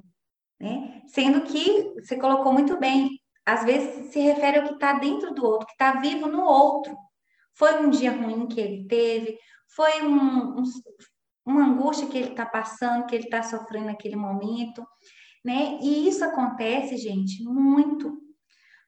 né? 0.58 1.02
Sendo 1.08 1.41
que 1.41 1.94
você 1.96 2.15
colocou 2.15 2.54
muito 2.54 2.80
bem, 2.80 3.21
às 3.45 3.63
vezes 3.63 4.12
se 4.12 4.19
refere 4.19 4.60
ao 4.60 4.67
que 4.67 4.73
está 4.73 4.93
dentro 4.93 5.34
do 5.34 5.45
outro, 5.45 5.67
que 5.67 5.73
está 5.73 5.99
vivo 5.99 6.27
no 6.27 6.43
outro. 6.43 6.95
Foi 7.56 7.80
um 7.80 7.89
dia 7.89 8.12
ruim 8.12 8.47
que 8.47 8.60
ele 8.60 8.88
teve, 8.88 9.38
foi 9.75 10.01
um, 10.01 10.60
um, 10.60 10.63
uma 11.45 11.65
angústia 11.65 12.08
que 12.08 12.17
ele 12.17 12.32
está 12.32 12.45
passando, 12.45 13.06
que 13.06 13.15
ele 13.15 13.25
está 13.25 13.43
sofrendo 13.43 13.88
naquele 13.88 14.15
momento, 14.15 14.86
né? 15.43 15.80
E 15.82 16.08
isso 16.08 16.23
acontece, 16.23 16.97
gente, 16.97 17.43
muito, 17.43 18.17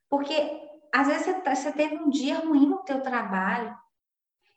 porque 0.09 0.61
às 0.93 1.07
vezes 1.07 1.25
você, 1.25 1.33
tá, 1.41 1.55
você 1.55 1.71
teve 1.71 1.95
um 1.95 2.09
dia 2.09 2.39
ruim 2.39 2.67
no 2.67 2.83
teu 2.83 3.01
trabalho, 3.01 3.75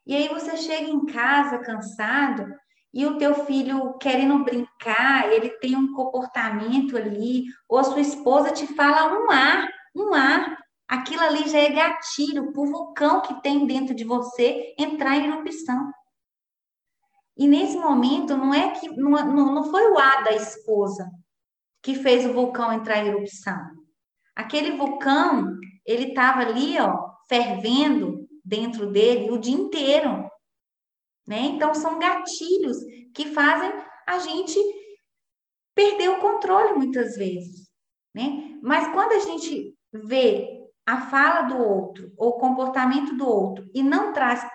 e 0.07 0.15
aí 0.15 0.29
você 0.29 0.57
chega 0.57 0.89
em 0.89 1.07
casa 1.07 1.59
cansado, 1.59 2.55
e 2.93 3.05
o 3.05 3.19
teu 3.19 3.35
filho 3.47 3.99
querendo 3.99 4.45
brincar, 4.45 5.31
ele 5.31 5.51
tem 5.59 5.77
um 5.77 5.93
comportamento 5.93 6.97
ali, 6.97 7.45
ou 7.69 7.79
a 7.79 7.85
sua 7.85 8.01
esposa 8.01 8.53
te 8.53 8.67
fala 8.69 9.19
um 9.19 9.31
ar, 9.31 9.69
um 10.03 10.15
ar. 10.15 10.57
Aquilo 10.89 11.23
ali 11.23 11.49
já 11.49 11.59
é 11.59 11.71
gatilho 11.71 12.53
para 12.53 12.63
o 12.63 12.71
vulcão 12.71 13.21
que 13.21 13.41
tem 13.43 13.67
dentro 13.67 13.95
de 13.95 14.05
você 14.05 14.75
entrar 14.79 15.17
em 15.17 15.27
erupção. 15.27 15.91
E 17.37 17.47
nesse 17.47 17.77
momento, 17.77 18.37
não 18.37 18.55
é 18.55 18.71
que 18.71 18.89
não, 18.97 19.11
não 19.33 19.65
foi 19.65 19.91
o 19.91 19.99
ar 19.99 20.25
da 20.25 20.33
esposa 20.33 21.11
que 21.83 21.95
fez 21.95 22.25
o 22.25 22.33
vulcão 22.33 22.73
entrar 22.73 22.99
em 22.99 23.09
erupção. 23.09 23.59
Aquele 24.35 24.77
vulcão, 24.77 25.59
ele 25.85 26.09
estava 26.09 26.41
ali, 26.41 26.79
ó, 26.81 27.11
fervendo 27.29 28.27
dentro 28.45 28.91
dele 28.91 29.31
o 29.31 29.39
dia 29.39 29.55
inteiro. 29.55 30.31
Né? 31.27 31.41
Então, 31.41 31.75
são 31.75 31.99
gatilhos 31.99 32.77
que 33.15 33.33
fazem 33.33 33.71
a 34.07 34.19
gente 34.19 34.59
perder 35.75 36.09
o 36.11 36.21
controle 36.21 36.75
muitas 36.75 37.17
vezes. 37.17 37.69
Né? 38.15 38.59
Mas 38.63 38.93
quando 38.93 39.13
a 39.13 39.19
gente 39.19 39.76
vê 40.05 40.57
a 40.87 41.03
fala 41.03 41.43
do 41.43 41.59
outro 41.59 42.13
ou 42.17 42.31
o 42.31 42.39
comportamento 42.39 43.17
do 43.17 43.29
outro 43.29 43.69
e 43.75 43.83
não 43.83 44.13
traz 44.13 44.47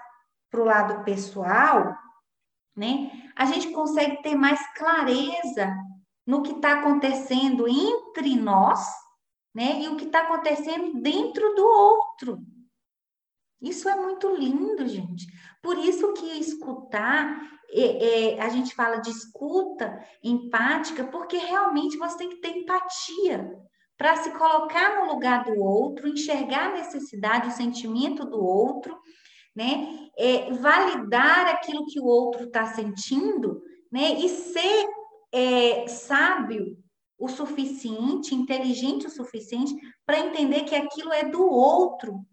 para 0.49 0.61
o 0.61 0.65
lado 0.65 1.03
pessoal, 1.03 1.95
né, 2.75 3.11
a 3.35 3.45
gente 3.45 3.69
consegue 3.71 4.21
ter 4.21 4.35
mais 4.35 4.59
clareza 4.75 5.73
no 6.25 6.41
que 6.41 6.51
está 6.51 6.79
acontecendo 6.79 7.67
entre 7.67 8.35
nós, 8.35 8.85
né, 9.53 9.81
e 9.81 9.87
o 9.89 9.97
que 9.97 10.05
está 10.05 10.21
acontecendo 10.21 11.01
dentro 11.01 11.53
do 11.55 11.65
outro. 11.65 12.39
Isso 13.61 13.87
é 13.87 13.95
muito 13.95 14.33
lindo, 14.35 14.87
gente. 14.87 15.27
Por 15.61 15.77
isso 15.77 16.13
que 16.13 16.25
escutar, 16.39 17.39
é, 17.69 18.35
é, 18.35 18.41
a 18.41 18.49
gente 18.49 18.73
fala 18.73 18.97
de 18.97 19.11
escuta 19.11 20.03
empática, 20.23 21.03
porque 21.05 21.37
realmente 21.37 21.97
você 21.97 22.17
tem 22.17 22.29
que 22.29 22.37
ter 22.37 22.57
empatia 22.57 23.61
para 24.01 24.15
se 24.15 24.31
colocar 24.31 24.99
no 24.99 25.13
lugar 25.13 25.43
do 25.43 25.61
outro, 25.61 26.07
enxergar 26.07 26.71
a 26.71 26.73
necessidade, 26.73 27.49
o 27.49 27.51
sentimento 27.51 28.25
do 28.25 28.43
outro, 28.43 28.99
né? 29.55 30.09
É, 30.17 30.51
validar 30.53 31.45
aquilo 31.49 31.85
que 31.85 31.99
o 31.99 32.05
outro 32.05 32.45
está 32.45 32.65
sentindo, 32.65 33.61
né? 33.91 34.13
E 34.13 34.27
ser 34.27 34.89
é, 35.31 35.87
sábio 35.87 36.83
o 37.15 37.27
suficiente, 37.27 38.33
inteligente 38.33 39.05
o 39.05 39.11
suficiente 39.11 39.75
para 40.03 40.19
entender 40.19 40.63
que 40.63 40.73
aquilo 40.73 41.13
é 41.13 41.23
do 41.23 41.43
outro, 41.43 42.25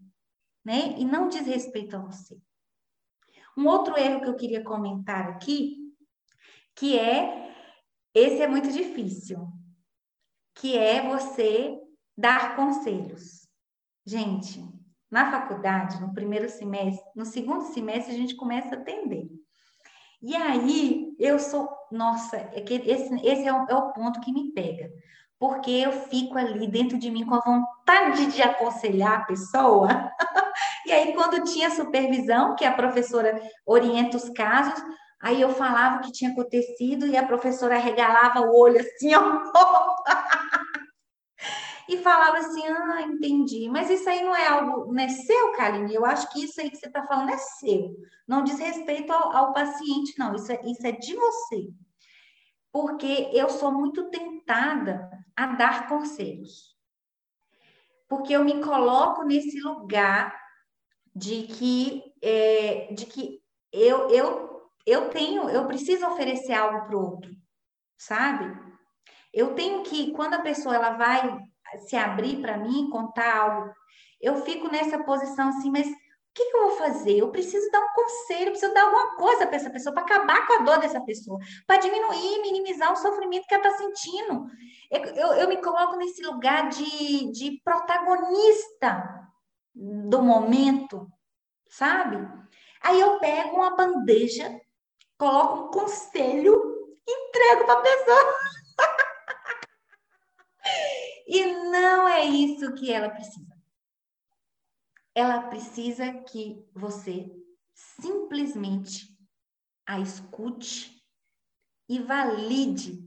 né? 0.64 0.94
E 0.96 1.04
não 1.04 1.28
diz 1.28 1.46
respeito 1.46 1.96
a 1.96 1.98
você. 1.98 2.34
Um 3.54 3.66
outro 3.66 3.94
erro 3.98 4.22
que 4.22 4.28
eu 4.30 4.36
queria 4.36 4.64
comentar 4.64 5.28
aqui, 5.28 5.76
que 6.74 6.98
é 6.98 7.54
esse 8.14 8.40
é 8.40 8.48
muito 8.48 8.72
difícil, 8.72 9.57
que 10.58 10.76
é 10.76 11.02
você 11.08 11.78
dar 12.16 12.56
conselhos. 12.56 13.46
Gente, 14.04 14.60
na 15.10 15.30
faculdade, 15.30 16.00
no 16.00 16.12
primeiro 16.12 16.48
semestre, 16.48 17.04
no 17.14 17.24
segundo 17.24 17.72
semestre 17.72 18.14
a 18.14 18.16
gente 18.16 18.34
começa 18.34 18.74
a 18.74 18.78
atender. 18.78 19.28
E 20.20 20.34
aí, 20.34 21.14
eu 21.18 21.38
sou, 21.38 21.68
nossa, 21.92 22.36
é 22.36 22.64
esse, 22.68 23.14
esse 23.24 23.46
é, 23.46 23.52
o, 23.52 23.66
é 23.68 23.74
o 23.74 23.92
ponto 23.92 24.20
que 24.20 24.32
me 24.32 24.52
pega. 24.52 24.90
Porque 25.38 25.70
eu 25.70 25.92
fico 25.92 26.36
ali 26.36 26.66
dentro 26.66 26.98
de 26.98 27.08
mim 27.08 27.24
com 27.24 27.36
a 27.36 27.40
vontade 27.40 28.26
de 28.26 28.42
aconselhar 28.42 29.20
a 29.20 29.24
pessoa. 29.24 29.88
e 30.86 30.90
aí, 30.90 31.14
quando 31.14 31.44
tinha 31.44 31.70
supervisão, 31.70 32.56
que 32.56 32.64
a 32.64 32.74
professora 32.74 33.40
orienta 33.64 34.16
os 34.16 34.28
casos, 34.30 34.82
aí 35.22 35.40
eu 35.40 35.50
falava 35.50 35.98
o 35.98 36.00
que 36.00 36.10
tinha 36.10 36.32
acontecido 36.32 37.06
e 37.06 37.16
a 37.16 37.24
professora 37.24 37.78
regalava 37.78 38.40
o 38.40 38.58
olho 38.58 38.80
assim, 38.80 39.14
ó. 39.14 39.52
e 41.88 41.96
falava 41.98 42.38
assim: 42.38 42.64
ah, 42.66 43.02
entendi. 43.02 43.68
Mas 43.68 43.88
isso 43.88 44.08
aí 44.08 44.22
não 44.22 44.36
é 44.36 44.46
algo, 44.46 44.92
não 44.92 45.02
é 45.02 45.08
seu, 45.08 45.52
Kaline? 45.52 45.94
Eu 45.94 46.04
acho 46.04 46.30
que 46.30 46.44
isso 46.44 46.60
aí 46.60 46.70
que 46.70 46.76
você 46.76 46.86
está 46.86 47.06
falando 47.06 47.30
é 47.30 47.38
seu. 47.38 47.96
Não 48.26 48.44
diz 48.44 48.58
respeito 48.58 49.10
ao, 49.10 49.34
ao 49.34 49.52
paciente, 49.54 50.14
não. 50.18 50.34
Isso 50.34 50.52
é, 50.52 50.60
isso 50.66 50.86
é 50.86 50.92
de 50.92 51.16
você. 51.16 51.68
Porque 52.70 53.30
eu 53.32 53.48
sou 53.48 53.72
muito 53.72 54.10
tentada 54.10 55.10
a 55.34 55.46
dar 55.46 55.88
conselhos. 55.88 56.76
Porque 58.06 58.34
eu 58.34 58.44
me 58.44 58.62
coloco 58.62 59.24
nesse 59.24 59.58
lugar 59.60 60.38
de 61.14 61.44
que, 61.44 62.02
é, 62.22 62.92
de 62.92 63.06
que 63.06 63.42
eu, 63.72 64.10
eu, 64.10 64.70
eu 64.86 65.10
tenho, 65.10 65.48
eu 65.48 65.66
preciso 65.66 66.06
oferecer 66.06 66.52
algo 66.52 66.86
para 66.86 66.96
o 66.96 67.00
outro, 67.00 67.30
sabe? 67.98 68.56
Eu 69.32 69.54
tenho 69.54 69.82
que, 69.82 70.12
quando 70.12 70.34
a 70.34 70.42
pessoa 70.42 70.74
ela 70.74 70.92
vai 70.92 71.47
se 71.78 71.96
abrir 71.96 72.40
para 72.40 72.56
mim, 72.56 72.90
contar 72.90 73.36
algo, 73.36 73.72
eu 74.20 74.42
fico 74.42 74.70
nessa 74.70 74.98
posição 75.04 75.48
assim, 75.48 75.70
mas 75.70 75.86
o 75.86 75.94
que, 76.34 76.44
que, 76.44 76.56
eu 76.56 76.68
vou 76.68 76.76
fazer? 76.76 77.18
Eu 77.18 77.30
preciso 77.30 77.68
dar 77.70 77.80
um 77.80 77.92
conselho, 77.94 78.50
preciso 78.50 78.72
dar 78.72 78.84
alguma 78.84 79.16
coisa 79.16 79.46
para 79.46 79.56
essa 79.56 79.70
pessoa, 79.70 79.92
para 79.92 80.04
acabar 80.04 80.46
com 80.46 80.52
a 80.54 80.58
dor 80.58 80.78
dessa 80.78 81.00
pessoa, 81.00 81.38
para 81.66 81.78
diminuir, 81.80 82.42
minimizar 82.42 82.92
o 82.92 82.96
sofrimento 82.96 83.46
que 83.46 83.54
ela 83.54 83.66
está 83.66 83.78
sentindo. 83.78 84.46
Eu, 84.90 85.00
eu, 85.00 85.32
eu, 85.34 85.48
me 85.48 85.56
coloco 85.56 85.96
nesse 85.96 86.22
lugar 86.22 86.68
de, 86.68 87.32
de 87.32 87.60
protagonista 87.64 89.28
do 89.74 90.22
momento, 90.22 91.08
sabe? 91.68 92.16
Aí 92.82 93.00
eu 93.00 93.18
pego 93.18 93.56
uma 93.56 93.74
bandeja, 93.74 94.60
coloco 95.18 95.64
um 95.64 95.70
conselho, 95.70 96.78
entrego 97.06 97.64
para 97.64 97.74
a 97.74 97.82
pessoa. 97.82 98.34
E 101.28 101.44
não 101.44 102.08
é 102.08 102.24
isso 102.24 102.74
que 102.74 102.90
ela 102.90 103.10
precisa. 103.10 103.54
Ela 105.14 105.42
precisa 105.42 106.10
que 106.22 106.66
você 106.72 107.30
simplesmente 107.74 109.14
a 109.86 110.00
escute 110.00 111.04
e 111.86 111.98
valide 111.98 113.06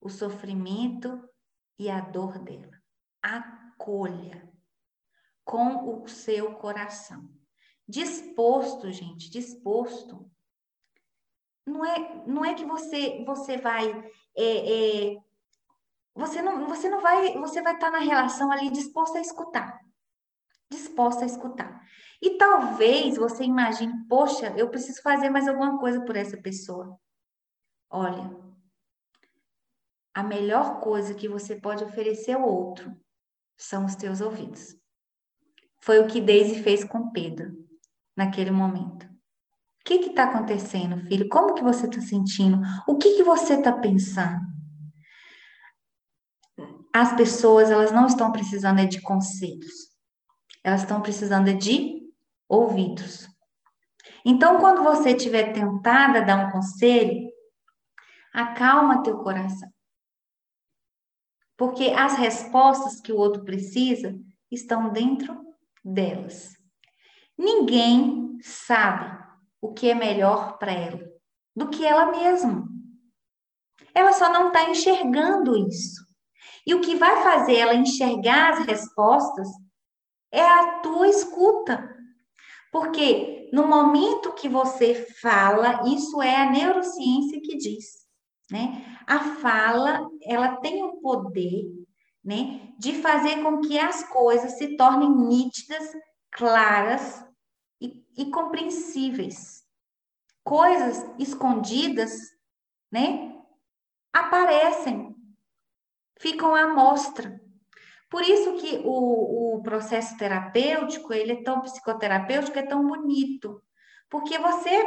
o 0.00 0.08
sofrimento 0.08 1.28
e 1.78 1.90
a 1.90 2.00
dor 2.00 2.38
dela. 2.38 2.82
Acolha 3.22 4.50
com 5.44 6.02
o 6.02 6.08
seu 6.08 6.54
coração. 6.54 7.30
Disposto, 7.86 8.90
gente, 8.90 9.28
disposto. 9.28 10.30
Não 11.66 11.84
é, 11.84 12.26
não 12.26 12.44
é 12.46 12.54
que 12.54 12.64
você, 12.64 13.22
você 13.26 13.58
vai 13.58 14.10
é, 14.34 15.12
é, 15.12 15.27
você 16.18 16.42
não, 16.42 16.66
você 16.66 16.88
não 16.90 17.00
vai, 17.00 17.32
você 17.38 17.62
vai 17.62 17.74
estar 17.74 17.92
na 17.92 18.00
relação 18.00 18.50
ali 18.50 18.70
disposta 18.70 19.18
a 19.18 19.20
escutar. 19.20 19.80
Disposta 20.68 21.22
a 21.22 21.26
escutar. 21.26 21.80
E 22.20 22.36
talvez 22.36 23.16
você 23.16 23.44
imagine, 23.44 24.04
poxa, 24.08 24.52
eu 24.56 24.68
preciso 24.68 25.00
fazer 25.00 25.30
mais 25.30 25.46
alguma 25.46 25.78
coisa 25.78 26.00
por 26.00 26.16
essa 26.16 26.36
pessoa. 26.36 26.98
Olha, 27.88 28.36
a 30.12 30.24
melhor 30.24 30.80
coisa 30.80 31.14
que 31.14 31.28
você 31.28 31.54
pode 31.54 31.84
oferecer 31.84 32.32
ao 32.32 32.42
outro 32.42 32.92
são 33.56 33.84
os 33.84 33.94
teus 33.94 34.20
ouvidos. 34.20 34.76
Foi 35.80 36.00
o 36.00 36.08
que 36.08 36.20
Daisy 36.20 36.64
fez 36.64 36.82
com 36.82 37.12
Pedro 37.12 37.56
naquele 38.16 38.50
momento. 38.50 39.06
O 39.06 39.84
que 39.84 39.94
está 39.94 40.24
acontecendo, 40.24 41.06
filho? 41.06 41.28
Como 41.28 41.54
que 41.54 41.62
você 41.62 41.86
está 41.86 42.00
sentindo? 42.00 42.58
O 42.88 42.98
que, 42.98 43.16
que 43.16 43.22
você 43.22 43.54
está 43.54 43.72
pensando? 43.72 44.57
As 46.98 47.14
pessoas 47.14 47.70
elas 47.70 47.92
não 47.92 48.06
estão 48.06 48.32
precisando 48.32 48.84
de 48.88 49.00
conselhos, 49.00 49.88
elas 50.64 50.82
estão 50.82 51.00
precisando 51.00 51.54
de 51.54 52.02
ouvidos. 52.48 53.28
Então, 54.24 54.58
quando 54.58 54.82
você 54.82 55.10
estiver 55.10 55.52
tentada 55.52 56.18
a 56.18 56.22
dar 56.22 56.48
um 56.48 56.50
conselho, 56.50 57.30
acalma 58.34 59.04
teu 59.04 59.18
coração. 59.18 59.70
Porque 61.56 61.90
as 61.90 62.16
respostas 62.16 63.00
que 63.00 63.12
o 63.12 63.16
outro 63.16 63.44
precisa 63.44 64.18
estão 64.50 64.90
dentro 64.90 65.40
delas. 65.84 66.56
Ninguém 67.36 68.38
sabe 68.42 69.24
o 69.60 69.72
que 69.72 69.88
é 69.88 69.94
melhor 69.94 70.58
para 70.58 70.72
ela 70.72 71.08
do 71.54 71.68
que 71.68 71.84
ela 71.86 72.10
mesma. 72.10 72.68
Ela 73.94 74.12
só 74.12 74.32
não 74.32 74.48
está 74.48 74.68
enxergando 74.68 75.56
isso. 75.56 76.07
E 76.68 76.74
o 76.74 76.82
que 76.82 76.96
vai 76.96 77.22
fazer 77.22 77.56
ela 77.56 77.72
enxergar 77.72 78.52
as 78.52 78.66
respostas 78.66 79.48
é 80.30 80.42
a 80.42 80.80
tua 80.80 81.08
escuta. 81.08 81.96
Porque 82.70 83.48
no 83.54 83.66
momento 83.66 84.34
que 84.34 84.50
você 84.50 84.94
fala, 85.18 85.80
isso 85.88 86.20
é 86.20 86.36
a 86.36 86.50
neurociência 86.50 87.40
que 87.40 87.56
diz, 87.56 88.06
né? 88.50 88.84
A 89.06 89.36
fala, 89.36 90.06
ela 90.22 90.56
tem 90.56 90.82
o 90.82 91.00
poder, 91.00 91.64
né, 92.22 92.68
de 92.78 93.00
fazer 93.00 93.42
com 93.42 93.62
que 93.62 93.78
as 93.78 94.04
coisas 94.04 94.58
se 94.58 94.76
tornem 94.76 95.10
nítidas, 95.10 95.90
claras 96.30 97.24
e, 97.80 98.04
e 98.14 98.30
compreensíveis. 98.30 99.64
Coisas 100.44 101.02
escondidas, 101.18 102.12
né, 102.92 103.34
aparecem 104.12 105.17
ficam 106.20 106.54
à 106.54 106.68
mostra. 106.68 107.40
Por 108.10 108.22
isso 108.22 108.54
que 108.54 108.80
o, 108.84 109.56
o 109.56 109.62
processo 109.62 110.16
terapêutico, 110.16 111.12
ele 111.12 111.32
é 111.32 111.42
tão 111.42 111.60
psicoterapêutico, 111.60 112.58
é 112.58 112.62
tão 112.62 112.86
bonito. 112.86 113.62
Porque 114.08 114.38
você, 114.38 114.84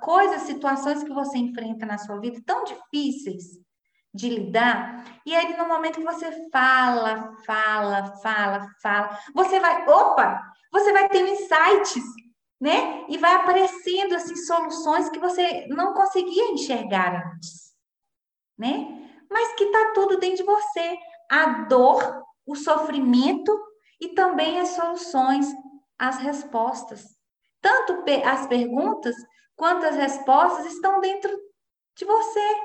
coisas, 0.00 0.42
situações 0.42 1.02
que 1.02 1.12
você 1.12 1.36
enfrenta 1.36 1.84
na 1.84 1.98
sua 1.98 2.18
vida 2.18 2.40
tão 2.44 2.64
difíceis 2.64 3.60
de 4.14 4.30
lidar, 4.30 5.04
e 5.26 5.36
aí 5.36 5.54
no 5.58 5.68
momento 5.68 5.98
que 5.98 6.04
você 6.04 6.48
fala, 6.50 7.36
fala, 7.44 8.16
fala, 8.22 8.66
fala, 8.80 9.18
você 9.34 9.60
vai, 9.60 9.86
opa, 9.86 10.42
você 10.72 10.90
vai 10.90 11.06
ter 11.10 11.28
insights, 11.28 12.02
né? 12.58 13.04
E 13.10 13.18
vai 13.18 13.34
aparecendo 13.34 14.14
assim 14.14 14.34
soluções 14.36 15.10
que 15.10 15.18
você 15.18 15.66
não 15.68 15.92
conseguia 15.92 16.50
enxergar 16.50 17.30
antes, 17.34 17.74
né? 18.58 19.05
Mas 19.30 19.54
que 19.54 19.64
está 19.64 19.92
tudo 19.92 20.18
dentro 20.18 20.38
de 20.38 20.42
você. 20.42 20.98
A 21.30 21.64
dor, 21.64 22.24
o 22.46 22.54
sofrimento 22.54 23.52
e 24.00 24.08
também 24.10 24.60
as 24.60 24.70
soluções, 24.70 25.46
as 25.98 26.18
respostas. 26.18 27.16
Tanto 27.60 28.04
as 28.24 28.46
perguntas 28.46 29.16
quanto 29.56 29.86
as 29.86 29.96
respostas 29.96 30.66
estão 30.66 31.00
dentro 31.00 31.36
de 31.96 32.04
você. 32.04 32.56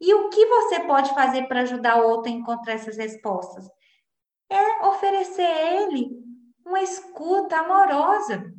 E 0.00 0.12
o 0.12 0.28
que 0.28 0.44
você 0.46 0.80
pode 0.80 1.14
fazer 1.14 1.46
para 1.46 1.60
ajudar 1.60 2.02
o 2.02 2.08
outro 2.08 2.30
a 2.30 2.34
encontrar 2.34 2.74
essas 2.74 2.96
respostas? 2.96 3.66
É 4.50 4.86
oferecer 4.86 5.46
a 5.46 5.82
ele 5.82 6.10
uma 6.64 6.82
escuta 6.82 7.56
amorosa. 7.56 8.52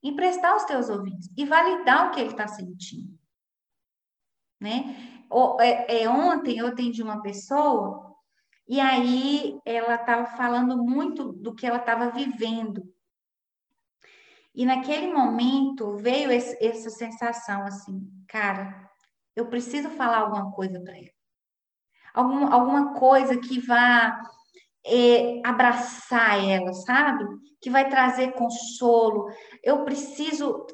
emprestar 0.00 0.54
os 0.54 0.64
teus 0.64 0.88
ouvidos 0.88 1.28
e 1.36 1.44
validar 1.44 2.06
o 2.06 2.10
que 2.12 2.20
ele 2.20 2.30
está 2.30 2.46
sentindo. 2.46 3.18
Né? 4.60 4.94
É, 5.60 6.02
é, 6.02 6.08
ontem 6.08 6.58
eu 6.58 6.66
atendi 6.66 7.02
uma 7.02 7.20
pessoa 7.20 8.16
e 8.66 8.80
aí 8.80 9.60
ela 9.64 9.94
estava 9.94 10.26
falando 10.26 10.76
muito 10.76 11.32
do 11.32 11.54
que 11.54 11.66
ela 11.66 11.78
estava 11.78 12.10
vivendo. 12.10 12.82
E 14.54 14.66
naquele 14.66 15.12
momento 15.12 15.96
veio 15.96 16.30
esse, 16.30 16.56
essa 16.64 16.90
sensação 16.90 17.62
assim, 17.62 18.10
cara, 18.28 18.90
eu 19.36 19.46
preciso 19.46 19.88
falar 19.90 20.18
alguma 20.18 20.50
coisa 20.52 20.80
para 20.80 20.96
ela. 20.96 21.08
Algum, 22.12 22.52
alguma 22.52 22.94
coisa 22.94 23.38
que 23.38 23.60
vá 23.60 24.20
é, 24.84 25.40
abraçar 25.44 26.44
ela, 26.44 26.72
sabe? 26.72 27.24
Que 27.60 27.70
vai 27.70 27.88
trazer 27.88 28.32
consolo. 28.32 29.28
Eu 29.62 29.84
preciso 29.84 30.66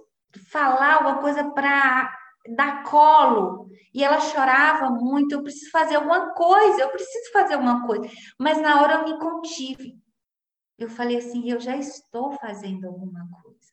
falar 0.51 0.95
alguma 0.95 1.19
coisa 1.19 1.51
para 1.51 2.17
dar 2.49 2.83
colo. 2.85 3.69
E 3.93 4.03
ela 4.03 4.21
chorava 4.21 4.91
muito. 4.91 5.33
Eu 5.33 5.43
preciso 5.43 5.71
fazer 5.71 5.97
alguma 5.97 6.35
coisa, 6.35 6.83
eu 6.83 6.91
preciso 6.91 7.33
fazer 7.33 7.55
alguma 7.55 7.87
coisa. 7.87 8.09
Mas 8.39 8.61
na 8.61 8.83
hora 8.83 8.95
eu 8.95 9.05
me 9.05 9.19
contive. 9.19 9.99
Eu 10.79 10.89
falei 10.89 11.19
assim: 11.19 11.51
eu 11.51 11.61
já 11.61 11.77
estou 11.77 12.33
fazendo 12.33 12.87
alguma 12.87 13.29
coisa. 13.43 13.73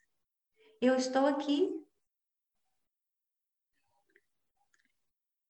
Eu 0.79 0.95
estou 0.95 1.25
aqui. 1.27 1.69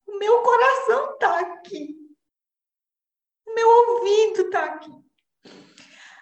O 0.07 0.17
meu 0.17 0.41
coração 0.41 1.13
está 1.13 1.39
aqui. 1.39 1.97
O 3.45 3.53
meu 3.53 3.67
ouvido 3.67 4.41
está 4.43 4.65
aqui. 4.65 4.91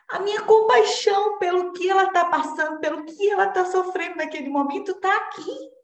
A 0.10 0.20
minha 0.20 0.42
compaixão 0.42 1.38
pelo 1.38 1.72
que 1.74 1.88
ela 1.88 2.06
está 2.06 2.26
passando, 2.30 2.80
pelo 2.80 3.06
que 3.06 3.30
ela 3.30 3.48
está 3.48 3.66
sofrendo 3.66 4.18
naquele 4.18 4.50
momento, 4.50 4.92
está 4.92 5.16
aqui. 5.16 5.79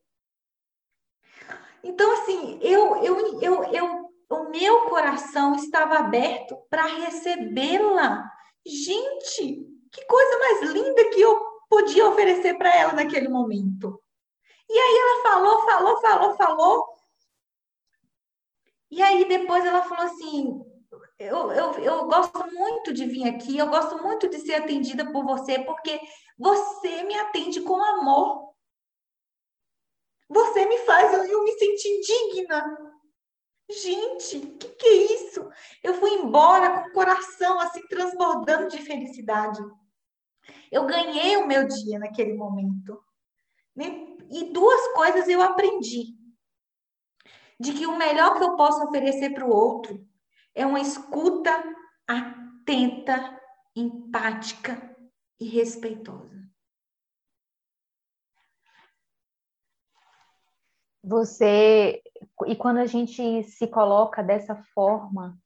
Então, 1.86 2.12
assim, 2.14 2.58
eu, 2.64 2.96
eu, 3.04 3.40
eu, 3.40 3.64
eu, 3.66 4.10
o 4.28 4.50
meu 4.50 4.90
coração 4.90 5.54
estava 5.54 6.00
aberto 6.00 6.58
para 6.68 6.88
recebê-la. 6.88 8.28
Gente, 8.66 9.64
que 9.92 10.06
coisa 10.06 10.40
mais 10.40 10.62
linda 10.72 11.10
que 11.12 11.22
eu 11.22 11.40
podia 11.70 12.08
oferecer 12.08 12.58
para 12.58 12.76
ela 12.76 12.94
naquele 12.94 13.30
momento. 13.30 14.02
E 14.68 14.74
aí 14.76 14.98
ela 14.98 15.22
falou, 15.22 15.62
falou, 15.62 16.02
falou, 16.02 16.36
falou. 16.36 16.96
E 18.90 19.00
aí 19.04 19.28
depois 19.28 19.64
ela 19.64 19.84
falou 19.84 20.06
assim: 20.06 20.66
eu, 21.20 21.52
eu, 21.52 21.72
eu 21.74 22.06
gosto 22.08 22.52
muito 22.52 22.92
de 22.92 23.06
vir 23.06 23.30
aqui, 23.30 23.60
eu 23.60 23.68
gosto 23.68 24.02
muito 24.02 24.28
de 24.28 24.40
ser 24.40 24.56
atendida 24.56 25.12
por 25.12 25.24
você, 25.24 25.60
porque 25.60 26.02
você 26.36 27.04
me 27.04 27.14
atende 27.14 27.62
com 27.62 27.76
amor. 27.76 28.55
Você 30.28 30.66
me 30.66 30.78
faz 30.80 31.14
eu, 31.30 31.44
me 31.44 31.52
sentir 31.54 32.02
digna. 32.02 32.78
Gente, 33.70 34.38
o 34.38 34.58
que, 34.58 34.68
que 34.70 34.88
é 34.88 35.14
isso? 35.14 35.50
Eu 35.84 35.96
fui 35.96 36.12
embora 36.12 36.82
com 36.82 36.90
o 36.90 36.94
coração 36.94 37.60
assim 37.60 37.82
transbordando 37.88 38.70
de 38.70 38.82
felicidade. 38.82 39.62
Eu 40.72 40.86
ganhei 40.86 41.38
o 41.38 41.48
meu 41.48 41.68
dia 41.68 42.00
naquele 42.00 42.34
momento. 42.34 43.02
Né? 43.76 44.16
E 44.32 44.52
duas 44.52 44.94
coisas 44.94 45.28
eu 45.28 45.42
aprendi: 45.42 46.16
de 47.60 47.74
que 47.74 47.86
o 47.86 47.98
melhor 47.98 48.38
que 48.38 48.44
eu 48.44 48.56
posso 48.56 48.84
oferecer 48.84 49.34
para 49.34 49.46
o 49.46 49.52
outro 49.52 50.06
é 50.54 50.66
uma 50.66 50.80
escuta 50.80 51.52
atenta, 52.08 53.40
empática 53.76 54.96
e 55.40 55.46
respeitosa. 55.46 56.35
Você, 61.06 62.02
e 62.48 62.56
quando 62.56 62.78
a 62.78 62.88
gente 62.88 63.44
se 63.44 63.68
coloca 63.68 64.24
dessa 64.24 64.56
forma 64.74 65.38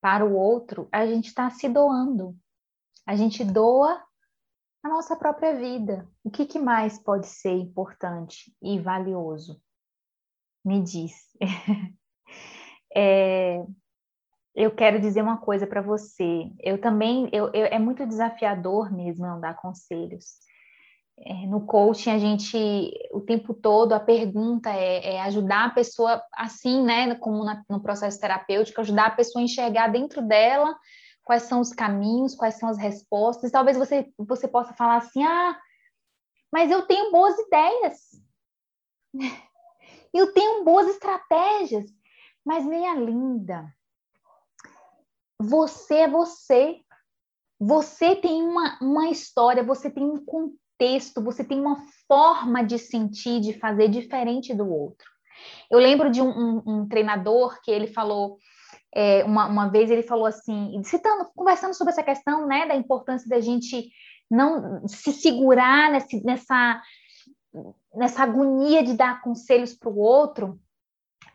para 0.00 0.24
o 0.24 0.36
outro, 0.36 0.88
a 0.92 1.04
gente 1.04 1.26
está 1.26 1.50
se 1.50 1.68
doando. 1.68 2.36
A 3.04 3.16
gente 3.16 3.44
doa 3.44 4.00
a 4.80 4.88
nossa 4.88 5.16
própria 5.16 5.56
vida. 5.56 6.08
O 6.22 6.30
que, 6.30 6.46
que 6.46 6.58
mais 6.60 7.02
pode 7.02 7.26
ser 7.26 7.52
importante 7.52 8.54
e 8.62 8.78
valioso? 8.78 9.60
Me 10.64 10.80
diz. 10.80 11.14
é, 12.94 13.66
eu 14.54 14.70
quero 14.72 15.00
dizer 15.00 15.20
uma 15.20 15.38
coisa 15.38 15.66
para 15.66 15.82
você. 15.82 16.48
Eu 16.60 16.80
também, 16.80 17.28
eu, 17.32 17.46
eu, 17.52 17.66
é 17.66 17.78
muito 17.78 18.06
desafiador 18.06 18.92
mesmo 18.92 19.26
não 19.26 19.40
dar 19.40 19.56
conselhos. 19.56 20.36
É, 21.24 21.46
no 21.46 21.66
coaching, 21.66 22.10
a 22.10 22.18
gente, 22.18 22.56
o 23.10 23.20
tempo 23.20 23.52
todo, 23.52 23.92
a 23.92 24.00
pergunta 24.00 24.70
é, 24.70 25.14
é 25.14 25.20
ajudar 25.22 25.66
a 25.66 25.70
pessoa, 25.70 26.22
assim, 26.32 26.82
né, 26.82 27.14
como 27.16 27.44
na, 27.44 27.64
no 27.68 27.82
processo 27.82 28.20
terapêutico, 28.20 28.80
ajudar 28.80 29.06
a 29.06 29.16
pessoa 29.16 29.42
a 29.42 29.44
enxergar 29.44 29.88
dentro 29.88 30.22
dela 30.22 30.76
quais 31.28 31.42
são 31.42 31.60
os 31.60 31.74
caminhos, 31.74 32.34
quais 32.34 32.54
são 32.54 32.70
as 32.70 32.78
respostas. 32.78 33.50
Talvez 33.50 33.76
você, 33.76 34.10
você 34.16 34.48
possa 34.48 34.72
falar 34.72 34.96
assim: 34.96 35.22
ah, 35.22 35.60
mas 36.50 36.70
eu 36.70 36.86
tenho 36.86 37.12
boas 37.12 37.38
ideias, 37.38 37.98
eu 40.14 40.32
tenho 40.32 40.64
boas 40.64 40.88
estratégias, 40.88 41.84
mas 42.42 42.64
minha 42.64 42.94
linda, 42.94 43.70
você 45.38 45.96
é 45.96 46.08
você. 46.08 46.80
Você 47.60 48.14
tem 48.14 48.42
uma, 48.42 48.78
uma 48.80 49.08
história, 49.08 49.64
você 49.64 49.90
tem 49.90 50.04
um 50.04 50.24
contexto, 50.78 51.22
você 51.22 51.42
tem 51.42 51.60
uma 51.60 51.84
forma 52.06 52.62
de 52.62 52.78
sentir, 52.78 53.40
de 53.40 53.52
fazer 53.58 53.88
diferente 53.88 54.54
do 54.54 54.70
outro. 54.70 55.06
Eu 55.70 55.78
lembro 55.78 56.10
de 56.10 56.22
um, 56.22 56.28
um, 56.28 56.62
um 56.66 56.88
treinador 56.88 57.60
que 57.62 57.70
ele 57.70 57.88
falou, 57.88 58.38
é, 58.94 59.24
uma, 59.24 59.46
uma 59.46 59.68
vez 59.68 59.90
ele 59.90 60.02
falou 60.02 60.26
assim, 60.26 60.80
citando, 60.84 61.28
conversando 61.34 61.74
sobre 61.74 61.92
essa 61.92 62.02
questão, 62.02 62.46
né, 62.46 62.66
da 62.66 62.76
importância 62.76 63.28
da 63.28 63.40
gente 63.40 63.90
não 64.30 64.86
se 64.86 65.12
segurar 65.12 65.90
nesse, 65.90 66.24
nessa, 66.24 66.80
nessa 67.94 68.22
agonia 68.22 68.82
de 68.82 68.94
dar 68.94 69.20
conselhos 69.20 69.74
para 69.74 69.90
o 69.90 69.98
outro, 69.98 70.58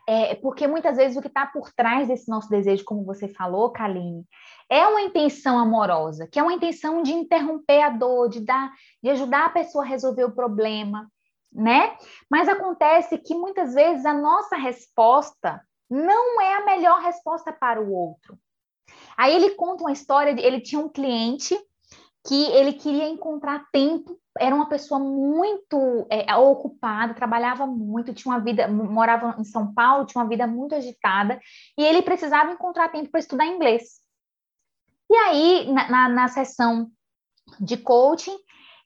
é, 0.06 0.34
porque 0.34 0.66
muitas 0.66 0.96
vezes 0.96 1.16
o 1.16 1.20
que 1.20 1.28
está 1.28 1.46
por 1.46 1.72
trás 1.72 2.08
desse 2.08 2.28
nosso 2.28 2.48
desejo, 2.48 2.84
como 2.84 3.04
você 3.04 3.28
falou, 3.28 3.70
Kaline, 3.70 4.24
é 4.68 4.86
uma 4.86 5.02
intenção 5.02 5.58
amorosa, 5.58 6.26
que 6.26 6.38
é 6.38 6.42
uma 6.42 6.52
intenção 6.52 7.02
de 7.02 7.12
interromper 7.12 7.82
a 7.82 7.90
dor, 7.90 8.28
de 8.28 8.40
dar, 8.40 8.72
de 9.02 9.10
ajudar 9.10 9.46
a 9.46 9.50
pessoa 9.50 9.84
a 9.84 9.88
resolver 9.88 10.24
o 10.24 10.34
problema, 10.34 11.10
né? 11.52 11.96
Mas 12.30 12.48
acontece 12.48 13.18
que 13.18 13.34
muitas 13.34 13.74
vezes 13.74 14.04
a 14.04 14.12
nossa 14.12 14.56
resposta 14.56 15.62
não 15.88 16.40
é 16.40 16.54
a 16.54 16.64
melhor 16.64 17.00
resposta 17.00 17.52
para 17.52 17.80
o 17.80 17.92
outro. 17.92 18.38
Aí 19.16 19.34
ele 19.34 19.50
conta 19.50 19.84
uma 19.84 19.92
história 19.92 20.34
de 20.34 20.42
ele 20.42 20.60
tinha 20.60 20.80
um 20.80 20.88
cliente 20.88 21.58
que 22.26 22.46
ele 22.52 22.72
queria 22.72 23.08
encontrar 23.08 23.66
tempo, 23.70 24.18
era 24.38 24.54
uma 24.54 24.68
pessoa 24.68 24.98
muito 24.98 26.06
é, 26.10 26.34
ocupada, 26.36 27.14
trabalhava 27.14 27.66
muito, 27.66 28.14
tinha 28.14 28.34
uma 28.34 28.40
vida, 28.40 28.66
morava 28.68 29.36
em 29.38 29.44
São 29.44 29.72
Paulo, 29.72 30.06
tinha 30.06 30.22
uma 30.22 30.28
vida 30.28 30.46
muito 30.46 30.74
agitada, 30.74 31.40
e 31.78 31.84
ele 31.84 32.02
precisava 32.02 32.52
encontrar 32.52 32.90
tempo 32.90 33.10
para 33.10 33.20
estudar 33.20 33.46
inglês. 33.46 34.00
E 35.10 35.16
aí, 35.16 35.72
na, 35.72 35.90
na, 35.90 36.08
na, 36.08 36.28
sessão 36.28 36.90
de 37.60 37.76
coaching, 37.76 38.36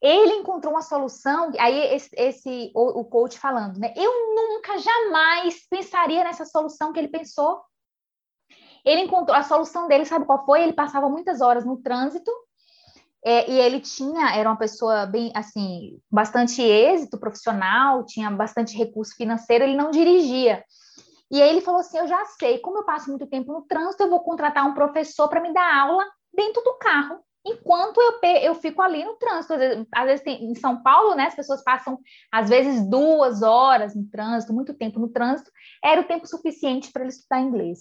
ele 0.02 0.34
encontrou 0.34 0.74
uma 0.74 0.82
solução, 0.82 1.52
aí 1.58 1.94
esse, 1.94 2.10
esse 2.14 2.72
o, 2.74 3.00
o 3.00 3.04
coach 3.04 3.38
falando, 3.38 3.78
né? 3.78 3.92
Eu 3.96 4.34
nunca, 4.34 4.78
jamais 4.78 5.66
pensaria 5.68 6.24
nessa 6.24 6.44
solução 6.44 6.92
que 6.92 6.98
ele 6.98 7.08
pensou. 7.08 7.62
Ele 8.84 9.02
encontrou 9.02 9.36
a 9.36 9.42
solução 9.42 9.88
dele, 9.88 10.04
sabe 10.04 10.24
qual 10.24 10.44
foi? 10.44 10.62
Ele 10.62 10.72
passava 10.72 11.08
muitas 11.08 11.40
horas 11.40 11.64
no 11.64 11.78
trânsito 11.78 12.30
é, 13.28 13.50
e 13.50 13.60
ele 13.60 13.78
tinha, 13.78 14.34
era 14.34 14.48
uma 14.48 14.56
pessoa 14.56 15.04
bem, 15.04 15.30
assim, 15.34 16.00
bastante 16.10 16.62
êxito 16.62 17.20
profissional, 17.20 18.06
tinha 18.06 18.30
bastante 18.30 18.74
recurso 18.74 19.14
financeiro, 19.14 19.64
ele 19.64 19.76
não 19.76 19.90
dirigia. 19.90 20.64
E 21.30 21.42
aí 21.42 21.50
ele 21.50 21.60
falou 21.60 21.80
assim: 21.80 21.98
Eu 21.98 22.08
já 22.08 22.24
sei, 22.38 22.56
como 22.60 22.78
eu 22.78 22.86
passo 22.86 23.10
muito 23.10 23.26
tempo 23.26 23.52
no 23.52 23.66
trânsito, 23.66 24.02
eu 24.02 24.08
vou 24.08 24.20
contratar 24.20 24.66
um 24.66 24.72
professor 24.72 25.28
para 25.28 25.42
me 25.42 25.52
dar 25.52 25.78
aula 25.78 26.02
dentro 26.32 26.62
do 26.62 26.78
carro, 26.78 27.18
enquanto 27.44 28.00
eu, 28.00 28.18
eu 28.44 28.54
fico 28.54 28.80
ali 28.80 29.04
no 29.04 29.16
trânsito. 29.16 29.52
Às 29.52 29.58
vezes, 29.58 29.86
às 29.94 30.04
vezes 30.06 30.24
tem, 30.24 30.50
em 30.50 30.54
São 30.54 30.82
Paulo, 30.82 31.14
né, 31.14 31.26
as 31.26 31.34
pessoas 31.34 31.62
passam, 31.62 31.98
às 32.32 32.48
vezes, 32.48 32.88
duas 32.88 33.42
horas 33.42 33.94
no 33.94 34.08
trânsito, 34.08 34.54
muito 34.54 34.72
tempo 34.72 34.98
no 34.98 35.10
trânsito, 35.10 35.50
era 35.84 36.00
o 36.00 36.04
tempo 36.04 36.26
suficiente 36.26 36.90
para 36.90 37.02
ele 37.02 37.12
estudar 37.12 37.42
inglês. 37.42 37.80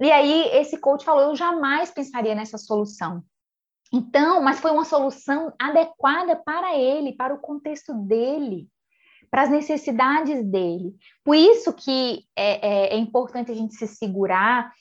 E 0.00 0.10
aí 0.10 0.48
esse 0.54 0.78
coach 0.78 1.04
falou: 1.04 1.22
Eu 1.22 1.36
jamais 1.36 1.92
pensaria 1.92 2.34
nessa 2.34 2.58
solução. 2.58 3.22
Então, 3.92 4.40
mas 4.42 4.60
foi 4.60 4.70
uma 4.70 4.84
solução 4.84 5.52
adequada 5.58 6.36
para 6.36 6.76
ele, 6.76 7.12
para 7.12 7.34
o 7.34 7.40
contexto 7.40 7.92
dele, 7.92 8.68
para 9.30 9.42
as 9.42 9.50
necessidades 9.50 10.44
dele. 10.44 10.94
Por 11.24 11.34
isso 11.34 11.72
que 11.72 12.24
é, 12.36 12.68
é, 12.68 12.94
é 12.94 12.96
importante 12.96 13.50
a 13.50 13.54
gente 13.54 13.74
se 13.74 13.86
segurar 13.86 14.72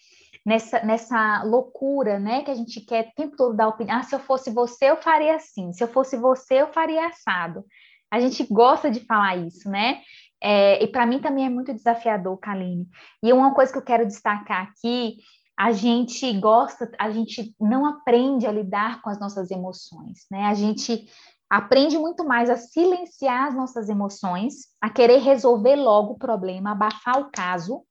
nessa, 0.45 0.83
nessa 0.83 1.43
loucura, 1.43 2.19
né? 2.19 2.43
Que 2.43 2.51
a 2.51 2.55
gente 2.55 2.81
quer 2.81 3.07
o 3.07 3.15
tempo 3.15 3.35
todo 3.35 3.55
dar 3.55 3.67
opinião. 3.67 3.97
Ah, 3.97 4.03
se 4.03 4.13
eu 4.13 4.19
fosse 4.19 4.51
você, 4.51 4.89
eu 4.89 4.97
faria 4.97 5.35
assim. 5.35 5.73
Se 5.73 5.83
eu 5.83 5.87
fosse 5.87 6.17
você, 6.17 6.61
eu 6.61 6.67
faria 6.67 7.07
assado. 7.07 7.65
A 8.11 8.19
gente 8.19 8.43
gosta 8.51 8.89
de 8.89 9.01
falar 9.01 9.37
isso, 9.37 9.69
né? 9.69 10.01
É, 10.41 10.81
e 10.83 10.87
para 10.87 11.05
mim 11.05 11.19
também 11.19 11.45
é 11.45 11.49
muito 11.49 11.73
desafiador, 11.73 12.37
Kaline. 12.37 12.87
E 13.21 13.31
uma 13.33 13.53
coisa 13.53 13.71
que 13.71 13.77
eu 13.77 13.83
quero 13.83 14.07
destacar 14.07 14.63
aqui, 14.63 15.17
a 15.59 15.73
gente 15.73 16.31
gosta, 16.39 16.89
a 16.97 17.11
gente 17.11 17.53
não 17.59 17.85
aprende 17.85 18.47
a 18.47 18.51
lidar 18.51 19.01
com 19.01 19.09
as 19.09 19.19
nossas 19.19 19.51
emoções, 19.51 20.25
né? 20.31 20.45
A 20.45 20.53
gente 20.53 21.05
aprende 21.49 21.97
muito 21.97 22.23
mais 22.23 22.49
a 22.49 22.55
silenciar 22.55 23.49
as 23.49 23.53
nossas 23.53 23.89
emoções, 23.89 24.69
a 24.79 24.89
querer 24.89 25.17
resolver 25.17 25.75
logo 25.75 26.13
o 26.13 26.17
problema, 26.17 26.71
abafar 26.71 27.19
o 27.19 27.29
caso, 27.29 27.85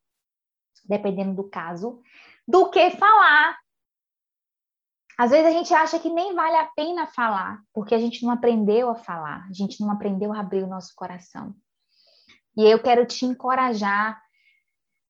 dependendo 0.82 1.34
do 1.34 1.50
caso, 1.50 2.00
do 2.46 2.70
que 2.70 2.90
falar. 2.92 3.58
Às 5.18 5.30
vezes 5.30 5.46
a 5.48 5.50
gente 5.50 5.74
acha 5.74 5.98
que 5.98 6.08
nem 6.08 6.34
vale 6.34 6.56
a 6.56 6.70
pena 6.74 7.06
falar, 7.08 7.60
porque 7.74 7.94
a 7.94 7.98
gente 7.98 8.24
não 8.24 8.30
aprendeu 8.30 8.88
a 8.88 8.94
falar, 8.94 9.46
a 9.46 9.52
gente 9.52 9.78
não 9.82 9.90
aprendeu 9.90 10.32
a 10.32 10.40
abrir 10.40 10.62
o 10.62 10.68
nosso 10.68 10.94
coração. 10.96 11.54
E 12.56 12.64
eu 12.64 12.82
quero 12.82 13.04
te 13.04 13.26
encorajar 13.26 14.18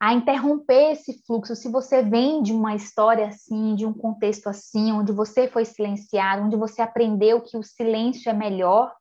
a 0.00 0.12
interromper 0.14 0.92
esse 0.92 1.22
fluxo. 1.26 1.56
Se 1.56 1.68
você 1.68 2.02
vem 2.02 2.42
de 2.42 2.52
uma 2.52 2.74
história 2.74 3.26
assim, 3.26 3.74
de 3.74 3.84
um 3.84 3.92
contexto 3.92 4.48
assim, 4.48 4.92
onde 4.92 5.12
você 5.12 5.48
foi 5.48 5.64
silenciado, 5.64 6.44
onde 6.44 6.56
você 6.56 6.80
aprendeu 6.80 7.40
que 7.40 7.56
o 7.56 7.62
silêncio 7.62 8.30
é 8.30 8.32
melhor, 8.32 8.94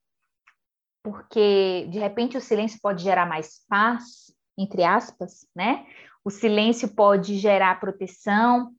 porque 1.03 1.87
de 1.89 1.99
repente 1.99 2.35
o 2.35 2.41
silêncio 2.41 2.79
pode 2.81 3.03
gerar 3.03 3.25
mais 3.25 3.61
paz, 3.69 4.33
entre 4.57 4.83
aspas, 4.83 5.47
né? 5.55 5.85
O 6.25 6.29
silêncio 6.29 6.89
pode 6.89 7.37
gerar 7.37 7.79
proteção. 7.79 8.71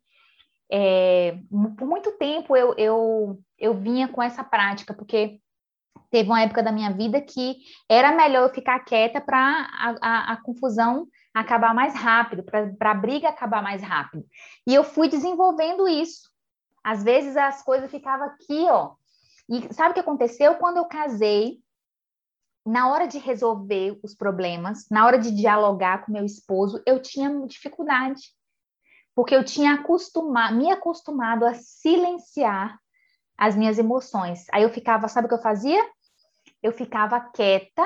É, 0.71 1.39
por 1.79 1.87
muito 1.87 2.13
tempo 2.19 2.55
eu, 2.57 2.75
eu, 2.77 3.41
eu 3.59 3.75
vinha 3.75 4.09
com 4.09 4.23
essa 4.23 4.45
prática, 4.45 4.93
porque 4.93 5.41
teve 6.11 6.29
uma 6.29 6.43
época 6.43 6.63
da 6.63 6.73
minha 6.73 6.91
vida 6.93 7.21
que 7.21 7.57
era 7.89 8.13
melhor 8.13 8.49
eu 8.49 8.55
ficar 8.55 8.81
quieta 8.81 9.21
para 9.21 9.39
a, 9.39 9.95
a, 10.03 10.33
a, 10.33 10.43
confusão 10.43 11.07
acabar 11.41 11.75
mais 11.75 11.95
rápido, 11.95 12.43
para 12.43 12.91
a 12.91 12.95
briga 12.95 13.29
acabar 13.29 13.63
mais 13.63 13.83
rápido. 13.83 14.25
E 14.67 14.75
eu 14.75 14.85
fui 14.85 15.09
desenvolvendo 15.09 15.89
isso. 15.89 16.31
Às 16.83 17.03
vezes 17.03 17.37
as 17.37 17.63
coisas 17.63 17.91
ficavam 17.91 18.27
aqui, 18.27 18.67
ó. 18.71 18.95
E 19.49 19.73
sabe 19.73 19.91
o 19.91 19.95
que 19.95 20.01
aconteceu? 20.01 20.55
Quando 20.57 20.77
eu 20.77 20.85
casei, 20.85 21.61
na 22.65 22.91
hora 22.91 23.07
de 23.07 23.19
resolver 23.19 23.99
os 24.03 24.15
problemas, 24.15 24.87
na 24.91 25.07
hora 25.07 25.19
de 25.19 25.31
dialogar 25.31 26.05
com 26.05 26.13
meu 26.13 26.25
esposo, 26.25 26.83
eu 26.87 27.01
tinha 27.01 27.47
dificuldade. 27.47 28.35
Porque 29.15 29.35
eu 29.35 29.45
tinha 29.45 29.75
acostumado, 29.75 30.55
me 30.55 30.71
acostumado 30.71 31.45
a 31.45 31.55
silenciar 31.55 32.79
as 33.37 33.57
minhas 33.57 33.79
emoções. 33.79 34.47
Aí 34.53 34.63
eu 34.63 34.71
ficava, 34.71 35.09
sabe 35.09 35.27
o 35.27 35.29
que 35.29 35.35
eu 35.35 35.43
fazia? 35.43 35.83
eu 36.63 36.73
ficava 36.73 37.21
quieta, 37.21 37.85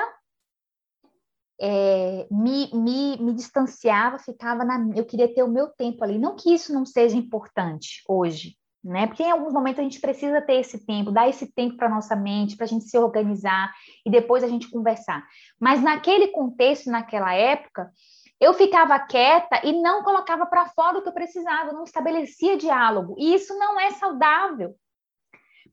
é, 1.59 2.27
me, 2.29 2.69
me, 2.73 3.17
me 3.17 3.33
distanciava, 3.33 4.19
ficava 4.19 4.63
na. 4.63 4.89
Eu 4.95 5.05
queria 5.05 5.33
ter 5.33 5.43
o 5.43 5.51
meu 5.51 5.67
tempo 5.67 6.03
ali. 6.03 6.17
Não 6.17 6.35
que 6.35 6.53
isso 6.53 6.73
não 6.73 6.85
seja 6.85 7.15
importante 7.15 8.03
hoje, 8.07 8.57
né? 8.83 9.07
Porque 9.07 9.23
em 9.23 9.31
alguns 9.31 9.53
momentos 9.53 9.79
a 9.79 9.83
gente 9.83 10.01
precisa 10.01 10.41
ter 10.41 10.55
esse 10.55 10.85
tempo, 10.85 11.11
dar 11.11 11.29
esse 11.29 11.51
tempo 11.53 11.77
para 11.77 11.89
nossa 11.89 12.15
mente, 12.15 12.55
para 12.55 12.65
a 12.65 12.69
gente 12.69 12.85
se 12.85 12.97
organizar 12.97 13.71
e 14.05 14.11
depois 14.11 14.43
a 14.43 14.47
gente 14.47 14.69
conversar. 14.69 15.25
Mas 15.59 15.81
naquele 15.81 16.29
contexto, 16.29 16.89
naquela 16.89 17.33
época, 17.33 17.91
eu 18.39 18.53
ficava 18.53 18.99
quieta 18.99 19.61
e 19.63 19.71
não 19.81 20.03
colocava 20.03 20.45
para 20.45 20.65
fora 20.69 20.97
o 20.97 21.01
que 21.01 21.09
eu 21.09 21.13
precisava, 21.13 21.71
não 21.71 21.83
estabelecia 21.83 22.57
diálogo. 22.57 23.15
E 23.17 23.33
isso 23.33 23.57
não 23.57 23.79
é 23.79 23.91
saudável 23.91 24.75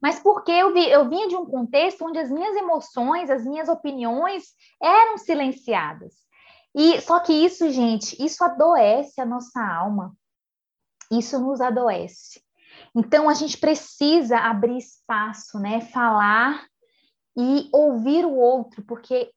mas 0.01 0.19
porque 0.19 0.51
eu, 0.51 0.73
vi, 0.73 0.89
eu 0.89 1.09
vinha 1.09 1.29
de 1.29 1.37
um 1.37 1.45
contexto 1.45 2.05
onde 2.05 2.19
as 2.19 2.31
minhas 2.31 2.57
emoções, 2.57 3.31
as 3.31 3.45
minhas 3.45 3.69
opiniões 3.69 4.45
eram 4.83 5.19
silenciadas. 5.19 6.15
E 6.75 7.01
só 7.01 7.21
que 7.21 7.33
isso, 7.33 7.71
gente, 7.71 8.23
isso 8.25 8.43
adoece 8.45 9.21
a 9.21 9.27
nossa 9.27 9.61
alma. 9.61 10.15
Isso 11.11 11.39
nos 11.41 11.61
adoece. 11.61 12.41
Então 12.95 13.29
a 13.29 13.35
gente 13.35 13.59
precisa 13.59 14.39
abrir 14.39 14.79
espaço, 14.79 15.59
né? 15.59 15.81
Falar 15.81 16.65
e 17.37 17.69
ouvir 17.73 18.25
o 18.25 18.35
outro, 18.37 18.83
porque 18.83 19.31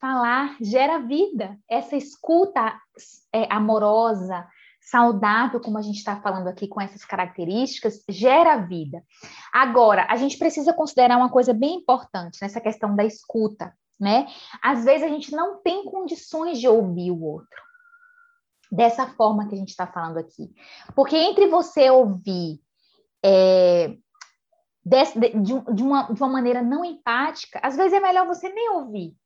falar 0.00 0.56
gera 0.60 0.98
vida. 0.98 1.58
Essa 1.68 1.96
escuta 1.96 2.80
é, 3.32 3.52
amorosa, 3.52 4.46
saudável, 4.86 5.60
como 5.60 5.78
a 5.78 5.82
gente 5.82 5.96
está 5.96 6.20
falando 6.20 6.46
aqui 6.46 6.68
com 6.68 6.80
essas 6.80 7.04
características, 7.04 8.04
gera 8.08 8.56
vida. 8.56 9.02
Agora, 9.52 10.06
a 10.08 10.16
gente 10.16 10.38
precisa 10.38 10.72
considerar 10.72 11.16
uma 11.16 11.28
coisa 11.28 11.52
bem 11.52 11.74
importante 11.74 12.38
nessa 12.40 12.60
questão 12.60 12.94
da 12.94 13.04
escuta, 13.04 13.74
né? 13.98 14.28
Às 14.62 14.84
vezes 14.84 15.02
a 15.02 15.08
gente 15.08 15.32
não 15.32 15.60
tem 15.60 15.84
condições 15.84 16.60
de 16.60 16.68
ouvir 16.68 17.10
o 17.10 17.20
outro. 17.20 17.66
Dessa 18.70 19.06
forma 19.06 19.48
que 19.48 19.54
a 19.54 19.58
gente 19.58 19.70
está 19.70 19.86
falando 19.86 20.18
aqui. 20.18 20.50
Porque 20.94 21.16
entre 21.16 21.48
você 21.48 21.90
ouvir 21.90 22.60
é, 23.24 23.96
de, 24.84 25.72
de, 25.74 25.82
uma, 25.82 26.12
de 26.12 26.20
uma 26.20 26.28
maneira 26.28 26.62
não 26.62 26.84
empática, 26.84 27.58
às 27.60 27.76
vezes 27.76 27.92
é 27.92 28.00
melhor 28.00 28.26
você 28.26 28.48
nem 28.48 28.70
ouvir. 28.70 29.16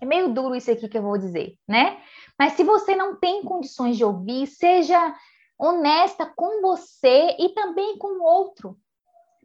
É 0.00 0.06
meio 0.06 0.32
duro 0.32 0.54
isso 0.54 0.70
aqui 0.70 0.88
que 0.88 0.98
eu 0.98 1.02
vou 1.02 1.18
dizer, 1.18 1.56
né? 1.68 2.00
Mas 2.38 2.54
se 2.54 2.64
você 2.64 2.96
não 2.96 3.16
tem 3.16 3.42
condições 3.42 3.96
de 3.96 4.04
ouvir, 4.04 4.46
seja 4.46 5.14
honesta 5.58 6.24
com 6.24 6.62
você 6.62 7.36
e 7.38 7.50
também 7.50 7.98
com 7.98 8.18
o 8.18 8.22
outro. 8.22 8.78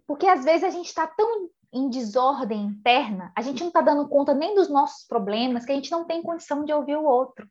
Porque 0.07 0.27
às 0.27 0.45
vezes 0.45 0.63
a 0.63 0.69
gente 0.69 0.87
está 0.87 1.05
tão 1.05 1.49
em 1.73 1.89
desordem 1.89 2.67
interna, 2.67 3.33
a 3.35 3.41
gente 3.41 3.59
não 3.59 3.67
está 3.67 3.81
dando 3.81 4.07
conta 4.07 4.33
nem 4.33 4.55
dos 4.55 4.69
nossos 4.69 5.05
problemas, 5.05 5.65
que 5.65 5.73
a 5.73 5.75
gente 5.75 5.91
não 5.91 6.05
tem 6.05 6.23
condição 6.23 6.63
de 6.63 6.71
ouvir 6.71 6.95
o 6.95 7.03
outro. 7.03 7.45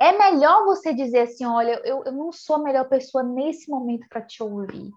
É 0.00 0.16
melhor 0.16 0.64
você 0.64 0.94
dizer 0.94 1.20
assim: 1.20 1.44
olha, 1.44 1.80
eu, 1.84 2.02
eu 2.04 2.12
não 2.12 2.32
sou 2.32 2.56
a 2.56 2.62
melhor 2.62 2.88
pessoa 2.88 3.22
nesse 3.22 3.70
momento 3.70 4.08
para 4.08 4.22
te 4.22 4.42
ouvir. 4.42 4.90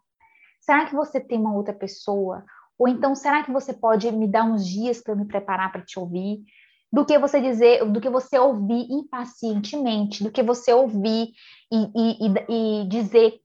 Será 0.62 0.86
que 0.86 0.96
você 0.96 1.20
tem 1.20 1.40
uma 1.40 1.54
outra 1.54 1.74
pessoa? 1.74 2.44
Ou 2.78 2.88
então, 2.88 3.16
será 3.16 3.44
que 3.44 3.52
você 3.52 3.74
pode 3.74 4.10
me 4.12 4.28
dar 4.28 4.44
uns 4.44 4.66
dias 4.66 5.02
para 5.02 5.16
me 5.16 5.26
preparar 5.26 5.72
para 5.72 5.84
te 5.84 6.00
ouvir? 6.00 6.44
Do 6.92 7.06
que 7.06 7.18
você 7.20 7.42
dizer, 7.42 7.84
do 7.86 8.00
que 8.00 8.10
você 8.10 8.40
ouvir 8.40 8.88
impacientemente, 8.90 10.24
do 10.24 10.32
que 10.32 10.42
você 10.42 10.74
ouvir 10.74 11.32
e, 11.72 12.26
e, 12.26 12.82
e 12.82 12.88
dizer 12.88 13.40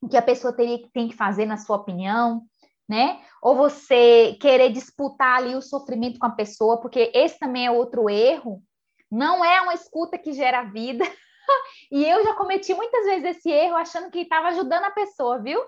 o 0.00 0.08
que 0.08 0.16
a 0.16 0.22
pessoa 0.22 0.52
teria, 0.52 0.80
tem 0.92 1.08
que 1.08 1.16
fazer 1.16 1.46
na 1.46 1.56
sua 1.56 1.76
opinião, 1.76 2.42
né? 2.88 3.20
Ou 3.42 3.54
você 3.54 4.36
querer 4.40 4.70
disputar 4.70 5.38
ali 5.38 5.54
o 5.54 5.62
sofrimento 5.62 6.18
com 6.18 6.26
a 6.26 6.30
pessoa, 6.30 6.80
porque 6.80 7.10
esse 7.14 7.38
também 7.38 7.66
é 7.66 7.70
outro 7.70 8.08
erro. 8.08 8.62
Não 9.10 9.44
é 9.44 9.60
uma 9.60 9.74
escuta 9.74 10.18
que 10.18 10.32
gera 10.32 10.62
vida. 10.62 11.04
e 11.90 12.04
eu 12.04 12.22
já 12.24 12.34
cometi 12.34 12.72
muitas 12.74 13.04
vezes 13.04 13.36
esse 13.36 13.50
erro 13.50 13.76
achando 13.76 14.10
que 14.10 14.20
estava 14.20 14.48
ajudando 14.48 14.84
a 14.84 14.90
pessoa, 14.90 15.38
viu? 15.38 15.60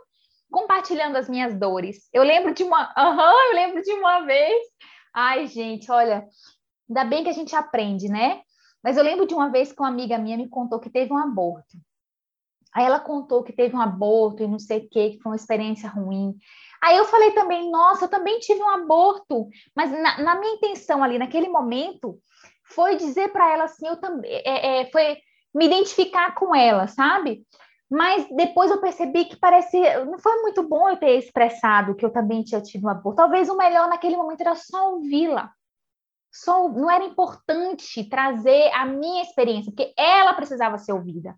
Compartilhando 0.51 1.17
as 1.17 1.29
minhas 1.29 1.55
dores. 1.55 2.09
Eu 2.13 2.23
lembro 2.23 2.55
de 2.55 2.63
uma, 2.63 2.93
uhum, 2.97 3.49
eu 3.49 3.55
lembro 3.55 3.83
de 3.83 3.93
uma 3.93 4.21
vez. 4.21 4.63
Ai, 5.15 5.47
gente, 5.47 5.91
olha, 5.91 6.27
Ainda 6.93 7.05
bem 7.05 7.25
que 7.25 7.31
a 7.31 7.35
gente 7.35 7.57
aprende, 7.57 8.07
né? 8.07 8.43
Mas 8.85 8.99
eu 8.99 9.03
lembro 9.03 9.27
de 9.27 9.33
uma 9.33 9.51
vez 9.51 9.73
que 9.73 9.81
uma 9.81 9.89
amiga 9.89 10.19
minha 10.19 10.37
me 10.37 10.47
contou 10.47 10.79
que 10.79 10.91
teve 10.91 11.11
um 11.11 11.17
aborto. 11.17 11.79
Aí 12.75 12.85
ela 12.85 13.01
contou 13.01 13.43
que 13.43 13.53
teve 13.53 13.75
um 13.75 13.81
aborto 13.81 14.43
e 14.43 14.47
não 14.47 14.59
sei 14.59 14.81
o 14.81 14.89
que, 14.91 15.11
que 15.11 15.23
foi 15.23 15.33
uma 15.33 15.37
experiência 15.37 15.89
ruim. 15.89 16.35
Aí 16.83 16.99
eu 16.99 17.07
falei 17.07 17.31
também, 17.31 17.71
nossa, 17.71 18.05
eu 18.05 18.09
também 18.11 18.39
tive 18.41 18.63
um 18.63 18.69
aborto, 18.69 19.49
mas 19.75 19.91
na, 19.91 20.23
na 20.23 20.35
minha 20.39 20.55
intenção 20.55 21.03
ali, 21.03 21.19
naquele 21.19 21.49
momento, 21.49 22.19
foi 22.65 22.97
dizer 22.97 23.33
para 23.33 23.51
ela 23.51 23.65
assim, 23.65 23.87
eu 23.87 23.97
também, 23.97 24.31
é, 24.31 24.81
é, 24.81 24.91
foi 24.91 25.17
me 25.55 25.67
identificar 25.67 26.35
com 26.35 26.55
ela, 26.55 26.87
sabe? 26.89 27.43
Mas 27.91 28.27
depois 28.37 28.71
eu 28.71 28.81
percebi 28.81 29.27
que 29.27 29.37
parece, 29.37 29.79
não 30.05 30.19
foi 30.19 30.43
muito 30.43 30.63
bom 30.63 30.91
eu 30.91 30.97
ter 30.97 31.17
expressado 31.17 31.95
que 31.95 32.05
eu 32.05 32.11
também 32.11 32.43
tinha 32.43 32.61
tido 32.61 32.85
um 32.85 32.91
aborto. 32.91 33.17
Talvez 33.17 33.49
o 33.49 33.57
melhor 33.57 33.89
naquele 33.89 34.17
momento 34.17 34.43
era 34.43 34.55
só 34.55 34.93
ouvi-la 34.93 35.51
só 36.33 36.69
não 36.69 36.91
era 36.91 37.05
importante 37.05 38.03
trazer 38.09 38.73
a 38.73 38.87
minha 38.87 39.23
experiência, 39.23 39.71
porque 39.71 39.93
ela 39.97 40.33
precisava 40.33 40.79
ser 40.79 40.93
ouvida. 40.93 41.37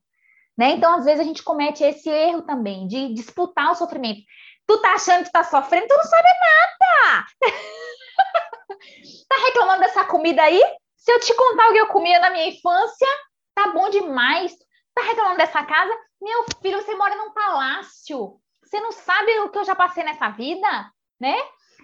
Né? 0.57 0.70
Então, 0.70 0.95
às 0.95 1.05
vezes, 1.05 1.20
a 1.20 1.24
gente 1.24 1.42
comete 1.42 1.82
esse 1.82 2.09
erro 2.09 2.42
também 2.42 2.86
de 2.86 3.12
disputar 3.12 3.72
o 3.72 3.74
sofrimento. 3.74 4.20
Tu 4.66 4.80
tá 4.80 4.95
achando 4.95 5.24
que 5.24 5.32
tá 5.32 5.42
sofrendo, 5.42 5.88
tu 5.88 5.97
não 5.97 6.05
sabe 6.05 6.28
nada! 6.28 7.26
tá 9.28 9.36
reclamando 9.47 9.80
dessa 9.80 10.05
comida 10.05 10.42
aí? 10.42 10.62
Se 10.97 11.12
eu 11.12 11.20
te 11.20 11.34
contar 11.34 11.68
o 11.68 11.72
que 11.72 11.78
eu 11.80 11.88
comia 11.88 12.20
na 12.20 12.30
minha 12.30 12.49
infância, 12.49 13.09
tá 13.55 13.72
bom 13.72 13.90
demais. 13.90 14.55
Tá 14.95 15.03
reclamando 15.03 15.38
dessa 15.38 15.62
casa? 15.64 15.92
Meu 16.22 16.45
filho, 16.62 16.80
você 16.80 16.95
mora 16.95 17.16
num 17.16 17.32
palácio. 17.32 18.40
Você 18.62 18.80
não 18.80 18.92
sabe 18.92 19.38
o 19.40 19.51
que 19.51 19.59
eu 19.59 19.64
já 19.64 19.74
passei 19.74 20.05
nessa 20.05 20.30
vida, 20.30 20.90
né? 21.20 21.36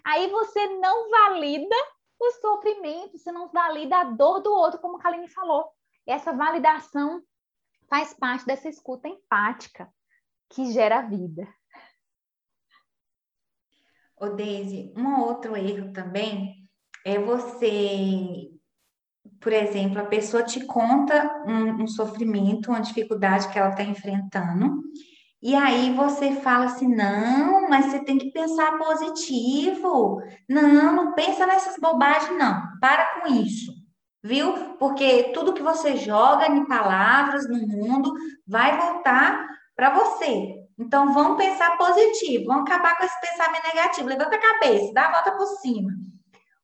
Aí 0.06 0.30
você 0.30 0.66
não 0.78 1.10
valida 1.10 1.76
o 2.20 2.30
sofrimento, 2.32 3.18
você 3.18 3.32
não 3.32 3.48
valida 3.48 3.96
a 3.96 4.04
dor 4.04 4.40
do 4.40 4.52
outro, 4.52 4.80
como 4.80 4.98
a 4.98 5.00
Kaline 5.00 5.28
falou. 5.28 5.66
Essa 6.06 6.32
validação 6.32 7.22
faz 7.88 8.12
parte 8.12 8.44
dessa 8.44 8.68
escuta 8.68 9.08
empática 9.08 9.92
que 10.50 10.72
gera 10.72 11.02
vida. 11.02 11.48
Ô, 14.16 14.28
Deise, 14.28 14.92
um 14.96 15.20
outro 15.20 15.56
erro 15.56 15.92
também 15.92 16.68
é 17.06 17.18
você, 17.18 18.50
por 19.40 19.52
exemplo, 19.52 19.98
a 20.00 20.04
pessoa 20.04 20.42
te 20.42 20.66
conta 20.66 21.42
um, 21.46 21.84
um 21.84 21.86
sofrimento, 21.86 22.70
uma 22.70 22.82
dificuldade 22.82 23.50
que 23.50 23.58
ela 23.58 23.70
está 23.70 23.82
enfrentando, 23.82 24.82
e 25.42 25.54
aí 25.54 25.92
você 25.94 26.32
fala 26.40 26.66
assim: 26.66 26.86
não, 26.86 27.68
mas 27.68 27.86
você 27.86 28.04
tem 28.04 28.18
que 28.18 28.30
pensar 28.30 28.76
positivo. 28.78 30.20
Não, 30.48 30.92
não 30.92 31.14
pensa 31.14 31.46
nessas 31.46 31.76
bobagens, 31.78 32.36
não. 32.38 32.62
Para 32.80 33.20
com 33.20 33.28
isso, 33.28 33.72
viu? 34.22 34.76
Porque 34.78 35.32
tudo 35.34 35.54
que 35.54 35.62
você 35.62 35.96
joga 35.96 36.46
em 36.46 36.66
palavras 36.66 37.48
no 37.48 37.58
mundo 37.66 38.12
vai 38.46 38.76
voltar 38.76 39.46
para 39.74 39.90
você. 39.90 40.56
Então, 40.78 41.12
vamos 41.12 41.36
pensar 41.36 41.76
positivo, 41.76 42.46
vamos 42.46 42.62
acabar 42.62 42.96
com 42.96 43.04
esse 43.04 43.20
pensamento 43.20 43.66
negativo. 43.66 44.08
Levanta 44.08 44.36
a 44.36 44.40
cabeça, 44.40 44.92
dá 44.92 45.06
a 45.06 45.12
volta 45.12 45.32
por 45.32 45.46
cima. 45.58 45.90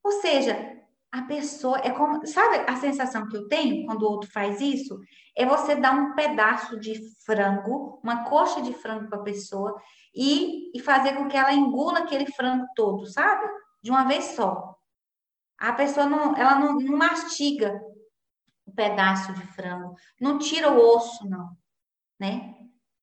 Ou 0.02 0.12
seja, 0.20 0.76
a 1.16 1.22
pessoa 1.22 1.78
é 1.78 1.90
como, 1.90 2.26
sabe 2.26 2.70
a 2.70 2.76
sensação 2.76 3.26
que 3.26 3.34
eu 3.34 3.48
tenho 3.48 3.86
quando 3.86 4.02
o 4.02 4.10
outro 4.10 4.30
faz 4.30 4.60
isso? 4.60 5.00
É 5.34 5.46
você 5.46 5.74
dar 5.74 5.94
um 5.94 6.14
pedaço 6.14 6.78
de 6.78 7.00
frango, 7.24 7.98
uma 8.04 8.24
coxa 8.24 8.60
de 8.60 8.74
frango 8.74 9.08
para 9.08 9.18
a 9.18 9.22
pessoa 9.24 9.80
e, 10.14 10.70
e 10.76 10.80
fazer 10.80 11.14
com 11.14 11.26
que 11.26 11.36
ela 11.36 11.54
engula 11.54 12.00
aquele 12.00 12.26
frango 12.32 12.66
todo, 12.76 13.06
sabe? 13.06 13.48
De 13.82 13.90
uma 13.90 14.04
vez 14.04 14.24
só. 14.24 14.76
A 15.58 15.72
pessoa 15.72 16.04
não, 16.04 16.36
ela 16.36 16.58
não, 16.58 16.74
não 16.74 16.98
mastiga 16.98 17.80
o 18.66 18.70
um 18.70 18.74
pedaço 18.74 19.32
de 19.32 19.46
frango, 19.54 19.94
não 20.20 20.38
tira 20.38 20.70
o 20.70 20.78
osso, 20.78 21.26
não, 21.26 21.48
né? 22.20 22.54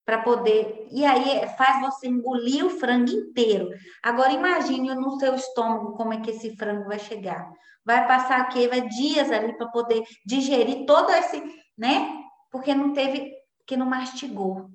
Para 0.05 0.21
poder. 0.21 0.87
E 0.91 1.03
aí 1.03 1.47
faz 1.57 1.81
você 1.81 2.07
engolir 2.07 2.63
o 2.63 2.69
frango 2.69 3.09
inteiro. 3.09 3.69
Agora 4.03 4.33
imagine 4.33 4.93
no 4.93 5.17
seu 5.17 5.33
estômago 5.33 5.93
como 5.93 6.13
é 6.13 6.21
que 6.21 6.29
esse 6.29 6.55
frango 6.55 6.87
vai 6.87 6.99
chegar 6.99 7.51
vai 7.85 8.07
passar 8.07 8.41
aqui, 8.41 8.67
vai 8.67 8.87
dias 8.87 9.31
ali 9.31 9.55
para 9.57 9.67
poder 9.67 10.03
digerir 10.25 10.85
todo 10.85 11.11
esse, 11.11 11.41
né? 11.77 12.23
Porque 12.51 12.73
não 12.73 12.93
teve, 12.93 13.33
que 13.65 13.75
não 13.75 13.85
mastigou, 13.85 14.69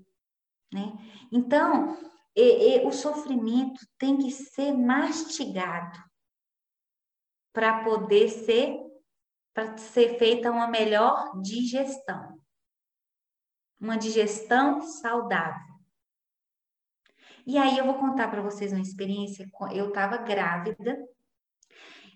né? 0.73 0.93
Então, 1.33 1.97
e, 2.37 2.77
e, 2.77 2.87
o 2.87 2.93
sofrimento 2.93 3.81
tem 3.99 4.17
que 4.19 4.31
ser 4.31 4.73
mastigado 4.73 5.99
para 7.53 7.83
poder 7.83 8.29
ser 8.29 8.89
para 9.53 9.77
ser 9.77 10.17
feita 10.21 10.53
uma 10.53 10.69
melhor 10.69 11.33
digestão. 11.43 12.41
Uma 13.81 13.97
digestão 13.97 14.81
saudável. 14.81 15.75
E 17.45 17.59
aí 17.59 17.77
eu 17.77 17.85
vou 17.85 17.95
contar 17.95 18.29
para 18.29 18.41
vocês 18.41 18.73
uma 18.73 18.81
experiência. 18.81 19.51
Eu 19.73 19.89
estava 19.89 20.19
grávida 20.19 20.97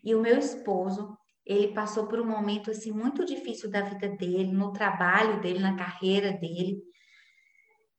e 0.02 0.14
o 0.14 0.20
meu 0.20 0.38
esposo, 0.38 1.16
ele 1.44 1.72
passou 1.72 2.06
por 2.06 2.20
um 2.20 2.26
momento 2.26 2.70
assim 2.70 2.92
muito 2.92 3.24
difícil 3.24 3.70
da 3.70 3.82
vida 3.82 4.08
dele, 4.08 4.52
no 4.52 4.72
trabalho 4.72 5.40
dele, 5.40 5.58
na 5.58 5.76
carreira 5.76 6.32
dele. 6.32 6.80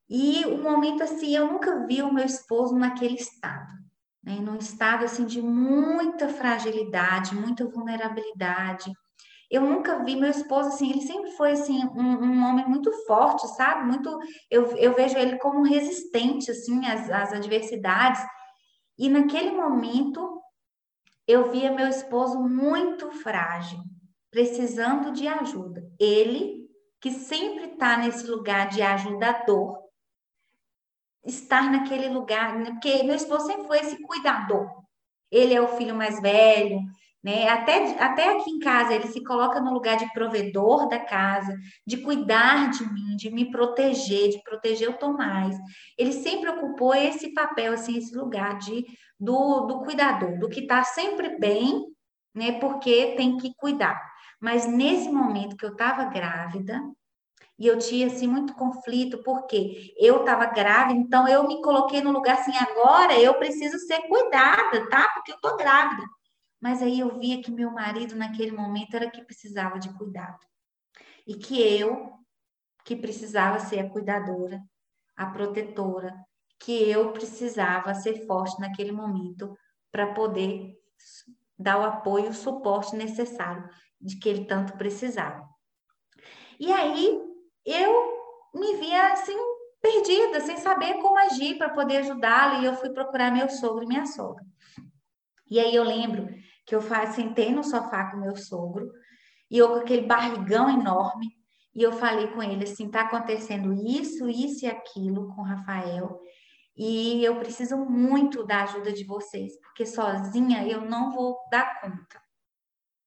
E 0.08 0.44
um 0.46 0.62
momento 0.62 1.02
assim, 1.02 1.34
eu 1.34 1.46
nunca 1.46 1.86
vi 1.86 2.02
o 2.02 2.12
meu 2.12 2.24
esposo 2.24 2.74
naquele 2.74 3.14
estado, 3.14 3.72
né? 4.22 4.36
Num 4.36 4.56
estado 4.56 5.04
assim 5.04 5.24
de 5.24 5.40
muita 5.40 6.28
fragilidade, 6.28 7.34
muita 7.34 7.66
vulnerabilidade. 7.66 8.92
Eu 9.50 9.62
nunca 9.62 10.02
vi 10.02 10.16
meu 10.16 10.30
esposo 10.30 10.68
assim, 10.68 10.90
ele 10.90 11.02
sempre 11.02 11.30
foi 11.32 11.52
assim 11.52 11.84
um, 11.94 12.02
um 12.02 12.48
homem 12.48 12.66
muito 12.66 12.90
forte, 13.06 13.46
sabe? 13.56 13.86
Muito, 13.86 14.18
eu, 14.50 14.76
eu 14.76 14.94
vejo 14.94 15.16
ele 15.16 15.38
como 15.38 15.62
resistente 15.62 16.50
assim 16.50 16.84
às, 16.86 17.10
às 17.10 17.32
adversidades. 17.32 18.22
E 18.98 19.08
naquele 19.08 19.52
momento 19.52 20.40
eu 21.26 21.50
via 21.50 21.72
meu 21.72 21.88
esposo 21.88 22.38
muito 22.40 23.10
frágil, 23.10 23.78
precisando 24.30 25.12
de 25.12 25.26
ajuda. 25.26 25.82
Ele, 25.98 26.68
que 27.00 27.10
sempre 27.10 27.72
está 27.72 27.96
nesse 27.96 28.26
lugar 28.26 28.68
de 28.68 28.82
ajudador, 28.82 29.78
estar 31.24 31.70
naquele 31.70 32.08
lugar, 32.08 32.62
porque 32.64 33.02
meu 33.02 33.14
esposo 33.14 33.46
sempre 33.46 33.66
foi 33.66 33.78
esse 33.78 34.02
cuidador. 34.02 34.68
Ele 35.30 35.54
é 35.54 35.60
o 35.60 35.76
filho 35.76 35.94
mais 35.94 36.20
velho, 36.20 36.80
né? 37.24 37.48
Até, 37.48 37.98
até 37.98 38.36
aqui 38.36 38.50
em 38.50 38.58
casa, 38.58 38.92
ele 38.94 39.06
se 39.06 39.24
coloca 39.24 39.58
no 39.58 39.72
lugar 39.72 39.96
de 39.96 40.12
provedor 40.12 40.86
da 40.88 40.98
casa, 40.98 41.56
de 41.86 41.96
cuidar 41.96 42.70
de 42.70 42.84
mim, 42.92 43.16
de 43.16 43.30
me 43.30 43.50
proteger, 43.50 44.28
de 44.28 44.42
proteger 44.42 44.90
o 44.90 44.98
Tomás. 44.98 45.56
Ele 45.96 46.12
sempre 46.12 46.50
ocupou 46.50 46.94
esse 46.94 47.32
papel, 47.32 47.72
assim, 47.72 47.96
esse 47.96 48.14
lugar 48.14 48.58
de, 48.58 48.84
do, 49.18 49.62
do 49.62 49.78
cuidador, 49.80 50.38
do 50.38 50.50
que 50.50 50.60
está 50.60 50.84
sempre 50.84 51.38
bem, 51.38 51.86
né? 52.34 52.58
Porque 52.60 53.14
tem 53.16 53.38
que 53.38 53.54
cuidar. 53.56 53.98
Mas 54.38 54.66
nesse 54.66 55.08
momento 55.08 55.56
que 55.56 55.64
eu 55.64 55.72
estava 55.72 56.04
grávida, 56.04 56.78
e 57.58 57.66
eu 57.66 57.78
tinha 57.78 58.08
assim 58.08 58.26
muito 58.26 58.52
conflito, 58.52 59.22
porque 59.22 59.94
eu 59.96 60.20
estava 60.20 60.44
grávida, 60.46 60.98
então 61.00 61.26
eu 61.26 61.46
me 61.48 61.62
coloquei 61.62 62.02
no 62.02 62.10
lugar 62.12 62.38
assim, 62.38 62.52
agora 62.58 63.18
eu 63.18 63.32
preciso 63.34 63.78
ser 63.78 64.02
cuidada, 64.08 64.86
tá? 64.90 65.08
Porque 65.14 65.32
eu 65.32 65.40
tô 65.40 65.56
grávida. 65.56 66.02
Mas 66.64 66.80
aí 66.80 67.00
eu 67.00 67.18
via 67.18 67.42
que 67.42 67.52
meu 67.52 67.70
marido, 67.70 68.16
naquele 68.16 68.50
momento, 68.50 68.96
era 68.96 69.10
que 69.10 69.22
precisava 69.22 69.78
de 69.78 69.92
cuidado. 69.92 70.38
E 71.26 71.34
que 71.34 71.60
eu, 71.60 72.14
que 72.86 72.96
precisava 72.96 73.58
ser 73.60 73.80
a 73.80 73.90
cuidadora, 73.90 74.62
a 75.14 75.26
protetora, 75.26 76.16
que 76.58 76.72
eu 76.88 77.12
precisava 77.12 77.92
ser 77.92 78.26
forte 78.26 78.58
naquele 78.58 78.92
momento 78.92 79.54
para 79.92 80.14
poder 80.14 80.74
dar 81.58 81.78
o 81.80 81.82
apoio, 81.82 82.30
o 82.30 82.34
suporte 82.34 82.96
necessário 82.96 83.68
de 84.00 84.18
que 84.18 84.26
ele 84.26 84.46
tanto 84.46 84.72
precisava. 84.78 85.46
E 86.58 86.72
aí 86.72 87.20
eu 87.62 88.50
me 88.54 88.76
via 88.76 89.12
assim 89.12 89.36
perdida, 89.82 90.40
sem 90.40 90.56
saber 90.56 90.94
como 90.94 91.18
agir 91.18 91.58
para 91.58 91.68
poder 91.68 91.98
ajudá-lo, 91.98 92.62
e 92.62 92.64
eu 92.64 92.74
fui 92.74 92.88
procurar 92.88 93.30
meu 93.30 93.50
sogro 93.50 93.84
e 93.84 93.86
minha 93.86 94.06
sogra. 94.06 94.42
E 95.50 95.60
aí 95.60 95.74
eu 95.74 95.84
lembro 95.84 96.26
que 96.66 96.74
eu 96.74 96.82
sentei 97.12 97.52
no 97.52 97.62
sofá 97.62 98.10
com 98.10 98.18
meu 98.18 98.36
sogro 98.36 98.90
e 99.50 99.58
eu 99.58 99.68
com 99.68 99.74
aquele 99.76 100.06
barrigão 100.06 100.68
enorme 100.68 101.28
e 101.74 101.82
eu 101.82 101.92
falei 101.92 102.28
com 102.28 102.42
ele 102.42 102.64
assim, 102.64 102.90
tá 102.90 103.02
acontecendo 103.02 103.72
isso, 103.72 104.28
isso 104.28 104.64
e 104.64 104.68
aquilo 104.68 105.34
com 105.34 105.42
o 105.42 105.44
Rafael 105.44 106.20
e 106.76 107.24
eu 107.24 107.36
preciso 107.38 107.76
muito 107.76 108.44
da 108.44 108.64
ajuda 108.64 108.92
de 108.92 109.04
vocês, 109.04 109.58
porque 109.60 109.86
sozinha 109.86 110.66
eu 110.66 110.80
não 110.80 111.12
vou 111.12 111.38
dar 111.50 111.80
conta, 111.80 112.20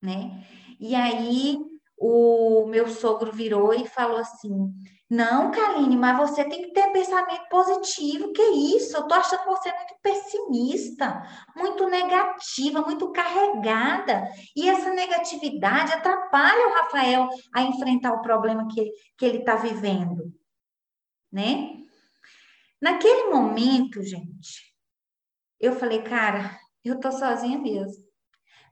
né? 0.01 0.45
E 0.79 0.95
aí 0.95 1.57
o 1.97 2.65
meu 2.67 2.87
sogro 2.87 3.31
virou 3.31 3.73
e 3.73 3.87
falou 3.87 4.17
assim: 4.17 4.71
não, 5.09 5.51
Kaline, 5.51 5.95
mas 5.95 6.17
você 6.17 6.43
tem 6.43 6.63
que 6.63 6.73
ter 6.73 6.91
pensamento 6.91 7.47
positivo. 7.49 8.33
Que 8.33 8.41
isso? 8.75 8.97
Eu 8.97 9.07
tô 9.07 9.15
achando 9.15 9.45
você 9.45 9.71
muito 9.71 9.95
pessimista, 10.01 11.23
muito 11.55 11.87
negativa, 11.87 12.81
muito 12.81 13.11
carregada. 13.13 14.27
E 14.53 14.67
essa 14.69 14.93
negatividade 14.93 15.93
atrapalha 15.93 16.67
o 16.67 16.73
Rafael 16.73 17.29
a 17.53 17.61
enfrentar 17.61 18.13
o 18.13 18.21
problema 18.21 18.67
que, 18.67 18.91
que 19.17 19.25
ele 19.25 19.39
está 19.39 19.55
vivendo, 19.55 20.33
né? 21.31 21.77
Naquele 22.81 23.29
momento, 23.29 24.03
gente, 24.03 24.75
eu 25.59 25.73
falei, 25.73 26.01
cara, 26.01 26.59
eu 26.83 26.99
tô 26.99 27.11
sozinha 27.11 27.57
mesmo. 27.57 28.05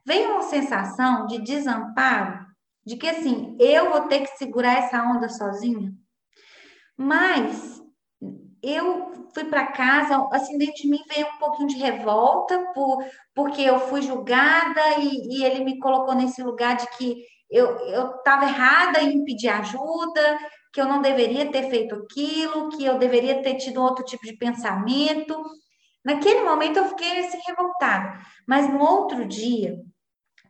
Veio 0.04 0.32
uma 0.32 0.42
sensação 0.42 1.26
de 1.26 1.40
desamparo, 1.40 2.45
de 2.86 2.96
que 2.96 3.08
assim, 3.08 3.56
eu 3.58 3.90
vou 3.90 4.02
ter 4.02 4.20
que 4.20 4.38
segurar 4.38 4.78
essa 4.78 5.02
onda 5.02 5.28
sozinha. 5.28 5.92
Mas 6.96 7.82
eu 8.62 9.28
fui 9.34 9.44
para 9.44 9.66
casa, 9.66 10.28
assim, 10.32 10.56
dentro 10.56 10.82
de 10.82 10.88
mim 10.88 11.02
veio 11.12 11.26
um 11.26 11.38
pouquinho 11.38 11.68
de 11.68 11.76
revolta, 11.76 12.72
por, 12.72 13.04
porque 13.34 13.60
eu 13.60 13.80
fui 13.80 14.02
julgada 14.02 14.98
e, 14.98 15.36
e 15.36 15.44
ele 15.44 15.64
me 15.64 15.78
colocou 15.78 16.14
nesse 16.14 16.42
lugar 16.42 16.76
de 16.76 16.86
que 16.96 17.24
eu 17.50 18.16
estava 18.16 18.46
errada 18.46 19.00
em 19.02 19.24
pedir 19.24 19.48
ajuda, 19.48 20.38
que 20.72 20.80
eu 20.80 20.86
não 20.86 21.00
deveria 21.00 21.50
ter 21.50 21.68
feito 21.70 21.94
aquilo, 21.94 22.68
que 22.70 22.84
eu 22.84 22.98
deveria 22.98 23.42
ter 23.42 23.54
tido 23.54 23.82
outro 23.82 24.04
tipo 24.04 24.24
de 24.24 24.36
pensamento. 24.36 25.40
Naquele 26.04 26.42
momento 26.42 26.78
eu 26.78 26.88
fiquei 26.88 27.20
assim 27.20 27.38
revoltada, 27.46 28.20
mas 28.46 28.68
no 28.68 28.80
outro 28.80 29.26
dia, 29.26 29.76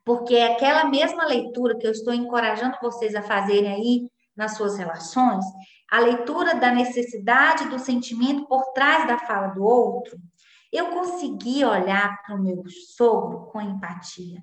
porque 0.07 0.37
é 0.37 0.53
aquela 0.53 0.85
mesma 0.85 1.27
leitura 1.27 1.77
que 1.77 1.85
eu 1.85 1.91
estou 1.91 2.15
encorajando 2.15 2.79
vocês 2.81 3.17
a 3.17 3.23
fazerem 3.23 3.73
aí 3.73 4.11
nas 4.37 4.57
suas 4.57 4.79
relações, 4.79 5.45
a 5.91 5.99
leitura 5.99 6.55
da 6.55 6.71
necessidade 6.71 7.69
do 7.69 7.79
sentimento 7.79 8.47
por 8.47 8.73
trás 8.73 9.09
da 9.09 9.19
fala 9.19 9.49
do 9.49 9.65
outro, 9.65 10.17
eu 10.73 10.91
consegui 10.91 11.65
olhar 11.65 12.23
para 12.23 12.37
o 12.37 12.43
meu 12.43 12.63
sogro 12.97 13.47
com 13.47 13.61
empatia 13.61 14.41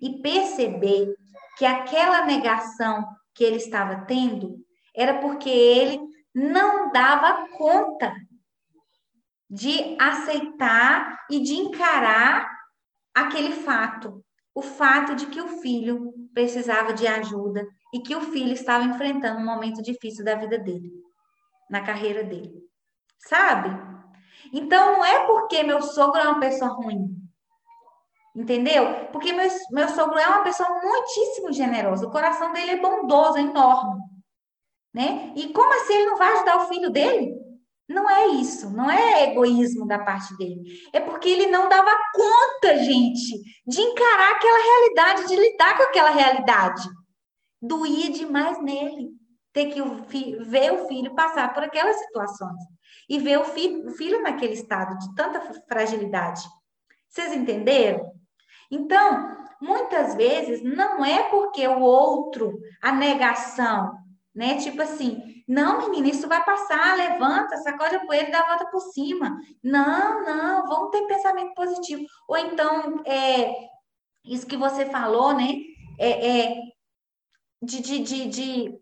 e 0.00 0.20
perceber 0.22 1.12
que 1.58 1.66
aquela 1.66 2.24
negação 2.24 3.04
que 3.34 3.42
ele 3.42 3.56
estava 3.56 4.04
tendo 4.04 4.58
era 4.94 5.20
porque 5.20 5.50
ele 5.50 6.00
não 6.32 6.92
dava 6.92 7.48
conta 7.56 8.14
de 9.50 9.96
aceitar 10.00 11.24
e 11.28 11.40
de 11.40 11.54
encarar 11.54 12.48
aquele 13.12 13.52
fato. 13.52 14.23
O 14.54 14.62
fato 14.62 15.14
de 15.14 15.26
que 15.26 15.40
o 15.40 15.60
filho 15.60 16.14
precisava 16.32 16.92
de 16.92 17.06
ajuda 17.06 17.66
e 17.92 18.00
que 18.00 18.14
o 18.14 18.20
filho 18.20 18.52
estava 18.52 18.84
enfrentando 18.84 19.40
um 19.40 19.44
momento 19.44 19.82
difícil 19.82 20.24
da 20.24 20.36
vida 20.36 20.58
dele, 20.58 20.92
na 21.68 21.80
carreira 21.80 22.22
dele. 22.22 22.62
Sabe? 23.18 23.70
Então 24.52 24.92
não 24.92 25.04
é 25.04 25.26
porque 25.26 25.62
meu 25.62 25.82
sogro 25.82 26.20
é 26.20 26.28
uma 26.28 26.40
pessoa 26.40 26.70
ruim. 26.70 27.08
Entendeu? 28.34 29.08
Porque 29.12 29.32
meu, 29.32 29.48
meu 29.70 29.88
sogro 29.88 30.18
é 30.18 30.26
uma 30.26 30.42
pessoa 30.42 30.68
muitíssimo 30.82 31.52
generosa. 31.52 32.06
O 32.06 32.10
coração 32.10 32.52
dele 32.52 32.72
é 32.72 32.80
bondoso, 32.80 33.38
é 33.38 33.42
enorme. 33.42 34.02
Né? 34.92 35.32
E 35.34 35.52
como 35.52 35.72
assim 35.74 35.94
ele 35.94 36.06
não 36.06 36.16
vai 36.16 36.32
ajudar 36.32 36.58
o 36.58 36.68
filho 36.68 36.90
dele? 36.90 37.33
Não 37.88 38.08
é 38.08 38.28
isso, 38.28 38.70
não 38.70 38.90
é 38.90 39.30
egoísmo 39.30 39.86
da 39.86 39.98
parte 39.98 40.34
dele. 40.36 40.62
É 40.92 41.00
porque 41.00 41.28
ele 41.28 41.46
não 41.46 41.68
dava 41.68 41.90
conta, 42.14 42.78
gente, 42.78 43.42
de 43.66 43.80
encarar 43.80 44.32
aquela 44.32 44.58
realidade, 44.58 45.28
de 45.28 45.36
lidar 45.36 45.76
com 45.76 45.82
aquela 45.82 46.10
realidade. 46.10 46.82
Doía 47.60 48.10
demais 48.10 48.62
nele 48.62 49.10
ter 49.52 49.66
que 49.66 49.80
ver 50.44 50.72
o 50.72 50.88
filho 50.88 51.14
passar 51.14 51.52
por 51.54 51.62
aquelas 51.62 51.96
situações 51.96 52.60
e 53.08 53.18
ver 53.18 53.38
o 53.38 53.44
filho, 53.44 53.86
o 53.86 53.90
filho 53.92 54.22
naquele 54.22 54.54
estado 54.54 54.98
de 54.98 55.14
tanta 55.14 55.40
fragilidade. 55.68 56.42
Vocês 57.08 57.32
entenderam? 57.32 58.10
Então, 58.70 59.36
muitas 59.60 60.14
vezes 60.14 60.62
não 60.62 61.04
é 61.04 61.22
porque 61.30 61.66
o 61.68 61.80
outro, 61.80 62.58
a 62.82 62.90
negação, 62.90 63.92
né? 64.34 64.56
Tipo 64.56 64.82
assim, 64.82 65.22
não, 65.46 65.78
menina, 65.78 66.08
isso 66.08 66.26
vai 66.26 66.42
passar, 66.42 66.96
levanta, 66.96 67.58
sacode 67.58 67.96
a 67.96 68.06
poeira 68.06 68.28
e 68.28 68.32
dá 68.32 68.40
a 68.40 68.48
volta 68.48 68.66
por 68.66 68.80
cima. 68.80 69.38
Não, 69.62 70.24
não, 70.24 70.66
vamos 70.66 70.90
ter 70.90 71.06
pensamento 71.06 71.54
positivo. 71.54 72.04
Ou 72.26 72.36
então, 72.38 73.02
é, 73.04 73.52
isso 74.24 74.46
que 74.46 74.56
você 74.56 74.86
falou, 74.86 75.34
né? 75.34 75.54
É, 75.98 76.28
é 76.28 76.56
de, 77.62 77.80
de, 77.80 77.98
de, 78.00 78.26
de. 78.26 78.78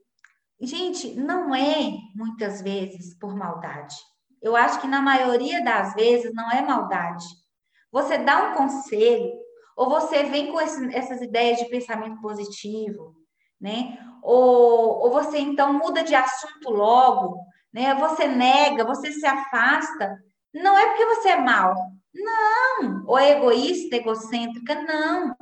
Gente, 0.60 1.14
não 1.14 1.52
é 1.52 1.98
muitas 2.14 2.62
vezes 2.62 3.18
por 3.18 3.34
maldade. 3.34 3.96
Eu 4.40 4.54
acho 4.54 4.80
que 4.80 4.86
na 4.86 5.00
maioria 5.00 5.62
das 5.64 5.94
vezes 5.94 6.32
não 6.32 6.50
é 6.50 6.62
maldade. 6.62 7.24
Você 7.90 8.18
dá 8.18 8.50
um 8.50 8.54
conselho, 8.54 9.32
ou 9.76 9.90
você 9.90 10.22
vem 10.22 10.52
com 10.52 10.60
esse, 10.60 10.94
essas 10.94 11.20
ideias 11.20 11.58
de 11.58 11.66
pensamento 11.66 12.20
positivo, 12.20 13.16
né? 13.60 13.98
Ou, 14.22 15.00
ou 15.00 15.10
você 15.10 15.38
então 15.38 15.72
muda 15.72 16.02
de 16.04 16.14
assunto 16.14 16.70
logo, 16.70 17.38
né? 17.72 17.94
Você 17.96 18.28
nega, 18.28 18.84
você 18.84 19.12
se 19.12 19.26
afasta. 19.26 20.16
Não 20.54 20.78
é 20.78 20.86
porque 20.86 21.06
você 21.06 21.30
é 21.30 21.36
mal, 21.36 21.74
não. 22.14 23.04
Ou 23.06 23.18
é 23.18 23.32
egoísta, 23.32 23.96
egocêntrica, 23.96 24.74
não. 24.82 25.34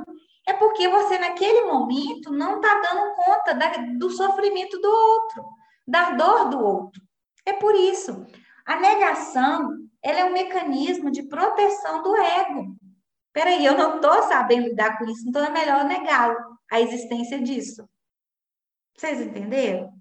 É 0.47 0.53
porque 0.55 0.89
você 0.89 1.19
naquele 1.19 1.67
momento 1.67 2.33
não 2.33 2.57
está 2.57 2.75
dando 2.81 3.15
conta 3.15 3.55
da, 3.55 3.69
do 3.99 4.11
sofrimento 4.11 4.81
do 4.81 4.89
outro, 4.89 5.45
da 5.87 6.11
dor 6.11 6.49
do 6.49 6.59
outro. 6.59 7.03
É 7.45 7.53
por 7.53 7.75
isso. 7.75 8.27
A 8.65 8.77
negação, 8.77 9.77
ela 10.03 10.21
é 10.21 10.25
um 10.25 10.33
mecanismo 10.33 11.11
de 11.11 11.25
proteção 11.25 12.03
do 12.03 12.17
ego. 12.17 12.77
Peraí, 13.33 13.65
eu 13.65 13.77
não 13.77 13.97
estou 13.97 14.23
sabendo 14.25 14.69
lidar 14.69 14.99
com 14.99 15.05
isso, 15.05 15.29
então 15.29 15.45
é 15.45 15.51
melhor 15.51 15.85
negá-lo, 15.85 16.37
a 16.71 16.81
existência 16.81 17.41
disso. 17.41 17.89
Vocês 19.01 19.19
entenderam? 19.19 19.95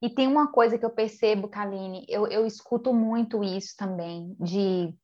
E 0.00 0.08
tem 0.08 0.26
uma 0.26 0.50
coisa 0.50 0.78
que 0.78 0.84
eu 0.84 0.88
percebo, 0.88 1.46
Kaline, 1.46 2.06
eu, 2.08 2.26
eu 2.26 2.46
escuto 2.46 2.94
muito 2.94 3.44
isso 3.44 3.76
também, 3.76 4.34
de 4.40 4.94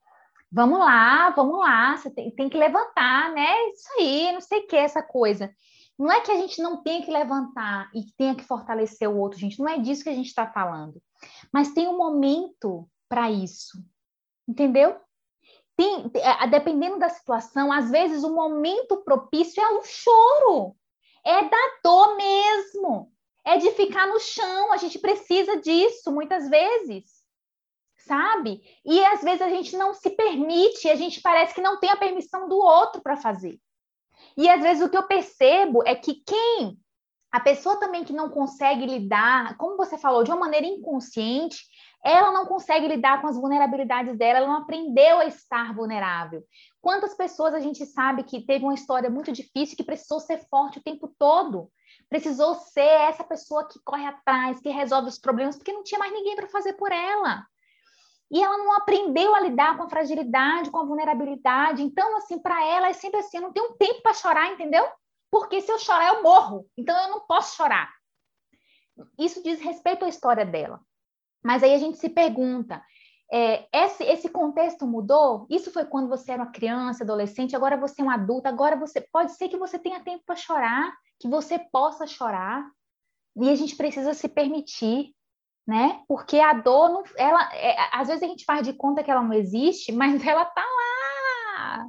vamos 0.51 0.78
lá, 0.78 1.28
vamos 1.36 1.59
lá, 1.59 1.99
você 1.99 2.11
tem, 2.11 2.30
tem 2.30 2.49
que 2.49 2.57
levantar, 2.57 3.30
né? 3.34 3.62
Isso 3.68 3.88
aí, 3.99 4.32
não 4.32 4.40
sei 4.40 4.61
o 4.61 4.66
que, 4.66 4.74
essa 4.74 5.03
coisa. 5.03 5.55
Não 5.99 6.11
é 6.11 6.22
que 6.22 6.30
a 6.30 6.36
gente 6.36 6.62
não 6.62 6.82
tenha 6.82 7.05
que 7.05 7.11
levantar 7.11 7.90
e 7.95 8.11
tenha 8.16 8.34
que 8.34 8.45
fortalecer 8.45 9.11
o 9.11 9.18
outro, 9.18 9.38
gente, 9.38 9.59
não 9.59 9.68
é 9.68 9.78
disso 9.78 10.03
que 10.03 10.09
a 10.09 10.14
gente 10.14 10.28
está 10.28 10.51
falando. 10.51 10.99
Mas 11.53 11.74
tem 11.74 11.86
um 11.86 11.99
momento 11.99 12.88
para 13.07 13.30
isso, 13.30 13.84
entendeu? 14.49 14.97
Tem, 15.76 16.11
dependendo 16.51 16.99
da 16.99 17.11
situação, 17.11 17.70
às 17.70 17.90
vezes 17.90 18.24
o 18.24 18.34
momento 18.34 19.05
propício 19.05 19.62
é 19.62 19.68
o 19.72 19.82
choro 19.84 20.74
é 21.25 21.49
da 21.49 21.79
dor 21.83 22.16
mesmo. 22.16 23.12
É 23.45 23.57
de 23.59 23.70
ficar 23.72 24.07
no 24.07 24.18
chão. 24.20 24.72
A 24.72 24.77
gente 24.77 24.99
precisa 24.99 25.61
disso 25.61 26.12
muitas 26.12 26.49
vezes. 26.49 27.25
Sabe? 27.97 28.61
E 28.85 29.05
às 29.07 29.22
vezes 29.22 29.43
a 29.43 29.49
gente 29.49 29.77
não 29.77 29.95
se 29.95 30.11
permite, 30.11 30.89
a 30.89 30.95
gente 30.95 31.22
parece 31.22 31.55
que 31.55 31.62
não 31.62 31.81
tem 31.81 31.91
a 31.91 31.97
permissão 31.97 32.49
do 32.49 32.59
outro 32.59 33.03
para 33.03 33.16
fazer. 33.16 33.59
E 34.37 34.49
às 34.49 34.61
vezes 34.61 34.83
o 34.83 34.91
que 34.91 34.97
eu 34.97 35.07
percebo 35.07 35.83
é 35.87 35.95
que 35.95 36.14
quem 36.14 36.79
a 37.35 37.41
pessoa 37.41 37.81
também 37.81 38.05
que 38.05 38.12
não 38.12 38.31
consegue 38.31 38.87
lidar, 38.87 39.57
como 39.57 39.77
você 39.77 39.99
falou, 39.99 40.22
de 40.22 40.31
uma 40.31 40.39
maneira 40.39 40.68
inconsciente, 40.68 41.64
ela 42.05 42.31
não 42.31 42.47
consegue 42.47 42.87
lidar 42.87 43.20
com 43.20 43.27
as 43.27 43.37
vulnerabilidades 43.37 44.16
dela, 44.16 44.39
ela 44.39 44.47
não 44.47 44.59
aprendeu 44.59 45.18
a 45.18 45.27
estar 45.27 45.75
vulnerável. 45.75 46.45
Quantas 46.85 47.14
pessoas 47.14 47.55
a 47.55 47.61
gente 47.61 47.87
sabe 47.87 48.24
que 48.24 48.45
teve 48.45 48.62
uma 48.62 48.74
história 48.74 49.09
muito 49.09 49.32
difícil, 49.32 49.74
que 49.74 49.82
precisou 49.82 50.20
ser 50.20 50.47
forte 50.51 50.78
o 50.78 50.82
tempo 50.82 51.09
todo, 51.18 51.72
precisou 52.11 52.55
ser 52.57 52.82
essa 52.82 53.24
pessoa 53.24 53.66
que 53.66 53.80
corre 53.82 54.05
atrás, 54.05 54.61
que 54.61 54.68
resolve 54.68 55.09
os 55.09 55.18
problemas, 55.18 55.57
porque 55.57 55.72
não 55.72 55.82
tinha 55.82 55.99
mais 55.99 56.12
ninguém 56.12 56.37
para 56.37 56.47
fazer 56.47 56.74
por 56.74 56.93
ela. 56.93 57.47
E 58.30 58.43
ela 58.43 58.59
não 58.59 58.74
aprendeu 58.74 59.35
a 59.35 59.41
lidar 59.41 59.78
com 59.78 59.85
a 59.85 59.89
fragilidade, 59.89 60.70
com 60.70 60.78
a 60.78 60.85
vulnerabilidade. 60.85 61.82
Então, 61.82 62.18
assim, 62.18 62.39
para 62.39 62.62
ela 62.66 62.89
é 62.89 62.93
sempre 62.93 63.20
assim: 63.20 63.39
eu 63.39 63.45
não 63.45 63.53
tenho 63.55 63.72
tempo 63.78 64.03
para 64.03 64.12
chorar, 64.12 64.53
entendeu? 64.53 64.87
Porque 65.30 65.62
se 65.62 65.72
eu 65.72 65.78
chorar, 65.78 66.16
eu 66.16 66.22
morro. 66.22 66.66
Então, 66.76 66.95
eu 67.05 67.09
não 67.09 67.20
posso 67.20 67.57
chorar. 67.57 67.91
Isso 69.18 69.43
diz 69.43 69.59
respeito 69.59 70.05
à 70.05 70.09
história 70.09 70.45
dela. 70.45 70.82
Mas 71.43 71.62
aí 71.62 71.72
a 71.72 71.78
gente 71.78 71.97
se 71.97 72.11
pergunta: 72.11 72.85
é, 73.37 73.66
esse, 73.72 74.05
esse 74.05 74.28
contexto 74.28 74.87
mudou? 74.87 75.45
Isso 75.51 75.72
foi 75.72 75.85
quando 75.85 76.09
você 76.09 76.30
era 76.30 76.45
uma 76.45 76.53
criança, 76.53 77.03
adolescente, 77.03 77.57
agora 77.57 77.76
você 77.76 78.01
é 78.01 78.05
um 78.05 78.11
adulto, 78.11 78.47
agora 78.47 78.76
você 78.76 79.01
pode 79.01 79.32
ser 79.32 79.49
que 79.49 79.57
você 79.57 79.76
tenha 79.76 80.05
tempo 80.05 80.22
para 80.24 80.37
chorar, 80.37 80.95
que 81.18 81.26
você 81.26 81.59
possa 81.59 82.07
chorar, 82.07 82.64
e 83.37 83.51
a 83.51 83.55
gente 83.57 83.74
precisa 83.74 84.14
se 84.14 84.28
permitir, 84.28 85.12
né? 85.66 86.01
Porque 86.07 86.39
a 86.39 86.53
dor, 86.53 86.91
não, 86.91 87.03
ela, 87.16 87.53
é, 87.57 87.76
às 87.91 88.07
vezes 88.07 88.22
a 88.22 88.26
gente 88.28 88.45
faz 88.45 88.64
de 88.64 88.72
conta 88.72 89.03
que 89.03 89.11
ela 89.11 89.22
não 89.22 89.32
existe, 89.32 89.91
mas 89.91 90.14
ela 90.24 90.45
tá 90.45 90.62
lá. 90.62 91.87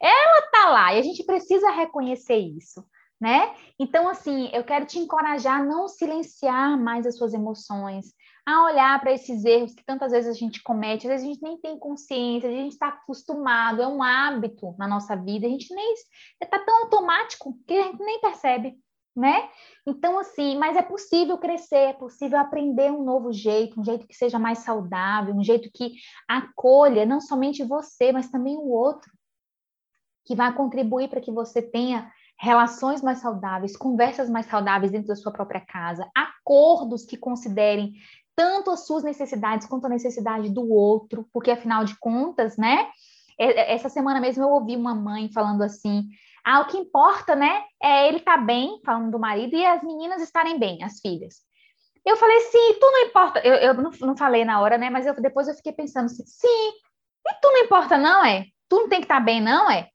Ela 0.00 0.42
tá 0.52 0.70
lá, 0.70 0.94
e 0.94 1.00
a 1.00 1.02
gente 1.02 1.24
precisa 1.24 1.72
reconhecer 1.72 2.36
isso 2.36 2.84
né? 3.22 3.54
Então, 3.78 4.08
assim, 4.08 4.50
eu 4.52 4.64
quero 4.64 4.84
te 4.84 4.98
encorajar 4.98 5.60
a 5.60 5.64
não 5.64 5.86
silenciar 5.86 6.76
mais 6.76 7.06
as 7.06 7.16
suas 7.16 7.32
emoções, 7.32 8.06
a 8.44 8.64
olhar 8.64 9.00
para 9.00 9.12
esses 9.12 9.44
erros 9.44 9.74
que 9.74 9.84
tantas 9.84 10.10
vezes 10.10 10.28
a 10.30 10.38
gente 10.38 10.62
comete, 10.62 11.06
às 11.06 11.12
vezes 11.12 11.26
a 11.26 11.32
gente 11.32 11.42
nem 11.42 11.58
tem 11.58 11.78
consciência, 11.78 12.48
a 12.48 12.52
gente 12.52 12.72
está 12.72 12.88
acostumado, 12.88 13.80
é 13.80 13.86
um 13.86 14.02
hábito 14.02 14.74
na 14.78 14.88
nossa 14.88 15.14
vida, 15.14 15.46
a 15.46 15.50
gente 15.50 15.72
nem 15.72 15.94
está 16.40 16.58
tão 16.58 16.84
automático 16.84 17.56
que 17.66 17.74
a 17.74 17.84
gente 17.84 18.02
nem 18.02 18.20
percebe, 18.20 18.76
né? 19.14 19.48
Então, 19.86 20.18
assim, 20.18 20.58
mas 20.58 20.76
é 20.76 20.82
possível 20.82 21.38
crescer, 21.38 21.90
é 21.90 21.92
possível 21.92 22.38
aprender 22.38 22.90
um 22.90 23.04
novo 23.04 23.32
jeito, 23.32 23.80
um 23.80 23.84
jeito 23.84 24.08
que 24.08 24.14
seja 24.14 24.38
mais 24.38 24.58
saudável, 24.58 25.34
um 25.34 25.44
jeito 25.44 25.70
que 25.72 25.94
acolha 26.26 27.06
não 27.06 27.20
somente 27.20 27.62
você, 27.62 28.10
mas 28.10 28.28
também 28.28 28.56
o 28.56 28.68
outro, 28.68 29.10
que 30.24 30.34
vai 30.34 30.52
contribuir 30.54 31.08
para 31.08 31.20
que 31.20 31.30
você 31.30 31.62
tenha 31.62 32.10
relações 32.38 33.02
mais 33.02 33.18
saudáveis, 33.18 33.76
conversas 33.76 34.28
mais 34.28 34.46
saudáveis 34.46 34.90
dentro 34.90 35.08
da 35.08 35.16
sua 35.16 35.32
própria 35.32 35.60
casa, 35.60 36.10
acordos 36.12 37.04
que 37.04 37.16
considerem 37.16 37.92
tanto 38.34 38.70
as 38.70 38.86
suas 38.86 39.02
necessidades 39.02 39.66
quanto 39.66 39.86
a 39.86 39.90
necessidade 39.90 40.48
do 40.48 40.68
outro, 40.70 41.28
porque 41.32 41.50
afinal 41.50 41.84
de 41.84 41.98
contas, 41.98 42.56
né? 42.56 42.88
Essa 43.38 43.88
semana 43.88 44.20
mesmo 44.20 44.44
eu 44.44 44.50
ouvi 44.50 44.76
uma 44.76 44.94
mãe 44.94 45.30
falando 45.32 45.62
assim: 45.62 46.08
ah, 46.44 46.60
o 46.60 46.66
que 46.66 46.76
importa, 46.76 47.34
né, 47.34 47.62
é 47.82 48.08
ele 48.08 48.18
estar 48.18 48.38
tá 48.38 48.44
bem, 48.44 48.80
falando 48.84 49.10
do 49.10 49.18
marido, 49.18 49.54
e 49.56 49.64
as 49.64 49.82
meninas 49.82 50.20
estarem 50.22 50.58
bem, 50.58 50.82
as 50.82 51.00
filhas. 51.00 51.36
Eu 52.04 52.16
falei, 52.16 52.40
sim, 52.40 52.74
tu 52.80 52.90
não 52.90 53.06
importa. 53.06 53.38
Eu, 53.40 53.54
eu 53.54 53.74
não, 53.74 53.90
não, 54.00 54.16
falei 54.16 54.44
na 54.44 54.60
hora, 54.60 54.76
né? 54.76 54.90
Mas 54.90 55.06
eu, 55.06 55.14
depois 55.14 55.46
eu 55.46 55.54
fiquei 55.54 55.72
pensando 55.72 56.06
assim, 56.06 56.24
sim, 56.26 56.68
e 57.28 57.34
tu 57.40 57.48
não 57.48 57.58
importa, 57.58 57.96
não, 57.96 58.24
é? 58.24 58.46
Tu 58.68 58.76
não 58.76 58.88
tem 58.88 58.98
que 58.98 59.04
estar 59.04 59.18
tá 59.18 59.20
bem, 59.20 59.40
não, 59.40 59.70
é? 59.70 59.88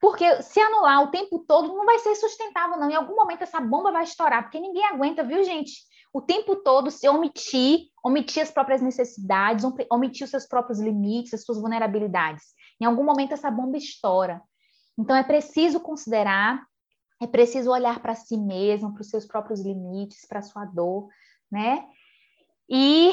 Porque 0.00 0.42
se 0.42 0.58
anular 0.58 1.02
o 1.02 1.10
tempo 1.10 1.44
todo, 1.46 1.68
não 1.68 1.84
vai 1.84 1.98
ser 1.98 2.14
sustentável, 2.14 2.78
não. 2.78 2.90
Em 2.90 2.94
algum 2.94 3.14
momento 3.14 3.42
essa 3.42 3.60
bomba 3.60 3.92
vai 3.92 4.04
estourar, 4.04 4.42
porque 4.42 4.58
ninguém 4.58 4.86
aguenta, 4.86 5.22
viu, 5.22 5.44
gente? 5.44 5.72
O 6.12 6.20
tempo 6.20 6.56
todo 6.56 6.90
se 6.90 7.08
omitir, 7.08 7.86
omitir 8.04 8.42
as 8.42 8.50
próprias 8.50 8.82
necessidades, 8.82 9.64
omitir 9.90 10.24
os 10.24 10.30
seus 10.30 10.46
próprios 10.46 10.80
limites, 10.80 11.34
as 11.34 11.44
suas 11.44 11.60
vulnerabilidades. 11.60 12.44
Em 12.80 12.84
algum 12.84 13.04
momento 13.04 13.32
essa 13.32 13.50
bomba 13.50 13.76
estoura. 13.76 14.42
Então 14.98 15.14
é 15.14 15.22
preciso 15.22 15.78
considerar, 15.80 16.62
é 17.22 17.26
preciso 17.26 17.70
olhar 17.70 18.00
para 18.00 18.14
si 18.14 18.36
mesmo, 18.36 18.92
para 18.92 19.02
os 19.02 19.08
seus 19.08 19.26
próprios 19.26 19.60
limites, 19.60 20.26
para 20.26 20.40
a 20.40 20.42
sua 20.42 20.64
dor, 20.64 21.08
né? 21.50 21.86
E 22.68 23.12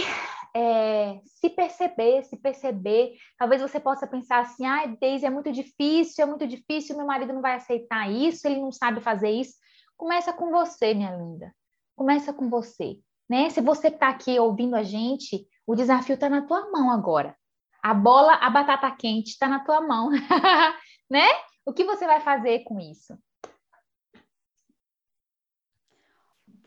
é, 0.56 1.20
se 1.24 1.50
perceber, 1.50 2.24
se 2.24 2.38
perceber. 2.38 3.16
Talvez 3.38 3.62
você 3.62 3.80
possa 3.80 4.08
pensar 4.08 4.40
assim, 4.40 4.66
ah, 4.66 4.86
Deise, 5.00 5.26
é 5.26 5.30
muito 5.30 5.52
difícil, 5.52 6.24
é 6.24 6.28
muito 6.28 6.48
difícil, 6.48 6.98
meu 6.98 7.06
marido 7.06 7.34
não 7.34 7.42
vai 7.42 7.56
aceitar 7.56 8.12
isso, 8.12 8.48
ele 8.48 8.60
não 8.60 8.72
sabe 8.72 9.02
fazer 9.02 9.30
isso. 9.30 9.54
Começa 9.96 10.34
com 10.34 10.52
você, 10.52 10.94
minha 10.94 11.16
linda. 11.16 11.54
Começa 11.98 12.32
com 12.32 12.48
você. 12.48 13.00
Né? 13.28 13.50
Se 13.50 13.60
você 13.60 13.88
está 13.88 14.10
aqui 14.10 14.40
ouvindo 14.40 14.76
a 14.76 14.84
gente, 14.84 15.48
o 15.66 15.76
desafio 15.76 16.14
está 16.14 16.30
na 16.30 16.46
tua 16.46 16.72
mão 16.72 16.92
agora. 16.92 17.36
A 17.82 17.92
bola, 17.92 18.34
a 18.36 18.50
batata 18.52 18.90
quente 18.92 19.32
está 19.32 19.50
na 19.50 19.66
tua 19.66 19.82
mão, 19.82 20.12
né? 21.10 21.28
O 21.66 21.74
que 21.74 21.84
você 21.84 22.06
vai 22.06 22.22
fazer 22.22 22.60
com 22.66 22.80
isso? 22.80 23.18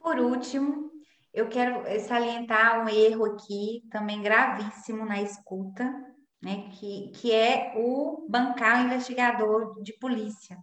Por 0.02 0.18
último, 0.18 0.90
eu 1.32 1.48
quero 1.48 1.84
salientar 2.00 2.84
um 2.84 2.88
erro 2.88 3.24
aqui, 3.26 3.84
também 3.88 4.20
gravíssimo 4.20 5.04
na 5.04 5.22
escuta, 5.22 5.84
né? 6.42 6.68
Que, 6.72 7.12
que 7.12 7.32
é 7.32 7.72
o 7.76 8.26
bancar 8.28 8.82
o 8.82 8.86
investigador 8.86 9.80
de 9.80 9.92
polícia. 9.92 10.58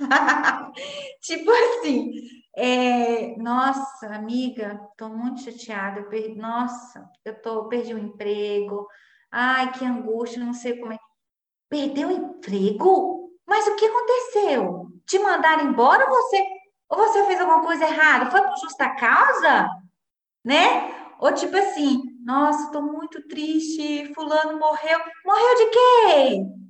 tipo 1.20 1.50
assim, 1.50 2.12
é, 2.56 3.36
nossa, 3.36 4.06
amiga, 4.14 4.80
tô 4.96 5.08
muito 5.08 5.42
chateada. 5.42 6.00
Eu 6.00 6.08
perdi, 6.08 6.38
nossa, 6.38 7.08
eu 7.24 7.40
tô, 7.40 7.68
perdi 7.68 7.94
o 7.94 7.98
emprego. 7.98 8.86
Ai, 9.30 9.72
que 9.72 9.84
angústia, 9.84 10.44
não 10.44 10.52
sei 10.52 10.76
como 10.78 10.92
é. 10.92 10.98
Perdeu 11.68 12.08
o 12.08 12.12
emprego? 12.12 13.30
Mas 13.46 13.66
o 13.66 13.76
que 13.76 13.86
aconteceu? 13.86 14.86
Te 15.06 15.18
mandaram 15.18 15.66
embora 15.68 16.04
ou 16.04 16.10
você, 16.10 16.44
ou 16.88 16.98
você 16.98 17.24
fez 17.26 17.40
alguma 17.40 17.62
coisa 17.62 17.84
errada? 17.84 18.30
Foi 18.30 18.42
por 18.42 18.56
justa 18.58 18.88
causa? 18.96 19.68
Né? 20.44 20.94
Ou 21.20 21.32
tipo 21.32 21.56
assim, 21.56 22.02
nossa, 22.24 22.72
tô 22.72 22.82
muito 22.82 23.26
triste, 23.28 24.12
fulano 24.14 24.58
morreu. 24.58 24.98
Morreu 25.24 25.54
de 25.56 25.66
quê? 25.70 26.60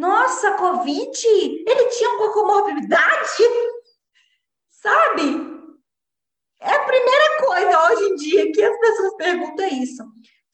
Nossa, 0.00 0.52
Covid? 0.52 1.26
Ele 1.66 1.79
tinha 1.90 2.10
uma 2.10 2.32
comorbidade? 2.32 3.42
Sabe? 4.70 5.50
É 6.60 6.74
a 6.74 6.84
primeira 6.84 7.46
coisa 7.46 7.84
hoje 7.84 8.04
em 8.04 8.14
dia 8.16 8.52
que 8.52 8.62
as 8.62 8.78
pessoas 8.78 9.16
perguntam 9.16 9.66
isso. 9.66 10.04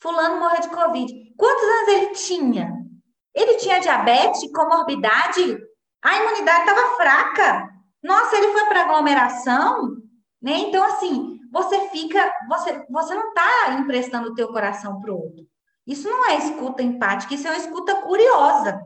Fulano 0.00 0.38
morreu 0.38 0.60
de 0.60 0.68
Covid. 0.68 1.34
Quantos 1.36 1.64
anos 1.64 1.88
ele 1.88 2.06
tinha? 2.10 2.72
Ele 3.34 3.56
tinha 3.56 3.80
diabetes, 3.80 4.50
comorbidade? 4.52 5.58
A 6.02 6.16
imunidade 6.16 6.68
estava 6.68 6.96
fraca. 6.96 7.68
Nossa, 8.02 8.36
ele 8.36 8.52
foi 8.52 8.64
para 8.66 8.82
aglomeração, 8.82 9.96
né? 10.40 10.52
Então, 10.58 10.84
assim, 10.84 11.40
você 11.50 11.88
fica, 11.88 12.32
você, 12.48 12.84
você 12.88 13.14
não 13.14 13.28
está 13.28 13.72
emprestando 13.72 14.28
o 14.30 14.34
teu 14.34 14.48
coração 14.48 15.00
para 15.00 15.12
o 15.12 15.20
outro. 15.20 15.44
Isso 15.86 16.08
não 16.08 16.26
é 16.26 16.36
escuta 16.38 16.82
empática, 16.82 17.34
isso 17.34 17.46
é 17.46 17.50
uma 17.50 17.58
escuta 17.58 17.94
curiosa. 18.02 18.80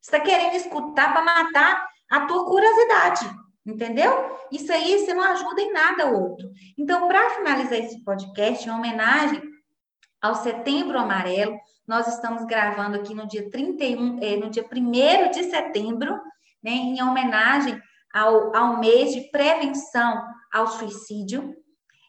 Você 0.00 0.16
está 0.16 0.20
querendo 0.20 0.54
escutar 0.54 1.12
para 1.12 1.22
matar 1.22 1.86
a 2.10 2.26
tua 2.26 2.46
curiosidade, 2.46 3.30
entendeu? 3.66 4.36
Isso 4.50 4.72
aí 4.72 4.98
você 4.98 5.12
não 5.12 5.22
ajuda 5.22 5.60
em 5.60 5.72
nada 5.72 6.06
o 6.06 6.22
outro. 6.22 6.50
Então, 6.78 7.06
para 7.06 7.30
finalizar 7.30 7.78
esse 7.78 8.02
podcast, 8.02 8.66
em 8.66 8.72
homenagem 8.72 9.42
ao 10.20 10.34
Setembro 10.34 10.98
Amarelo, 10.98 11.58
nós 11.86 12.06
estamos 12.08 12.44
gravando 12.44 12.96
aqui 12.96 13.14
no 13.14 13.26
dia 13.26 13.50
31, 13.50 14.18
eh, 14.22 14.36
no 14.36 14.48
dia 14.48 14.64
1 14.64 15.30
de 15.30 15.44
setembro, 15.44 16.14
né, 16.62 16.70
em 16.70 17.02
homenagem 17.02 17.80
ao, 18.12 18.54
ao 18.56 18.78
mês 18.78 19.12
de 19.12 19.30
prevenção 19.30 20.24
ao 20.52 20.66
suicídio. 20.68 21.54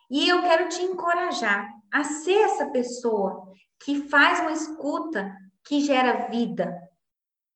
E 0.10 0.28
eu 0.28 0.42
quero 0.42 0.70
te 0.70 0.82
encorajar 0.82 1.68
a 1.92 2.04
ser 2.04 2.38
essa 2.42 2.70
pessoa 2.70 3.52
que 3.84 4.08
faz 4.08 4.40
uma 4.40 4.52
escuta 4.52 5.32
que 5.64 5.82
gera 5.82 6.28
vida, 6.30 6.74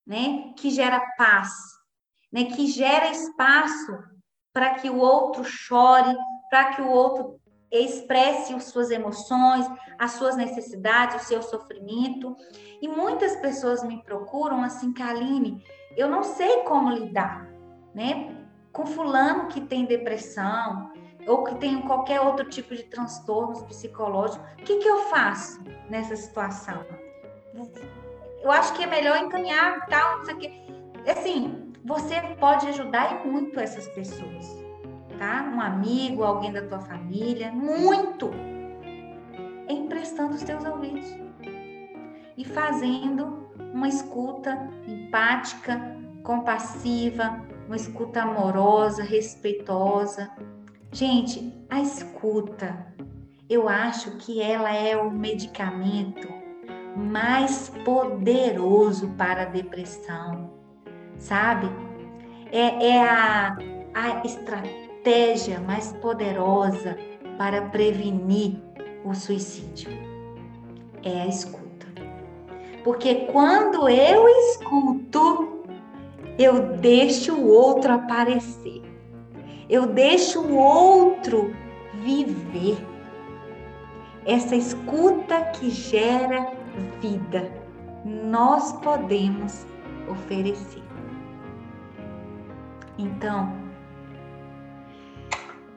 né? 0.06 0.54
Que 0.56 0.70
gera 0.70 1.00
paz, 1.18 1.52
né? 2.32 2.46
Que 2.46 2.68
gera 2.68 3.10
espaço 3.10 3.98
para 4.54 4.76
que 4.76 4.90
o 4.90 4.98
outro 4.98 5.44
chore, 5.44 6.16
para 6.50 6.74
que 6.74 6.82
o 6.82 6.88
outro 6.88 7.40
expresse 7.72 8.54
as 8.54 8.66
suas 8.66 8.90
emoções, 8.90 9.66
as 10.00 10.12
suas 10.12 10.36
necessidades, 10.36 11.24
o 11.24 11.28
seu 11.28 11.42
sofrimento. 11.42 12.36
E 12.82 12.88
muitas 12.88 13.36
pessoas 13.38 13.84
me 13.84 14.02
procuram 14.04 14.64
assim, 14.64 14.94
Kaline, 14.94 15.64
eu 15.98 16.10
não 16.10 16.24
sei 16.24 16.62
como 16.64 16.92
lidar, 16.92 17.48
né? 17.94 18.36
Com 18.72 18.86
fulano 18.86 19.48
que 19.48 19.62
tem 19.62 19.86
depressão 19.86 20.92
ou 21.28 21.44
que 21.44 21.56
tem 21.56 21.82
qualquer 21.82 22.22
outro 22.22 22.48
tipo 22.48 22.76
de 22.76 22.84
transtornos 22.84 23.64
psicológicos. 23.64 24.48
O 24.54 24.64
que, 24.64 24.78
que 24.78 24.88
eu 24.88 25.00
faço 25.10 25.62
nessa 25.90 26.16
situação? 26.16 26.86
Eu 28.46 28.52
acho 28.52 28.76
que 28.76 28.84
é 28.84 28.86
melhor 28.88 29.18
encaminhar 29.18 29.88
tal, 29.88 30.20
não 30.20 30.26
sei 30.26 30.36
o 30.36 30.38
quê. 30.38 30.54
Assim, 31.08 31.74
você 31.84 32.22
pode 32.40 32.68
ajudar 32.68 33.26
muito 33.26 33.60
essas 33.60 33.88
pessoas, 33.88 34.64
tá? 35.18 35.52
Um 35.52 35.60
amigo, 35.60 36.24
alguém 36.24 36.52
da 36.52 36.62
tua 36.62 36.80
família, 36.80 37.52
muito. 37.52 38.30
Emprestando 39.68 40.36
os 40.36 40.44
teus 40.44 40.64
ouvidos 40.64 41.12
e 42.38 42.46
fazendo 42.46 43.50
uma 43.74 43.88
escuta 43.88 44.70
empática, 44.88 45.98
compassiva, 46.22 47.44
uma 47.66 47.76
escuta 47.76 48.22
amorosa, 48.22 49.02
respeitosa. 49.02 50.30
Gente, 50.92 51.52
a 51.68 51.82
escuta, 51.82 52.94
eu 53.50 53.68
acho 53.68 54.18
que 54.18 54.40
ela 54.40 54.72
é 54.72 54.96
o 54.96 55.10
medicamento 55.10 56.45
mais 56.96 57.70
poderoso 57.84 59.10
para 59.18 59.44
a 59.44 59.46
depressão, 59.46 60.52
sabe? 61.18 61.70
É, 62.52 62.88
é 62.88 63.04
a, 63.04 63.58
a 63.94 64.26
estratégia 64.26 65.60
mais 65.60 65.92
poderosa 65.94 66.98
para 67.38 67.64
prevenir 67.64 68.58
o 69.04 69.14
suicídio. 69.14 69.90
É 71.04 71.22
a 71.22 71.28
escuta. 71.28 71.66
Porque 72.84 73.28
quando 73.32 73.90
eu 73.90 74.28
escuto, 74.28 75.64
eu 76.38 76.78
deixo 76.78 77.36
o 77.36 77.48
outro 77.48 77.94
aparecer. 77.94 78.82
Eu 79.70 79.88
deixo 79.88 80.42
o 80.42 80.58
outro 80.58 81.54
viver. 82.04 82.78
Essa 84.26 84.56
escuta 84.56 85.42
que 85.42 85.70
gera 85.70 86.55
vida 87.02 87.52
nós 88.06 88.74
podemos 88.74 89.66
oferecer. 90.08 90.84
Então, 92.98 93.52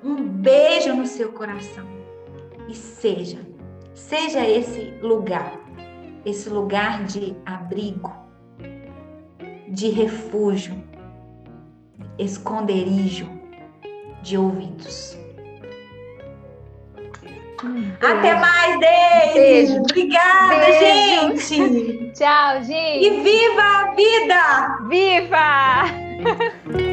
um 0.05 0.29
beijo 0.29 0.95
no 0.95 1.07
seu 1.07 1.33
coração 1.33 1.87
e 2.69 2.75
seja, 2.75 3.39
seja 3.95 4.47
esse 4.47 4.93
lugar, 5.03 5.59
esse 6.25 6.49
lugar 6.49 7.05
de 7.05 7.35
abrigo, 7.45 8.13
de 9.69 9.89
refúgio, 9.89 10.77
esconderijo 12.19 13.29
de 14.23 14.37
ouvidos. 14.37 15.28
Até 18.01 18.35
mais, 18.35 18.79
Deise! 18.79 19.35
Beijo. 19.35 19.81
Obrigada, 19.81 20.57
Beijo. 20.57 20.79
gente! 20.79 22.13
Tchau, 22.15 22.63
gente! 22.63 23.05
E 23.05 23.21
viva 23.21 23.63
a 23.63 23.95
vida! 23.95 24.79
Viva! 24.89 26.79